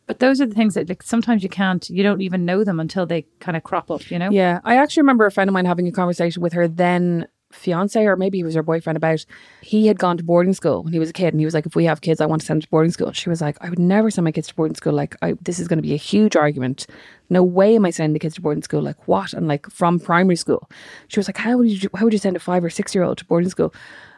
but 0.07 0.19
those 0.19 0.41
are 0.41 0.45
the 0.45 0.53
things 0.53 0.73
that 0.73 0.89
like 0.89 1.03
sometimes 1.03 1.41
you 1.41 1.47
can't, 1.49 1.89
you 1.89 2.03
don't 2.03 2.21
even 2.21 2.43
know 2.43 2.65
them 2.65 2.79
until 2.81 3.05
they 3.05 3.25
kind 3.39 3.55
of 3.55 3.63
crop 3.63 3.89
up, 3.89 4.11
you 4.11 4.19
know. 4.19 4.29
Yeah, 4.29 4.59
I 4.65 4.75
actually 4.75 5.01
remember 5.01 5.25
a 5.25 5.31
friend 5.31 5.49
of 5.49 5.53
mine 5.53 5.65
having 5.65 5.87
a 5.87 5.91
conversation 5.91 6.41
with 6.41 6.51
her 6.53 6.67
then 6.67 7.27
fiance, 7.51 8.03
or 8.05 8.15
maybe 8.15 8.37
he 8.37 8.43
was 8.43 8.55
her 8.55 8.63
boyfriend, 8.63 8.97
about 8.97 9.25
he 9.61 9.87
had 9.87 9.99
gone 9.99 10.17
to 10.17 10.23
boarding 10.23 10.53
school 10.53 10.83
when 10.83 10.93
he 10.93 10.99
was 10.99 11.09
a 11.09 11.13
kid, 11.13 11.33
and 11.33 11.39
he 11.39 11.45
was 11.45 11.53
like, 11.53 11.65
"If 11.65 11.75
we 11.75 11.85
have 11.85 12.01
kids, 12.01 12.21
I 12.21 12.25
want 12.25 12.41
to 12.41 12.45
send 12.45 12.57
them 12.57 12.61
to 12.61 12.69
boarding 12.69 12.91
school." 12.91 13.11
She 13.11 13.29
was 13.29 13.41
like, 13.41 13.57
"I 13.61 13.69
would 13.69 13.79
never 13.79 14.09
send 14.11 14.25
my 14.25 14.31
kids 14.31 14.47
to 14.47 14.55
boarding 14.55 14.75
school. 14.75 14.93
Like, 14.93 15.15
I, 15.21 15.33
this 15.41 15.59
is 15.59 15.67
going 15.67 15.77
to 15.77 15.83
be 15.83 15.93
a 15.93 15.97
huge 15.97 16.35
argument. 16.35 16.87
No 17.29 17.43
way 17.43 17.75
am 17.75 17.85
I 17.85 17.91
sending 17.91 18.13
the 18.13 18.19
kids 18.19 18.35
to 18.35 18.41
boarding 18.41 18.63
school. 18.63 18.81
Like, 18.81 19.07
what? 19.07 19.33
And 19.33 19.47
like 19.47 19.69
from 19.69 19.99
primary 19.99 20.35
school." 20.35 20.69
She 21.07 21.19
was 21.19 21.27
like, 21.27 21.37
"How 21.37 21.57
would 21.57 21.69
you? 21.69 21.89
How 21.95 22.05
would 22.05 22.13
you 22.13 22.19
send 22.19 22.35
a 22.35 22.39
five 22.39 22.63
or 22.63 22.69
six 22.69 22.95
year 22.95 23.03
old 23.03 23.17
to 23.19 23.25
boarding 23.25 23.49
school?" 23.49 23.73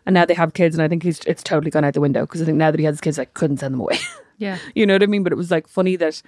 And 0.06 0.14
now 0.14 0.26
they 0.26 0.34
have 0.34 0.54
kids, 0.54 0.76
and 0.76 0.84
I 0.84 0.88
think 0.88 1.04
he's 1.04 1.20
it's 1.26 1.44
totally 1.44 1.72
gone 1.72 1.86
out 1.86 1.94
the 1.94 2.02
window 2.02 2.22
because 2.22 2.42
I 2.42 2.46
think 2.46 2.58
now 2.58 2.72
that 2.72 2.80
he 2.80 2.86
has 2.86 3.00
kids, 3.02 3.20
I 3.20 3.26
couldn't 3.26 3.58
send 3.58 3.74
them 3.74 3.82
away. 3.82 4.00
Yeah. 4.38 4.58
you 4.76 4.86
know 4.86 4.96
what 4.96 5.04
I 5.04 5.08
mean? 5.08 5.24
But 5.24 5.32
it 5.32 5.38
was 5.38 5.52
like 5.52 5.68
funny 5.68 5.96
that 5.98 6.22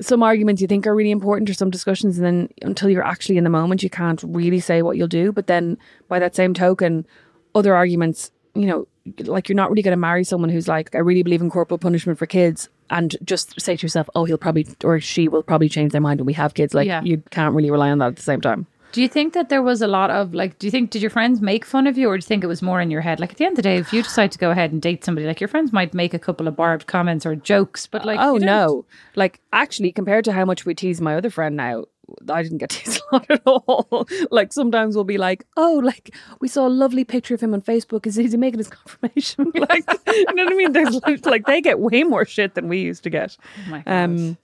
some 0.00 0.22
arguments 0.22 0.60
you 0.62 0.66
think 0.68 0.86
are 0.86 0.94
really 0.94 1.10
important 1.10 1.48
or 1.50 1.54
some 1.54 1.70
discussions 1.70 2.18
and 2.18 2.26
then 2.26 2.48
until 2.62 2.88
you're 2.90 3.04
actually 3.06 3.36
in 3.36 3.44
the 3.44 3.50
moment 3.50 3.82
you 3.82 3.90
can't 3.90 4.22
really 4.26 4.58
say 4.60 4.82
what 4.82 4.96
you'll 4.96 5.06
do 5.08 5.32
but 5.32 5.46
then 5.46 5.76
by 6.08 6.18
that 6.18 6.34
same 6.34 6.54
token 6.54 7.06
other 7.54 7.74
arguments 7.74 8.30
you 8.54 8.66
know 8.66 8.86
like 9.24 9.48
you're 9.48 9.56
not 9.56 9.68
really 9.70 9.82
going 9.82 9.92
to 9.92 9.96
marry 10.00 10.24
someone 10.24 10.48
who's 10.50 10.68
like 10.68 10.94
I 10.94 10.98
really 10.98 11.22
believe 11.22 11.42
in 11.42 11.50
corporal 11.50 11.78
punishment 11.78 12.18
for 12.18 12.26
kids 12.26 12.68
and 12.90 13.16
just 13.24 13.60
say 13.60 13.76
to 13.76 13.82
yourself 13.82 14.08
oh 14.14 14.24
he'll 14.24 14.38
probably 14.38 14.66
or 14.84 14.98
she 15.00 15.28
will 15.28 15.42
probably 15.42 15.68
change 15.68 15.92
their 15.92 16.00
mind 16.00 16.20
when 16.20 16.26
we 16.26 16.32
have 16.34 16.54
kids 16.54 16.72
like 16.74 16.86
Yeah. 16.86 17.02
you 17.02 17.22
can't 17.30 17.54
really 17.54 17.70
rely 17.70 17.90
on 17.90 17.98
that 17.98 18.06
at 18.08 18.16
the 18.16 18.22
same 18.22 18.40
time 18.40 18.66
Do 18.92 19.00
you 19.00 19.08
think 19.08 19.32
that 19.32 19.48
there 19.48 19.62
was 19.62 19.80
a 19.80 19.86
lot 19.86 20.10
of 20.10 20.34
like? 20.34 20.58
Do 20.58 20.66
you 20.66 20.70
think 20.70 20.90
did 20.90 21.02
your 21.02 21.10
friends 21.10 21.40
make 21.40 21.64
fun 21.64 21.86
of 21.86 21.96
you, 21.96 22.08
or 22.08 22.16
do 22.16 22.22
you 22.22 22.26
think 22.26 22.44
it 22.44 22.46
was 22.46 22.62
more 22.62 22.80
in 22.80 22.90
your 22.90 23.00
head? 23.00 23.20
Like 23.20 23.30
at 23.30 23.38
the 23.38 23.44
end 23.46 23.52
of 23.52 23.56
the 23.56 23.62
day, 23.62 23.76
if 23.76 23.92
you 23.92 24.02
decide 24.02 24.32
to 24.32 24.38
go 24.38 24.50
ahead 24.50 24.70
and 24.70 24.82
date 24.82 25.04
somebody, 25.04 25.26
like 25.26 25.40
your 25.40 25.48
friends 25.48 25.72
might 25.72 25.94
make 25.94 26.12
a 26.14 26.18
couple 26.18 26.46
of 26.46 26.56
barbed 26.56 26.86
comments 26.86 27.24
or 27.24 27.34
jokes, 27.34 27.86
but 27.86 28.04
like, 28.04 28.20
oh 28.20 28.36
no. 28.36 28.84
Like 29.16 29.40
actually 29.52 29.92
compared 29.92 30.24
to 30.26 30.32
how 30.32 30.44
much 30.44 30.66
we 30.66 30.74
tease 30.74 31.00
my 31.00 31.16
other 31.16 31.30
friend 31.30 31.56
now, 31.56 31.86
I 32.28 32.42
didn't 32.42 32.58
get 32.58 32.70
teased 32.76 33.00
a 33.10 33.14
lot 33.14 33.30
at 33.30 33.42
all. 33.46 34.06
like 34.30 34.52
sometimes 34.52 34.94
we'll 34.94 35.04
be 35.04 35.18
like, 35.18 35.46
oh, 35.56 35.80
like 35.82 36.14
we 36.40 36.48
saw 36.48 36.66
a 36.66 36.68
lovely 36.68 37.04
picture 37.04 37.34
of 37.34 37.40
him 37.40 37.54
on 37.54 37.62
Facebook. 37.62 38.06
Is, 38.06 38.18
is 38.18 38.32
he 38.32 38.38
making 38.38 38.58
his 38.58 38.68
confirmation? 38.70 39.52
like, 39.70 39.84
you 40.06 40.34
know 40.34 40.44
what 40.44 40.52
I 40.52 40.56
mean? 40.56 40.72
There's 40.72 41.00
like, 41.02 41.24
like 41.26 41.46
they 41.46 41.60
get 41.60 41.78
way 41.78 42.02
more 42.04 42.24
shit 42.24 42.54
than 42.54 42.68
we 42.68 42.80
used 42.80 43.02
to 43.04 43.10
get. 43.10 43.36
Oh. 43.70 43.82
Um, 43.86 44.36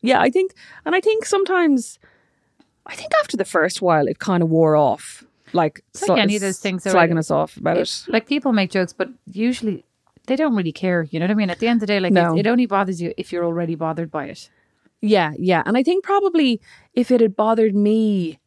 yeah, 0.00 0.20
I 0.20 0.30
think, 0.30 0.52
and 0.84 0.94
I 0.96 1.00
think 1.00 1.24
sometimes, 1.24 1.98
I 2.86 2.94
think 2.96 3.12
after 3.20 3.36
the 3.36 3.44
first 3.44 3.80
while, 3.82 4.06
it 4.08 4.18
kind 4.18 4.42
of 4.42 4.48
wore 4.50 4.76
off. 4.76 5.24
Like, 5.52 5.84
It's 5.90 6.08
like 6.08 6.18
any 6.20 6.34
of 6.36 6.40
those 6.40 6.58
things, 6.58 6.82
slagging 6.84 7.12
it- 7.12 7.18
us 7.18 7.30
off 7.30 7.56
about 7.56 7.76
it. 7.76 8.04
like 8.08 8.26
people 8.26 8.52
make 8.52 8.70
jokes, 8.70 8.92
but 8.92 9.08
usually 9.26 9.84
they 10.26 10.36
don't 10.36 10.54
really 10.56 10.72
care. 10.72 11.06
You 11.10 11.20
know 11.20 11.26
what 11.26 11.30
I 11.32 11.34
mean? 11.34 11.50
At 11.50 11.58
the 11.58 11.68
end 11.68 11.76
of 11.76 11.80
the 11.80 11.86
day, 11.86 12.00
like 12.00 12.12
No. 12.12 12.34
it, 12.36 12.40
it 12.40 12.46
only 12.46 12.66
bothers 12.66 13.00
you 13.02 13.12
if 13.16 13.32
you're 13.32 13.44
already 13.44 13.74
bothered 13.74 14.10
by 14.10 14.26
it. 14.26 14.48
Yeah, 15.00 15.32
yeah, 15.38 15.62
and 15.66 15.76
I 15.76 15.82
think 15.82 16.04
probably 16.04 16.60
if 16.94 17.10
it 17.10 17.20
had 17.20 17.34
bothered 17.36 17.74
me, 17.74 18.38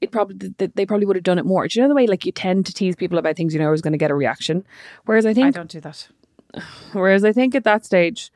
it 0.00 0.10
probably 0.10 0.50
th- 0.58 0.70
they 0.74 0.86
probably 0.86 1.06
would 1.06 1.16
have 1.16 1.22
done 1.22 1.38
it 1.38 1.44
more. 1.44 1.66
Do 1.68 1.78
you 1.78 1.82
know 1.82 1.88
the 1.88 1.94
way 1.94 2.06
like 2.06 2.24
you 2.24 2.32
tend 2.32 2.66
to 2.66 2.72
tease 2.72 2.96
people 2.96 3.18
about 3.18 3.36
things 3.36 3.52
you 3.52 3.60
know 3.60 3.72
is 3.72 3.82
going 3.82 3.92
to 3.92 3.98
get 3.98 4.10
a 4.10 4.14
reaction, 4.14 4.64
whereas 5.04 5.26
I 5.26 5.34
think 5.34 5.48
I 5.48 5.50
don't 5.50 5.70
do 5.70 5.80
that. 5.80 6.08
whereas 6.92 7.24
I 7.24 7.32
think 7.32 7.54
at 7.54 7.64
that 7.64 7.84
stage, 7.84 8.32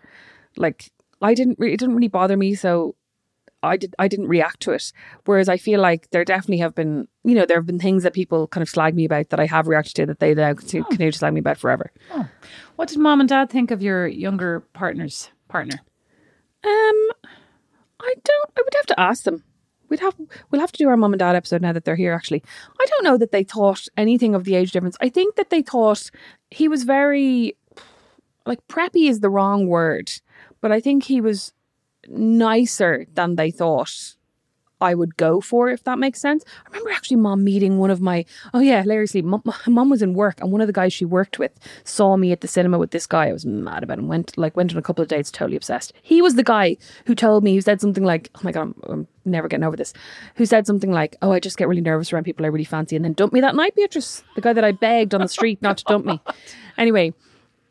like 0.57 0.91
I 1.23 1.35
didn't, 1.35 1.59
re- 1.59 1.73
it 1.73 1.79
didn't 1.81 1.95
really 1.95 2.09
bother 2.09 2.37
me, 2.37 2.55
so 2.55 2.95
I 3.63 3.77
did, 3.77 3.95
I 3.99 4.09
didn't 4.09 4.29
react 4.29 4.61
to 4.61 4.73
it. 4.73 4.93
Whereas 5.25 5.49
I 5.49 5.57
feel 5.57 5.81
like 5.81 6.11
there 6.11 6.25
definitely 6.25 6.59
have 6.59 6.75
been, 6.75 7.09
you 7.25 7.35
know, 7.35 7.47
there 7.47 7.59
have 7.59 7.67
been 7.67 7.79
things 7.79 8.03
that 8.03 8.13
people 8.13 8.49
kind 8.49 8.63
of 8.63 8.69
slag 8.69 8.95
me 8.95 9.05
about 9.05 9.31
that 9.31 9.41
I 9.41 9.47
have 9.47 9.69
reacted 9.69 9.95
to 9.95 10.07
that 10.07 10.21
they 10.21 10.35
now 10.35 10.55
continue 10.55 10.85
continue 10.85 11.13
to 11.13 11.19
slag 11.19 11.33
me 11.33 11.41
about 11.41 11.59
forever. 11.59 11.93
What 12.77 12.89
did 12.89 12.99
mom 12.99 13.21
and 13.21 13.29
dad 13.29 13.51
think 13.51 13.71
of 13.71 13.83
your 13.83 14.07
younger 14.07 14.61
partner's 14.73 15.31
partner? 15.49 15.81
Um, 16.65 17.11
I 18.01 18.15
don't. 18.25 18.51
I 18.57 18.63
would 18.65 18.75
have 18.75 18.87
to 18.87 19.01
ask 19.01 19.25
them. 19.25 19.45
We'd 19.89 20.01
have. 20.01 20.17
We'll 20.51 20.61
have 20.61 20.73
to 20.73 20.79
do 20.79 20.89
our 20.89 20.97
mom 20.97 21.13
and 21.13 21.21
dad 21.21 21.37
episode 21.37 21.63
now 21.63 21.73
that 21.73 21.85
they're 21.85 21.97
here. 21.97 22.13
Actually, 22.13 22.43
I 22.81 22.87
don't 22.87 23.05
know 23.05 23.19
that 23.19 23.31
they 23.31 23.45
thought 23.45 23.87
anything 23.97 24.35
of 24.35 24.45
the 24.45 24.55
age 24.55 24.73
difference. 24.73 24.97
I 25.01 25.09
think 25.09 25.37
that 25.37 25.51
they 25.51 25.63
thought 25.63 26.11
he 26.51 26.69
was 26.69 26.85
very, 26.85 27.57
like 28.47 28.67
preppy 28.69 29.09
is 29.09 29.21
the 29.21 29.31
wrong 29.31 29.67
word, 29.67 30.13
but 30.61 30.73
I 30.73 30.81
think 30.81 31.05
he 31.05 31.21
was 31.21 31.53
nicer 32.09 33.07
than 33.15 33.37
they 33.37 33.51
thought 33.51 34.17
I 34.83 34.95
would 34.95 35.17
go 35.17 35.41
for, 35.41 35.71
if 35.71 35.85
that 35.85 35.99
makes 35.99 36.21
sense. 36.21 36.45
I 36.67 36.69
remember 36.71 36.91
actually 36.91 37.19
mom 37.19 37.45
meeting 37.45 37.79
one 37.79 37.91
of 37.91 38.01
my, 38.01 38.25
oh 38.53 38.59
yeah, 38.59 38.83
hilariously, 38.83 39.23
mom, 39.23 39.43
mom 39.67 39.89
was 39.89 40.03
in 40.03 40.15
work 40.15 40.41
and 40.41 40.51
one 40.51 40.61
of 40.61 40.67
the 40.67 40.73
guys 40.73 40.93
she 40.93 41.05
worked 41.05 41.39
with 41.39 41.53
saw 41.85 42.17
me 42.17 42.33
at 42.33 42.41
the 42.41 42.49
cinema 42.49 42.79
with 42.79 42.91
this 42.91 43.07
guy. 43.07 43.29
I 43.29 43.33
was 43.33 43.47
mad 43.47 43.85
about 43.85 43.99
him. 43.99 44.09
Went, 44.09 44.37
like, 44.37 44.57
went 44.57 44.73
on 44.73 44.79
a 44.79 44.83
couple 44.83 45.03
of 45.03 45.09
dates, 45.09 45.31
totally 45.31 45.57
obsessed. 45.57 45.93
He 46.03 46.21
was 46.21 46.35
the 46.35 46.43
guy 46.43 46.77
who 47.07 47.15
told 47.15 47.45
me, 47.45 47.55
who 47.55 47.61
said 47.61 47.81
something 47.81 48.05
like, 48.05 48.31
oh 48.35 48.41
my 48.43 48.53
God, 48.53 48.63
I'm, 48.63 48.75
I'm 48.89 49.09
never 49.25 49.49
getting 49.49 49.65
over 49.65 49.77
this, 49.77 49.93
who 50.35 50.45
said 50.45 50.67
something 50.67 50.91
like, 50.91 51.17
oh, 51.23 51.33
I 51.33 51.39
just 51.39 51.57
get 51.57 51.69
really 51.69 51.81
nervous 51.81 52.13
around 52.13 52.25
people 52.25 52.45
I 52.45 52.49
really 52.49 52.65
fancy 52.65 52.97
and 52.97 53.05
then 53.05 53.13
dump 53.13 53.33
me 53.33 53.41
that 53.41 53.55
night, 53.55 53.77
Beatrice. 53.77 54.25
The 54.35 54.41
guy 54.41 54.53
that 54.53 54.65
I 54.65 54.73
begged 54.73 55.15
on 55.15 55.21
the 55.21 55.25
oh 55.25 55.29
street 55.29 55.63
not 55.63 55.79
to 55.79 55.85
dump 55.85 56.05
me. 56.05 56.21
Anyway, 56.77 57.15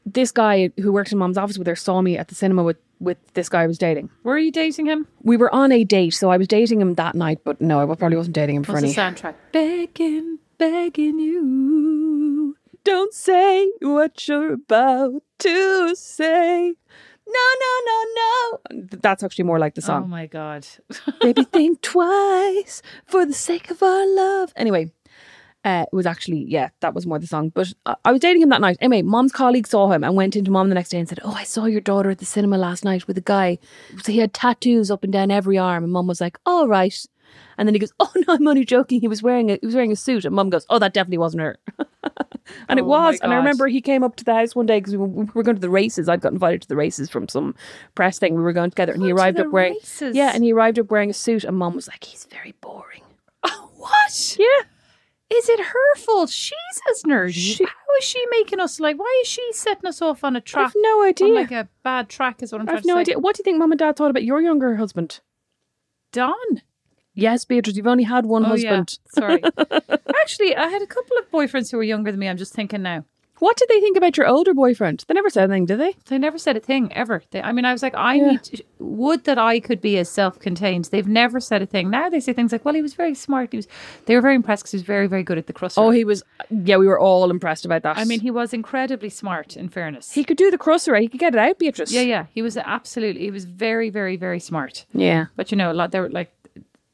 this 0.05 0.31
guy 0.31 0.71
who 0.79 0.91
worked 0.91 1.11
in 1.11 1.17
mom's 1.17 1.37
office 1.37 1.57
with 1.57 1.67
her 1.67 1.75
saw 1.75 2.01
me 2.01 2.17
at 2.17 2.27
the 2.27 2.35
cinema 2.35 2.63
with, 2.63 2.77
with 2.99 3.17
this 3.33 3.49
guy 3.49 3.63
I 3.63 3.67
was 3.67 3.77
dating. 3.77 4.09
Were 4.23 4.37
you 4.37 4.51
dating 4.51 4.85
him? 4.87 5.07
We 5.23 5.37
were 5.37 5.53
on 5.53 5.71
a 5.71 5.83
date, 5.83 6.11
so 6.13 6.29
I 6.29 6.37
was 6.37 6.47
dating 6.47 6.81
him 6.81 6.95
that 6.95 7.15
night, 7.15 7.39
but 7.43 7.61
no, 7.61 7.79
I 7.81 7.95
probably 7.95 8.17
wasn't 8.17 8.35
dating 8.35 8.55
him 8.57 8.63
for 8.63 8.73
What's 8.73 8.83
any. 8.83 8.93
the 8.93 9.01
soundtrack? 9.01 9.35
Begging, 9.51 10.39
begging 10.57 11.19
you. 11.19 12.55
Don't 12.83 13.13
say 13.13 13.71
what 13.81 14.27
you're 14.27 14.53
about 14.53 15.21
to 15.39 15.95
say. 15.95 16.73
No, 17.27 17.39
no, 17.59 17.73
no, 17.85 18.05
no. 18.81 18.87
That's 19.01 19.23
actually 19.23 19.45
more 19.45 19.59
like 19.59 19.75
the 19.75 19.81
song. 19.81 20.03
Oh 20.03 20.07
my 20.07 20.25
god. 20.25 20.65
Maybe 21.23 21.43
think 21.51 21.81
twice 21.81 22.81
for 23.05 23.25
the 23.25 23.33
sake 23.33 23.69
of 23.69 23.81
our 23.83 24.05
love. 24.15 24.51
Anyway, 24.55 24.91
uh, 25.63 25.85
it 25.91 25.95
was 25.95 26.05
actually, 26.05 26.45
yeah, 26.47 26.69
that 26.79 26.93
was 26.93 27.05
more 27.05 27.19
the 27.19 27.27
song. 27.27 27.49
But 27.49 27.73
uh, 27.85 27.95
I 28.03 28.11
was 28.11 28.21
dating 28.21 28.41
him 28.41 28.49
that 28.49 28.61
night. 28.61 28.77
Anyway, 28.81 29.01
mom's 29.03 29.31
colleague 29.31 29.67
saw 29.67 29.91
him 29.91 30.03
and 30.03 30.15
went 30.15 30.35
into 30.35 30.49
mom 30.51 30.69
the 30.69 30.75
next 30.75 30.89
day 30.89 30.99
and 30.99 31.07
said, 31.07 31.19
Oh, 31.23 31.33
I 31.33 31.43
saw 31.43 31.65
your 31.65 31.81
daughter 31.81 32.09
at 32.09 32.17
the 32.19 32.25
cinema 32.25 32.57
last 32.57 32.83
night 32.83 33.07
with 33.07 33.17
a 33.17 33.21
guy. 33.21 33.59
So 34.01 34.11
he 34.11 34.17
had 34.19 34.33
tattoos 34.33 34.89
up 34.89 35.03
and 35.03 35.13
down 35.13 35.29
every 35.31 35.57
arm. 35.57 35.83
And 35.83 35.93
mom 35.93 36.07
was 36.07 36.19
like, 36.21 36.37
All 36.45 36.67
right. 36.67 36.95
And 37.57 37.67
then 37.67 37.75
he 37.75 37.79
goes, 37.79 37.93
"Oh 37.99 38.11
no, 38.15 38.33
I'm 38.33 38.45
only 38.47 38.65
joking. 38.65 38.99
He 38.99 39.07
was 39.07 39.23
wearing 39.23 39.51
a 39.51 39.57
he 39.61 39.65
was 39.65 39.75
wearing 39.75 39.91
a 39.91 39.95
suit." 39.95 40.25
And 40.25 40.35
Mum 40.35 40.49
goes, 40.49 40.65
"Oh, 40.69 40.79
that 40.79 40.93
definitely 40.93 41.19
wasn't 41.19 41.43
her." 41.43 41.57
and 42.67 42.77
it 42.79 42.83
Oh, 42.83 42.87
my 42.87 43.09
was. 43.11 43.19
And 43.21 43.31
I 43.31 43.37
remember 43.37 43.67
he 43.67 43.79
came 43.79 44.03
up 44.03 44.17
to 44.17 44.25
the 44.25 44.33
house 44.33 44.53
one 44.53 44.65
day 44.65 44.79
because 44.79 44.91
we, 44.93 44.97
were- 44.97 45.07
we 45.07 45.25
were 45.33 45.43
going 45.43 45.55
to 45.55 45.61
the 45.61 45.69
races. 45.69 46.09
I'd 46.09 46.19
got 46.19 46.33
invited 46.33 46.63
to 46.63 46.67
the 46.67 46.75
races 46.75 47.09
from 47.09 47.29
some 47.29 47.55
press 47.95 48.19
thing. 48.19 48.35
We 48.35 48.41
were 48.41 48.51
going 48.51 48.71
together, 48.71 48.91
and 48.91 49.01
he 49.01 49.13
arrived 49.13 49.39
up 49.39 49.47
wearing 49.51 49.73
races? 49.75 50.13
yeah, 50.15 50.31
and 50.33 50.43
he 50.43 50.51
arrived 50.51 50.77
up 50.79 50.91
wearing 50.91 51.09
a 51.09 51.13
suit. 51.13 51.45
And 51.45 51.55
Mum 51.55 51.73
was 51.75 51.87
like, 51.87 52.03
"He's 52.03 52.25
very 52.25 52.53
boring." 52.59 53.03
Oh, 53.43 53.69
what? 53.77 54.37
Yeah, 54.37 54.45
Is 55.33 55.47
it 55.49 55.59
her 55.59 55.95
fault? 55.95 56.29
She's 56.29 56.55
as 56.91 57.03
nerdy. 57.03 57.33
She- 57.33 57.63
How 57.63 57.95
is 57.99 58.03
she 58.05 58.23
making 58.31 58.59
us 58.59 58.79
like? 58.79 58.97
Why 58.99 59.19
is 59.23 59.27
she 59.29 59.41
setting 59.53 59.85
us 59.87 60.01
off 60.01 60.23
on 60.23 60.35
a 60.35 60.39
I 60.39 60.41
track? 60.41 60.67
I've 60.67 60.73
no 60.77 61.01
on 61.01 61.07
idea. 61.07 61.33
like 61.33 61.51
a 61.51 61.67
bad 61.83 62.09
track 62.09 62.43
is 62.43 62.51
what 62.51 62.61
I'm 62.61 62.67
I 62.67 62.71
trying 62.71 62.75
have 62.77 62.83
to 62.83 62.87
no 62.87 62.97
idea. 62.97 63.19
What 63.19 63.35
do 63.35 63.39
you 63.39 63.43
think 63.43 63.57
Mum 63.57 63.71
and 63.71 63.79
Dad 63.79 63.95
thought 63.95 64.09
about 64.11 64.23
your 64.23 64.41
younger 64.41 64.75
husband? 64.75 65.19
Don. 66.11 66.61
Yes, 67.13 67.43
Beatrice, 67.45 67.75
you've 67.75 67.87
only 67.87 68.03
had 68.05 68.25
one 68.25 68.45
Oh 68.45 68.49
husband. 68.49 68.97
yeah. 69.15 69.19
Sorry. 69.19 69.43
Actually, 70.21 70.55
I 70.55 70.67
had 70.67 70.81
a 70.81 70.87
couple 70.87 71.17
of 71.17 71.29
boyfriends 71.31 71.71
who 71.71 71.77
were 71.77 71.83
younger 71.83 72.11
than 72.11 72.19
me. 72.19 72.27
I'm 72.29 72.37
just 72.37 72.53
thinking 72.53 72.81
now. 72.81 73.05
What 73.41 73.57
did 73.57 73.69
they 73.69 73.79
think 73.81 73.97
about 73.97 74.17
your 74.17 74.27
older 74.27 74.53
boyfriend? 74.53 75.03
They 75.07 75.15
never 75.15 75.31
said 75.31 75.45
anything, 75.49 75.65
did 75.65 75.79
they? 75.79 75.95
They 76.05 76.19
never 76.19 76.37
said 76.37 76.55
a 76.57 76.59
thing 76.59 76.93
ever. 76.93 77.23
They, 77.31 77.41
I 77.41 77.51
mean, 77.51 77.65
I 77.65 77.71
was 77.71 77.81
like, 77.81 77.95
I 77.95 78.13
Yeah. 78.13 78.31
need 78.31 78.43
to, 78.43 78.63
would 78.77 79.23
that 79.23 79.39
I 79.39 79.59
could 79.59 79.81
be 79.81 79.97
as 79.97 80.09
self-contained. 80.09 80.85
They've 80.91 81.07
never 81.07 81.39
said 81.39 81.61
a 81.63 81.65
thing. 81.65 81.89
Now 81.89 82.07
they 82.07 82.19
say 82.19 82.33
things 82.33 82.51
like, 82.51 82.63
"Well, 82.63 82.75
he 82.75 82.83
was 82.83 82.93
very 82.93 83.15
smart. 83.15 83.49
He 83.51 83.57
was." 83.57 83.67
They 84.05 84.13
were 84.15 84.21
very 84.21 84.35
impressed 84.35 84.61
because 84.63 84.71
he 84.73 84.77
was 84.77 84.83
very, 84.95 85.07
very 85.07 85.23
good 85.23 85.39
at 85.39 85.47
the 85.47 85.53
crusher. 85.53 85.81
Oh, 85.81 85.89
he 85.89 86.03
was. 86.03 86.21
Yeah, 86.51 86.77
we 86.77 86.85
were 86.85 86.99
all 86.99 87.31
impressed 87.31 87.65
about 87.65 87.81
that. 87.81 87.97
I 87.97 88.03
mean, 88.05 88.19
he 88.19 88.29
was 88.29 88.53
incredibly 88.53 89.09
smart. 89.09 89.57
In 89.57 89.69
fairness, 89.69 90.11
he 90.11 90.23
could 90.23 90.37
do 90.37 90.51
the 90.51 90.57
crusher. 90.59 90.95
He 90.97 91.07
could 91.07 91.19
get 91.19 91.33
it 91.33 91.39
out, 91.39 91.57
Beatrice. 91.57 91.91
yeah, 91.91 92.01
yeah, 92.01 92.25
he 92.31 92.43
was 92.43 92.57
absolutely. 92.57 93.21
He 93.21 93.31
was 93.31 93.45
very, 93.45 93.89
very, 93.89 94.17
very 94.17 94.39
smart. 94.39 94.85
yeah. 94.93 95.25
But 95.35 95.51
you 95.51 95.57
know, 95.57 95.71
a 95.71 95.73
lot. 95.73 95.91
They 95.91 95.99
were 95.99 96.09
like, 96.09 96.31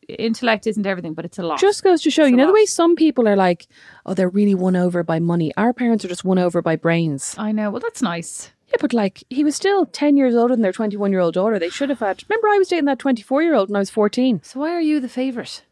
intellect 0.07 0.67
isn't 0.67 0.85
everything, 0.85 1.13
but 1.13 1.25
it's 1.25 1.37
a 1.37 1.43
lot. 1.43 1.59
Just 1.59 1.83
goes 1.83 2.01
to 2.03 2.11
show, 2.11 2.23
It's 2.23 2.31
you 2.31 2.37
know, 2.37 2.47
the 2.47 2.53
way 2.53 2.65
some 2.65 2.95
people 2.95 3.27
are 3.27 3.35
like, 3.35 3.67
oh, 4.05 4.13
they're 4.13 4.29
really 4.29 4.55
won 4.55 4.75
over 4.75 5.03
by 5.03 5.19
money. 5.19 5.51
Our 5.57 5.73
parents 5.73 6.05
are 6.05 6.07
just 6.07 6.23
won 6.23 6.39
over 6.39 6.61
by 6.61 6.75
brains. 6.75 7.35
I 7.37 7.51
know. 7.51 7.69
Well, 7.69 7.81
that's 7.81 8.01
nice. 8.01 8.51
Yeah, 8.69 8.77
but 8.81 8.93
like, 8.93 9.23
he 9.29 9.43
was 9.43 9.55
still 9.55 9.85
10 9.85 10.17
years 10.17 10.35
older 10.35 10.53
than 10.53 10.61
their 10.61 10.73
21 10.73 11.11
year 11.11 11.21
old 11.21 11.33
daughter. 11.33 11.59
They 11.59 11.69
should 11.69 11.89
have 11.89 11.99
had. 11.99 12.23
Remember, 12.29 12.47
I 12.49 12.57
was 12.57 12.67
dating 12.67 12.85
that 12.85 12.99
24 12.99 13.43
year 13.43 13.55
old 13.55 13.69
when 13.69 13.77
I 13.77 13.79
was 13.79 13.89
14. 13.89 14.41
So 14.43 14.59
why 14.59 14.71
are 14.71 14.81
you 14.81 14.99
the 14.99 15.09
favorite? 15.09 15.63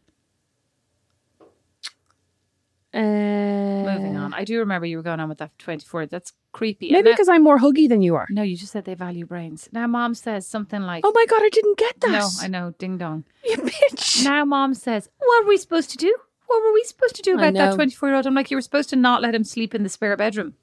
Uh, 2.96 3.92
Moving 3.94 4.16
on. 4.16 4.32
I 4.34 4.44
do 4.44 4.58
remember 4.58 4.86
you 4.86 4.96
were 4.96 5.02
going 5.02 5.20
on 5.20 5.28
with 5.28 5.38
that 5.38 5.56
24. 5.58 6.06
That's 6.06 6.32
creepy. 6.52 6.90
Maybe 6.90 7.10
because 7.10 7.28
I'm 7.28 7.42
more 7.44 7.58
huggy 7.58 7.88
than 7.88 8.00
you 8.02 8.14
are. 8.16 8.26
no, 8.30 8.42
you 8.42 8.56
just 8.56 8.72
said 8.72 8.84
they 8.84 8.94
value 8.94 9.26
brains. 9.26 9.68
Now, 9.72 9.86
mom 9.86 10.14
says 10.14 10.46
something 10.46 10.80
like, 10.82 11.04
Oh 11.04 11.12
my 11.14 11.26
God, 11.28 11.42
I 11.42 11.48
didn't 11.50 11.78
get 11.78 12.00
that. 12.00 12.10
"No, 12.10 12.28
I 12.40 12.48
know, 12.48 12.74
ding 12.78 12.96
dong." 12.98 13.24
You 13.44 13.58
bitch. 13.58 14.24
Now, 14.24 14.44
mom 14.44 14.74
says, 14.74 15.08
"What 15.18 15.44
were 15.44 15.48
we 15.48 15.56
supposed 15.58 15.90
to 15.90 15.96
do? 15.98 16.16
What 16.46 16.62
were 16.62 16.72
we 16.72 16.82
supposed 16.84 17.16
to 17.16 17.22
do 17.22 17.34
about 17.34 17.54
that 17.54 17.74
24 17.74 18.08
year 18.08 18.16
old?" 18.16 18.26
I'm 18.26 18.34
like, 18.34 18.50
"You 18.50 18.56
were 18.56 18.62
supposed 18.62 18.90
to 18.90 18.96
not 18.96 19.20
let 19.22 19.34
him 19.34 19.44
sleep 19.44 19.74
in 19.74 19.82
the 19.82 19.88
spare 19.88 20.16
bedroom." 20.16 20.54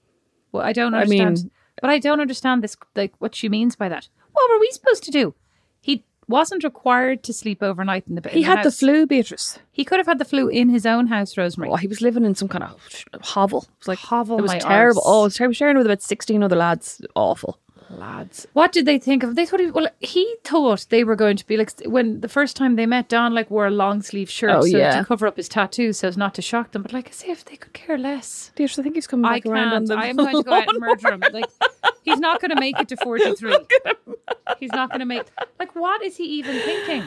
Well, 0.52 0.63
I 0.65 0.74
don't 0.74 0.93
I 0.93 1.02
understand. 1.02 1.38
mean- 1.43 1.52
but 1.82 1.89
I 1.89 2.00
don't 2.00 2.19
understand 2.22 2.63
this, 2.63 2.78
like 2.96 3.13
what 3.19 3.36
she 3.36 3.50
means 3.50 3.76
by 3.76 3.89
that. 3.89 4.08
What 4.32 4.50
were 4.50 4.60
we 4.60 4.69
supposed 4.72 5.04
to 5.06 5.12
do? 5.12 5.34
He 5.82 6.06
wasn't 6.27 6.63
required 6.63 7.23
to 7.23 7.33
sleep 7.33 7.62
overnight 7.63 8.05
in 8.07 8.15
the 8.15 8.21
bed. 8.21 8.33
He 8.33 8.43
had 8.43 8.63
the 8.63 8.71
flu, 8.71 9.05
Beatrice. 9.05 9.59
He 9.71 9.83
could 9.86 9.97
have 9.99 10.07
had 10.07 10.19
the 10.19 10.25
flu 10.25 10.47
in 10.47 10.69
his 10.69 10.86
own 10.86 11.07
house, 11.07 11.38
Rosemary. 11.38 11.69
Oh, 11.71 11.75
he 11.75 11.88
was 11.88 12.01
living 12.01 12.25
in 12.25 12.36
some 12.36 12.47
kind 12.47 12.63
of 12.63 12.75
hovel. 13.21 13.63
It 13.63 13.79
was 13.79 13.88
like 13.88 13.99
Hovel, 13.99 14.39
It 14.39 14.41
was 14.43 14.51
terrible. 14.59 15.01
arse. 15.05 15.05
Oh, 15.07 15.21
it 15.21 15.23
was 15.25 15.36
terrible. 15.36 15.53
Sharing 15.53 15.77
with 15.77 15.86
about 15.86 16.01
sixteen 16.01 16.43
other 16.43 16.55
lads. 16.55 17.01
Awful. 17.15 17.57
Lads. 17.93 18.47
What 18.53 18.71
did 18.71 18.86
they 18.86 18.97
think 18.99 19.23
of? 19.23 19.36
They 19.36 19.45
thought 19.45 19.60
he 19.60 19.71
well, 19.71 19.88
he 19.99 20.36
thought 20.43 20.86
they 20.89 21.03
were 21.03 21.15
going 21.15 21.38
to 21.38 21.45
be 21.47 21.58
like 21.58 21.71
when 21.86 22.21
the 22.21 22.27
first 22.27 22.56
time 22.56 22.75
they 22.75 22.86
met. 22.86 23.08
Don 23.10 23.34
like 23.34 23.49
wore 23.51 23.67
a 23.67 23.71
long 23.71 24.01
sleeve 24.01 24.29
shirt 24.29 24.51
Oh, 24.51 24.62
so 24.62 24.77
yeah. 24.77 24.97
to 24.97 25.06
cover 25.06 25.27
up 25.27 25.38
his 25.38 25.47
tattoos 25.49 25.99
so 25.99 26.08
as 26.08 26.17
not 26.17 26.34
to 26.36 26.41
shock 26.41 26.71
them. 26.71 26.82
But 26.82 26.93
like 26.93 27.08
I 27.08 27.12
say, 27.12 27.30
if 27.30 27.45
they 27.45 27.55
could 27.55 27.74
care 27.74 27.97
less. 27.97 28.51
Beatrice, 28.55 28.80
I 28.80 28.84
think 28.84 28.95
he's 28.95 29.07
coming 29.07 29.26
I 29.26 29.39
back 29.39 29.45
around 29.45 29.68
on 29.68 29.72
can't. 29.72 29.88
the. 29.88 29.95
I 29.97 30.05
am 30.07 30.15
going 30.15 30.36
to 30.36 30.43
go 30.43 30.53
out 30.53 30.68
and 30.68 30.80
murder 30.80 31.13
him. 31.13 31.24
Like 31.32 31.45
he's 32.03 32.20
not 32.20 32.41
going 32.41 32.51
to 32.51 32.59
make 32.59 32.80
it 32.80 32.88
to 32.89 32.97
forty 32.97 33.34
three. 33.36 33.57
He's 34.59 34.72
not 34.72 34.89
going 34.89 34.99
to 34.99 35.05
make. 35.05 35.24
Like 35.59 35.76
what 35.76 36.01
is 36.03 36.18
he 36.18 36.26
even 36.26 36.55
thinking? 36.59 37.03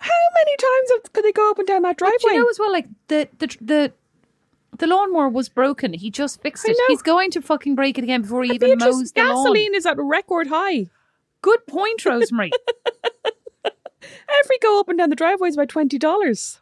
How 0.00 0.12
many 0.36 0.56
times 0.56 1.10
could 1.12 1.24
they 1.24 1.32
go 1.32 1.50
up 1.50 1.58
and 1.58 1.66
down 1.66 1.82
that 1.82 1.96
driveway? 1.98 2.16
But 2.22 2.32
you 2.32 2.40
know 2.40 2.48
as 2.48 2.58
well, 2.58 2.72
like 2.72 2.86
the 3.08 3.28
the 3.38 3.46
the. 3.60 3.92
The 4.78 4.86
lawnmower 4.86 5.28
was 5.28 5.48
broken. 5.48 5.92
He 5.92 6.10
just 6.10 6.40
fixed 6.40 6.64
it. 6.68 6.76
He's 6.88 7.02
going 7.02 7.30
to 7.32 7.42
fucking 7.42 7.74
break 7.74 7.98
it 7.98 8.04
again 8.04 8.22
before 8.22 8.44
he 8.44 8.52
even 8.54 8.78
Beatrice, 8.78 8.96
mows 8.96 9.12
the 9.12 9.22
lawn. 9.22 9.44
gasoline 9.44 9.74
is 9.74 9.86
at 9.86 9.98
a 9.98 10.02
record 10.02 10.46
high. 10.46 10.86
Good 11.42 11.66
point, 11.66 12.04
Rosemary. 12.04 12.50
Every 13.64 14.58
go 14.62 14.78
up 14.80 14.88
and 14.88 14.98
down 14.98 15.10
the 15.10 15.16
driveway 15.16 15.48
is 15.48 15.54
about 15.56 15.68
twenty 15.68 15.98
dollars. 15.98 16.60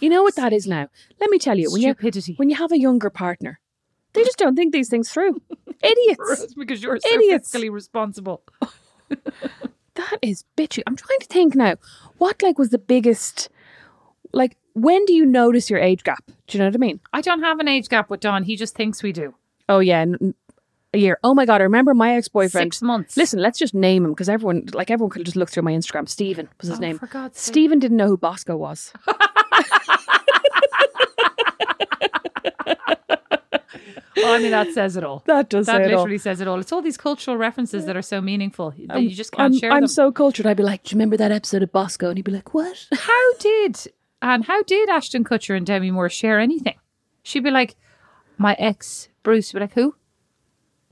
You 0.00 0.08
know 0.10 0.22
what 0.22 0.36
that 0.36 0.52
is 0.52 0.66
now? 0.66 0.88
Let 1.20 1.30
me 1.30 1.38
tell 1.38 1.58
you. 1.58 1.70
When 1.70 1.80
Stupidity. 1.80 2.32
You, 2.32 2.36
when 2.36 2.50
you 2.50 2.56
have 2.56 2.72
a 2.72 2.78
younger 2.78 3.10
partner, 3.10 3.60
they 4.12 4.22
just 4.24 4.38
don't 4.38 4.54
think 4.56 4.72
these 4.72 4.88
things 4.88 5.10
through. 5.10 5.40
Idiots. 5.82 6.54
because 6.56 6.82
you're 6.82 6.98
so 7.00 7.08
Idiots. 7.14 7.50
fiscally 7.50 7.70
responsible. 7.70 8.42
That 9.94 10.18
is 10.22 10.44
bitchy. 10.56 10.82
I'm 10.88 10.96
trying 10.96 11.20
to 11.20 11.26
think 11.26 11.54
now. 11.54 11.76
What 12.18 12.42
like 12.42 12.58
was 12.58 12.70
the 12.70 12.78
biggest 12.78 13.48
like 14.32 14.56
when 14.74 15.04
do 15.06 15.12
you 15.14 15.24
notice 15.26 15.70
your 15.70 15.78
age 15.80 16.02
gap? 16.04 16.24
Do 16.46 16.58
you 16.58 16.58
know 16.58 16.66
what 16.68 16.74
I 16.74 16.78
mean? 16.78 17.00
I 17.12 17.20
don't 17.20 17.42
have 17.42 17.58
an 17.60 17.68
age 17.68 17.88
gap 17.88 18.10
with 18.10 18.20
Don. 18.20 18.42
He 18.44 18.56
just 18.56 18.74
thinks 18.76 19.02
we 19.02 19.12
do. 19.12 19.34
Oh 19.68 19.78
yeah, 19.78 20.00
n- 20.00 20.34
a 20.92 20.98
year. 20.98 21.18
Oh 21.24 21.34
my 21.34 21.46
god, 21.46 21.60
I 21.60 21.64
remember 21.64 21.94
my 21.94 22.14
ex-boyfriend. 22.16 22.74
Six 22.74 22.82
months. 22.82 23.16
Listen, 23.16 23.40
let's 23.40 23.58
just 23.58 23.74
name 23.74 24.04
him 24.04 24.12
because 24.12 24.28
everyone 24.28 24.66
like 24.72 24.90
everyone 24.90 25.10
could 25.10 25.24
just 25.24 25.36
look 25.36 25.48
through 25.50 25.62
my 25.64 25.72
Instagram. 25.72 26.08
Stephen 26.08 26.48
was 26.60 26.68
his 26.68 26.78
Oh, 26.78 26.80
name. 26.80 26.98
for 26.98 27.06
God's 27.06 27.38
sake. 27.40 27.52
Stephen 27.52 27.78
didn't 27.78 27.96
know 27.96 28.08
who 28.08 28.16
Bosco 28.16 28.56
was. 28.56 28.92
Oh, 34.16 34.32
I 34.32 34.38
mean, 34.38 34.52
that 34.52 34.72
says 34.72 34.96
it 34.96 35.04
all. 35.04 35.22
That 35.26 35.50
does 35.50 35.66
That 35.66 35.78
say 35.78 35.82
it 35.90 35.92
all. 35.92 36.00
literally 36.02 36.18
says 36.18 36.40
it 36.40 36.46
all. 36.48 36.58
It's 36.60 36.72
all 36.72 36.80
these 36.80 36.96
cultural 36.96 37.36
references 37.36 37.84
that 37.86 37.96
are 37.96 38.02
so 38.02 38.20
meaningful 38.20 38.70
that 38.86 38.96
um, 38.96 39.02
you 39.02 39.10
just 39.10 39.32
can't 39.32 39.52
I'm, 39.54 39.58
share 39.58 39.72
I'm 39.72 39.82
them. 39.82 39.88
so 39.88 40.12
cultured. 40.12 40.46
I'd 40.46 40.56
be 40.56 40.62
like, 40.62 40.84
"Do 40.84 40.94
you 40.94 40.98
remember 40.98 41.16
that 41.16 41.32
episode 41.32 41.62
of 41.62 41.72
Bosco?" 41.72 42.08
And 42.08 42.16
he'd 42.18 42.22
be 42.24 42.30
like, 42.32 42.54
"What?" 42.54 42.86
how 42.92 43.34
did 43.40 43.76
and 44.22 44.44
how 44.44 44.62
did 44.62 44.88
Ashton 44.88 45.24
Kutcher 45.24 45.56
and 45.56 45.66
Demi 45.66 45.90
Moore 45.90 46.08
share 46.08 46.40
anything? 46.40 46.76
She'd 47.22 47.44
be 47.44 47.50
like, 47.50 47.76
my 48.38 48.54
ex 48.58 49.08
Bruce 49.22 49.52
would 49.52 49.60
be 49.60 49.64
like, 49.64 49.74
who? 49.74 49.96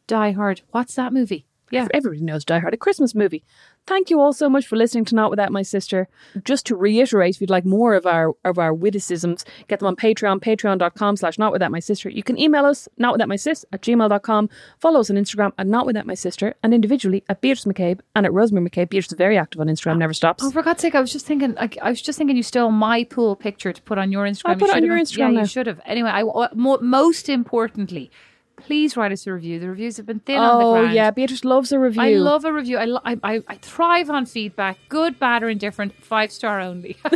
Die 0.07 0.33
Hard. 0.33 0.63
What's 0.71 0.95
that 0.95 1.13
movie? 1.13 1.47
Yeah. 1.71 1.89
Everybody 1.93 2.23
knows 2.23 2.45
Die 2.45 2.59
Hard, 2.59 2.75
a 2.75 2.77
Christmas 2.77 3.15
movie. 3.15 3.45
Thank 3.85 4.11
you 4.11 4.21
all 4.21 4.33
so 4.33 4.49
much 4.49 4.67
for 4.69 4.77
listening 4.77 5.05
to 5.07 5.15
Not 5.17 5.29
Without 5.31 5.51
My 5.51 5.63
Sister. 5.63 6.07
Just 6.45 6.67
to 6.67 6.77
reiterate, 6.77 7.35
if 7.35 7.41
you'd 7.41 7.51
like 7.51 7.65
more 7.65 7.95
of 7.95 8.07
our 8.07 8.33
of 8.45 8.57
our 8.59 8.73
witticisms, 8.73 9.45
get 9.67 9.81
them 9.81 9.89
on 9.89 9.97
Patreon, 9.97 10.39
patreon.com 10.41 11.17
slash 11.17 11.37
not 11.37 11.51
without 11.51 11.73
my 11.73 11.81
sister. 11.81 12.09
You 12.09 12.23
can 12.23 12.39
email 12.39 12.65
us, 12.65 12.89
not 12.97 13.13
without 13.13 13.29
my 13.29 13.35
sis 13.37 13.65
at 13.73 13.83
gmail.com. 13.83 14.49
Follow 14.79 15.01
us 15.01 15.11
on 15.11 15.17
Instagram 15.17 15.53
at 15.59 15.67
not 15.67 15.85
without 15.85 16.07
my 16.07 16.15
sister 16.15 16.55
and 16.63 16.73
individually 16.73 17.25
at 17.29 17.41
Beatrice 17.41 17.65
MacCabe 17.65 18.01
and 18.15 18.25
at 18.25 18.33
Rosemary 18.33 18.71
MacCabe. 18.71 18.89
Beatrice 18.89 19.13
is 19.13 19.19
very 19.19 19.37
active 19.37 19.61
on 19.61 19.67
Instagram, 19.67 19.99
never 19.99 20.15
stops. 20.15 20.45
Oh, 20.45 20.51
for 20.53 20.63
God's 20.63 20.81
sake! 20.81 20.95
I 20.95 21.01
was 21.01 21.13
just 21.13 21.27
thinking. 21.27 21.55
Like, 21.55 21.77
I 21.83 21.91
was 21.91 22.01
just 22.01 22.17
thinking, 22.19 22.37
you 22.37 22.45
stole 22.45 22.71
my 22.71 23.03
pool 23.03 23.35
picture 23.35 23.73
to 23.73 23.83
put 23.83 23.99
on 23.99 24.13
your 24.13 24.25
Instagram. 24.27 24.51
I'll 24.51 24.57
put 24.57 24.69
You 24.69 24.75
it 24.75 24.77
on 24.77 24.85
your 24.85 24.97
have- 24.97 25.07
Instagram 25.09 25.19
Yeah, 25.19 25.31
now. 25.31 25.41
you 25.41 25.47
should 25.47 25.67
have. 25.67 25.81
Anyway, 25.87 26.09
I 26.11 26.23
uh, 26.23 26.49
mo- 26.55 26.79
most 26.81 27.29
importantly, 27.29 28.11
please 28.57 28.97
write 28.97 29.13
us 29.13 29.27
a 29.27 29.33
review. 29.33 29.59
The 29.59 29.69
reviews 29.69 29.97
have 29.97 30.07
been 30.07 30.21
thin 30.21 30.39
on 30.39 30.59
the 30.59 30.65
oh, 30.65 30.73
ground. 30.73 30.91
Oh 30.91 30.93
yeah, 30.93 31.11
Beatrice 31.11 31.45
loves 31.45 31.73
a 31.73 31.79
review. 31.79 32.03
I 32.03 32.15
love 32.15 32.45
a 32.45 32.53
review. 32.53 32.79
I, 32.79 32.85
lo- 32.85 33.01
I, 33.05 33.19
I, 33.23 33.43
I 33.49 33.57
thrive 33.57 34.11
on 34.11 34.27
feedback, 34.27 34.79
good, 34.89 35.19
bad, 35.19 35.43
or 35.43 35.49
indifferent. 35.49 35.95
Five 36.03 36.33
star 36.33 36.61
only. 36.61 36.97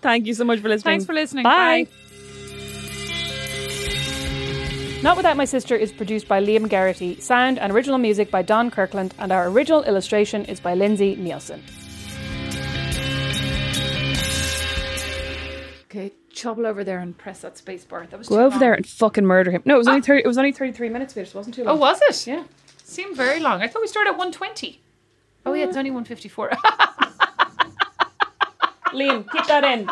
Thank 0.00 0.26
you 0.26 0.34
so 0.34 0.44
much 0.44 0.60
for 0.60 0.68
listening. 0.68 0.92
Thanks 0.92 1.04
for 1.04 1.12
listening. 1.12 1.44
Bye. 1.44 1.84
Bye. 1.84 1.90
Not 5.02 5.16
Without 5.16 5.36
My 5.36 5.46
Sister 5.46 5.74
is 5.74 5.90
produced 5.92 6.28
by 6.28 6.40
Liam 6.40 6.68
Garrity, 6.68 7.18
sound 7.18 7.58
and 7.58 7.72
original 7.72 7.98
music 7.98 8.30
by 8.30 8.42
Don 8.42 8.70
Kirkland, 8.70 9.12
and 9.18 9.32
our 9.32 9.48
original 9.48 9.82
illustration 9.82 10.44
is 10.44 10.60
by 10.60 10.74
Lindsay 10.74 11.16
Nielsen. 11.16 11.60
Okay, 15.86 16.12
chobble 16.42 16.66
over 16.66 16.82
there 16.84 16.98
and 16.98 17.16
press 17.16 17.40
that 17.40 17.56
space 17.56 17.84
bar. 17.84 18.06
That 18.10 18.18
was 18.18 18.28
Go 18.28 18.40
over 18.40 18.50
long. 18.50 18.58
there 18.58 18.74
and 18.74 18.86
fucking 18.86 19.24
murder 19.24 19.50
him. 19.52 19.62
No, 19.64 19.76
it 19.76 19.78
was 19.78 19.88
only 19.88 20.00
ah! 20.00 20.04
30, 20.04 20.22
it 20.24 20.26
was 20.26 20.38
only 20.38 20.52
33 20.52 20.88
minutes, 20.88 21.14
Beatrice. 21.14 21.34
It 21.34 21.36
wasn't 21.36 21.54
too 21.54 21.62
oh, 21.62 21.66
long. 21.66 21.76
Oh, 21.76 21.80
was 21.80 22.00
it? 22.02 22.26
Yeah. 22.26 22.44
Seemed 22.84 23.16
very 23.16 23.40
long. 23.40 23.62
I 23.62 23.68
thought 23.68 23.80
we 23.82 23.88
started 23.88 24.10
at 24.10 24.18
120. 24.18 24.82
Oh, 25.46 25.54
yeah, 25.54 25.64
it's 25.64 25.76
ah. 25.76 25.78
only 25.78 25.90
154. 25.90 26.50
Liam, 28.92 29.24
keep 29.30 29.46
that 29.46 29.64
in. 29.64 29.88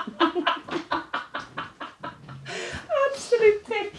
Absolute 3.12 3.64
pick. 3.64 3.94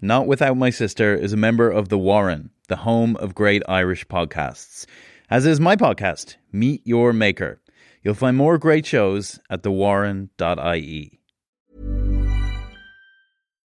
Not 0.00 0.26
Without 0.26 0.56
My 0.56 0.70
Sister 0.70 1.14
is 1.14 1.32
a 1.32 1.36
member 1.36 1.68
of 1.68 1.88
The 1.88 1.98
Warren, 1.98 2.50
the 2.68 2.76
home 2.76 3.16
of 3.16 3.34
great 3.34 3.62
Irish 3.68 4.06
podcasts. 4.06 4.86
As 5.28 5.44
is 5.44 5.60
my 5.60 5.76
podcast, 5.76 6.36
Meet 6.52 6.82
Your 6.86 7.12
Maker. 7.12 7.60
You'll 8.02 8.14
find 8.14 8.36
more 8.36 8.56
great 8.58 8.86
shows 8.86 9.40
at 9.50 9.62
thewarren.ie. 9.62 11.19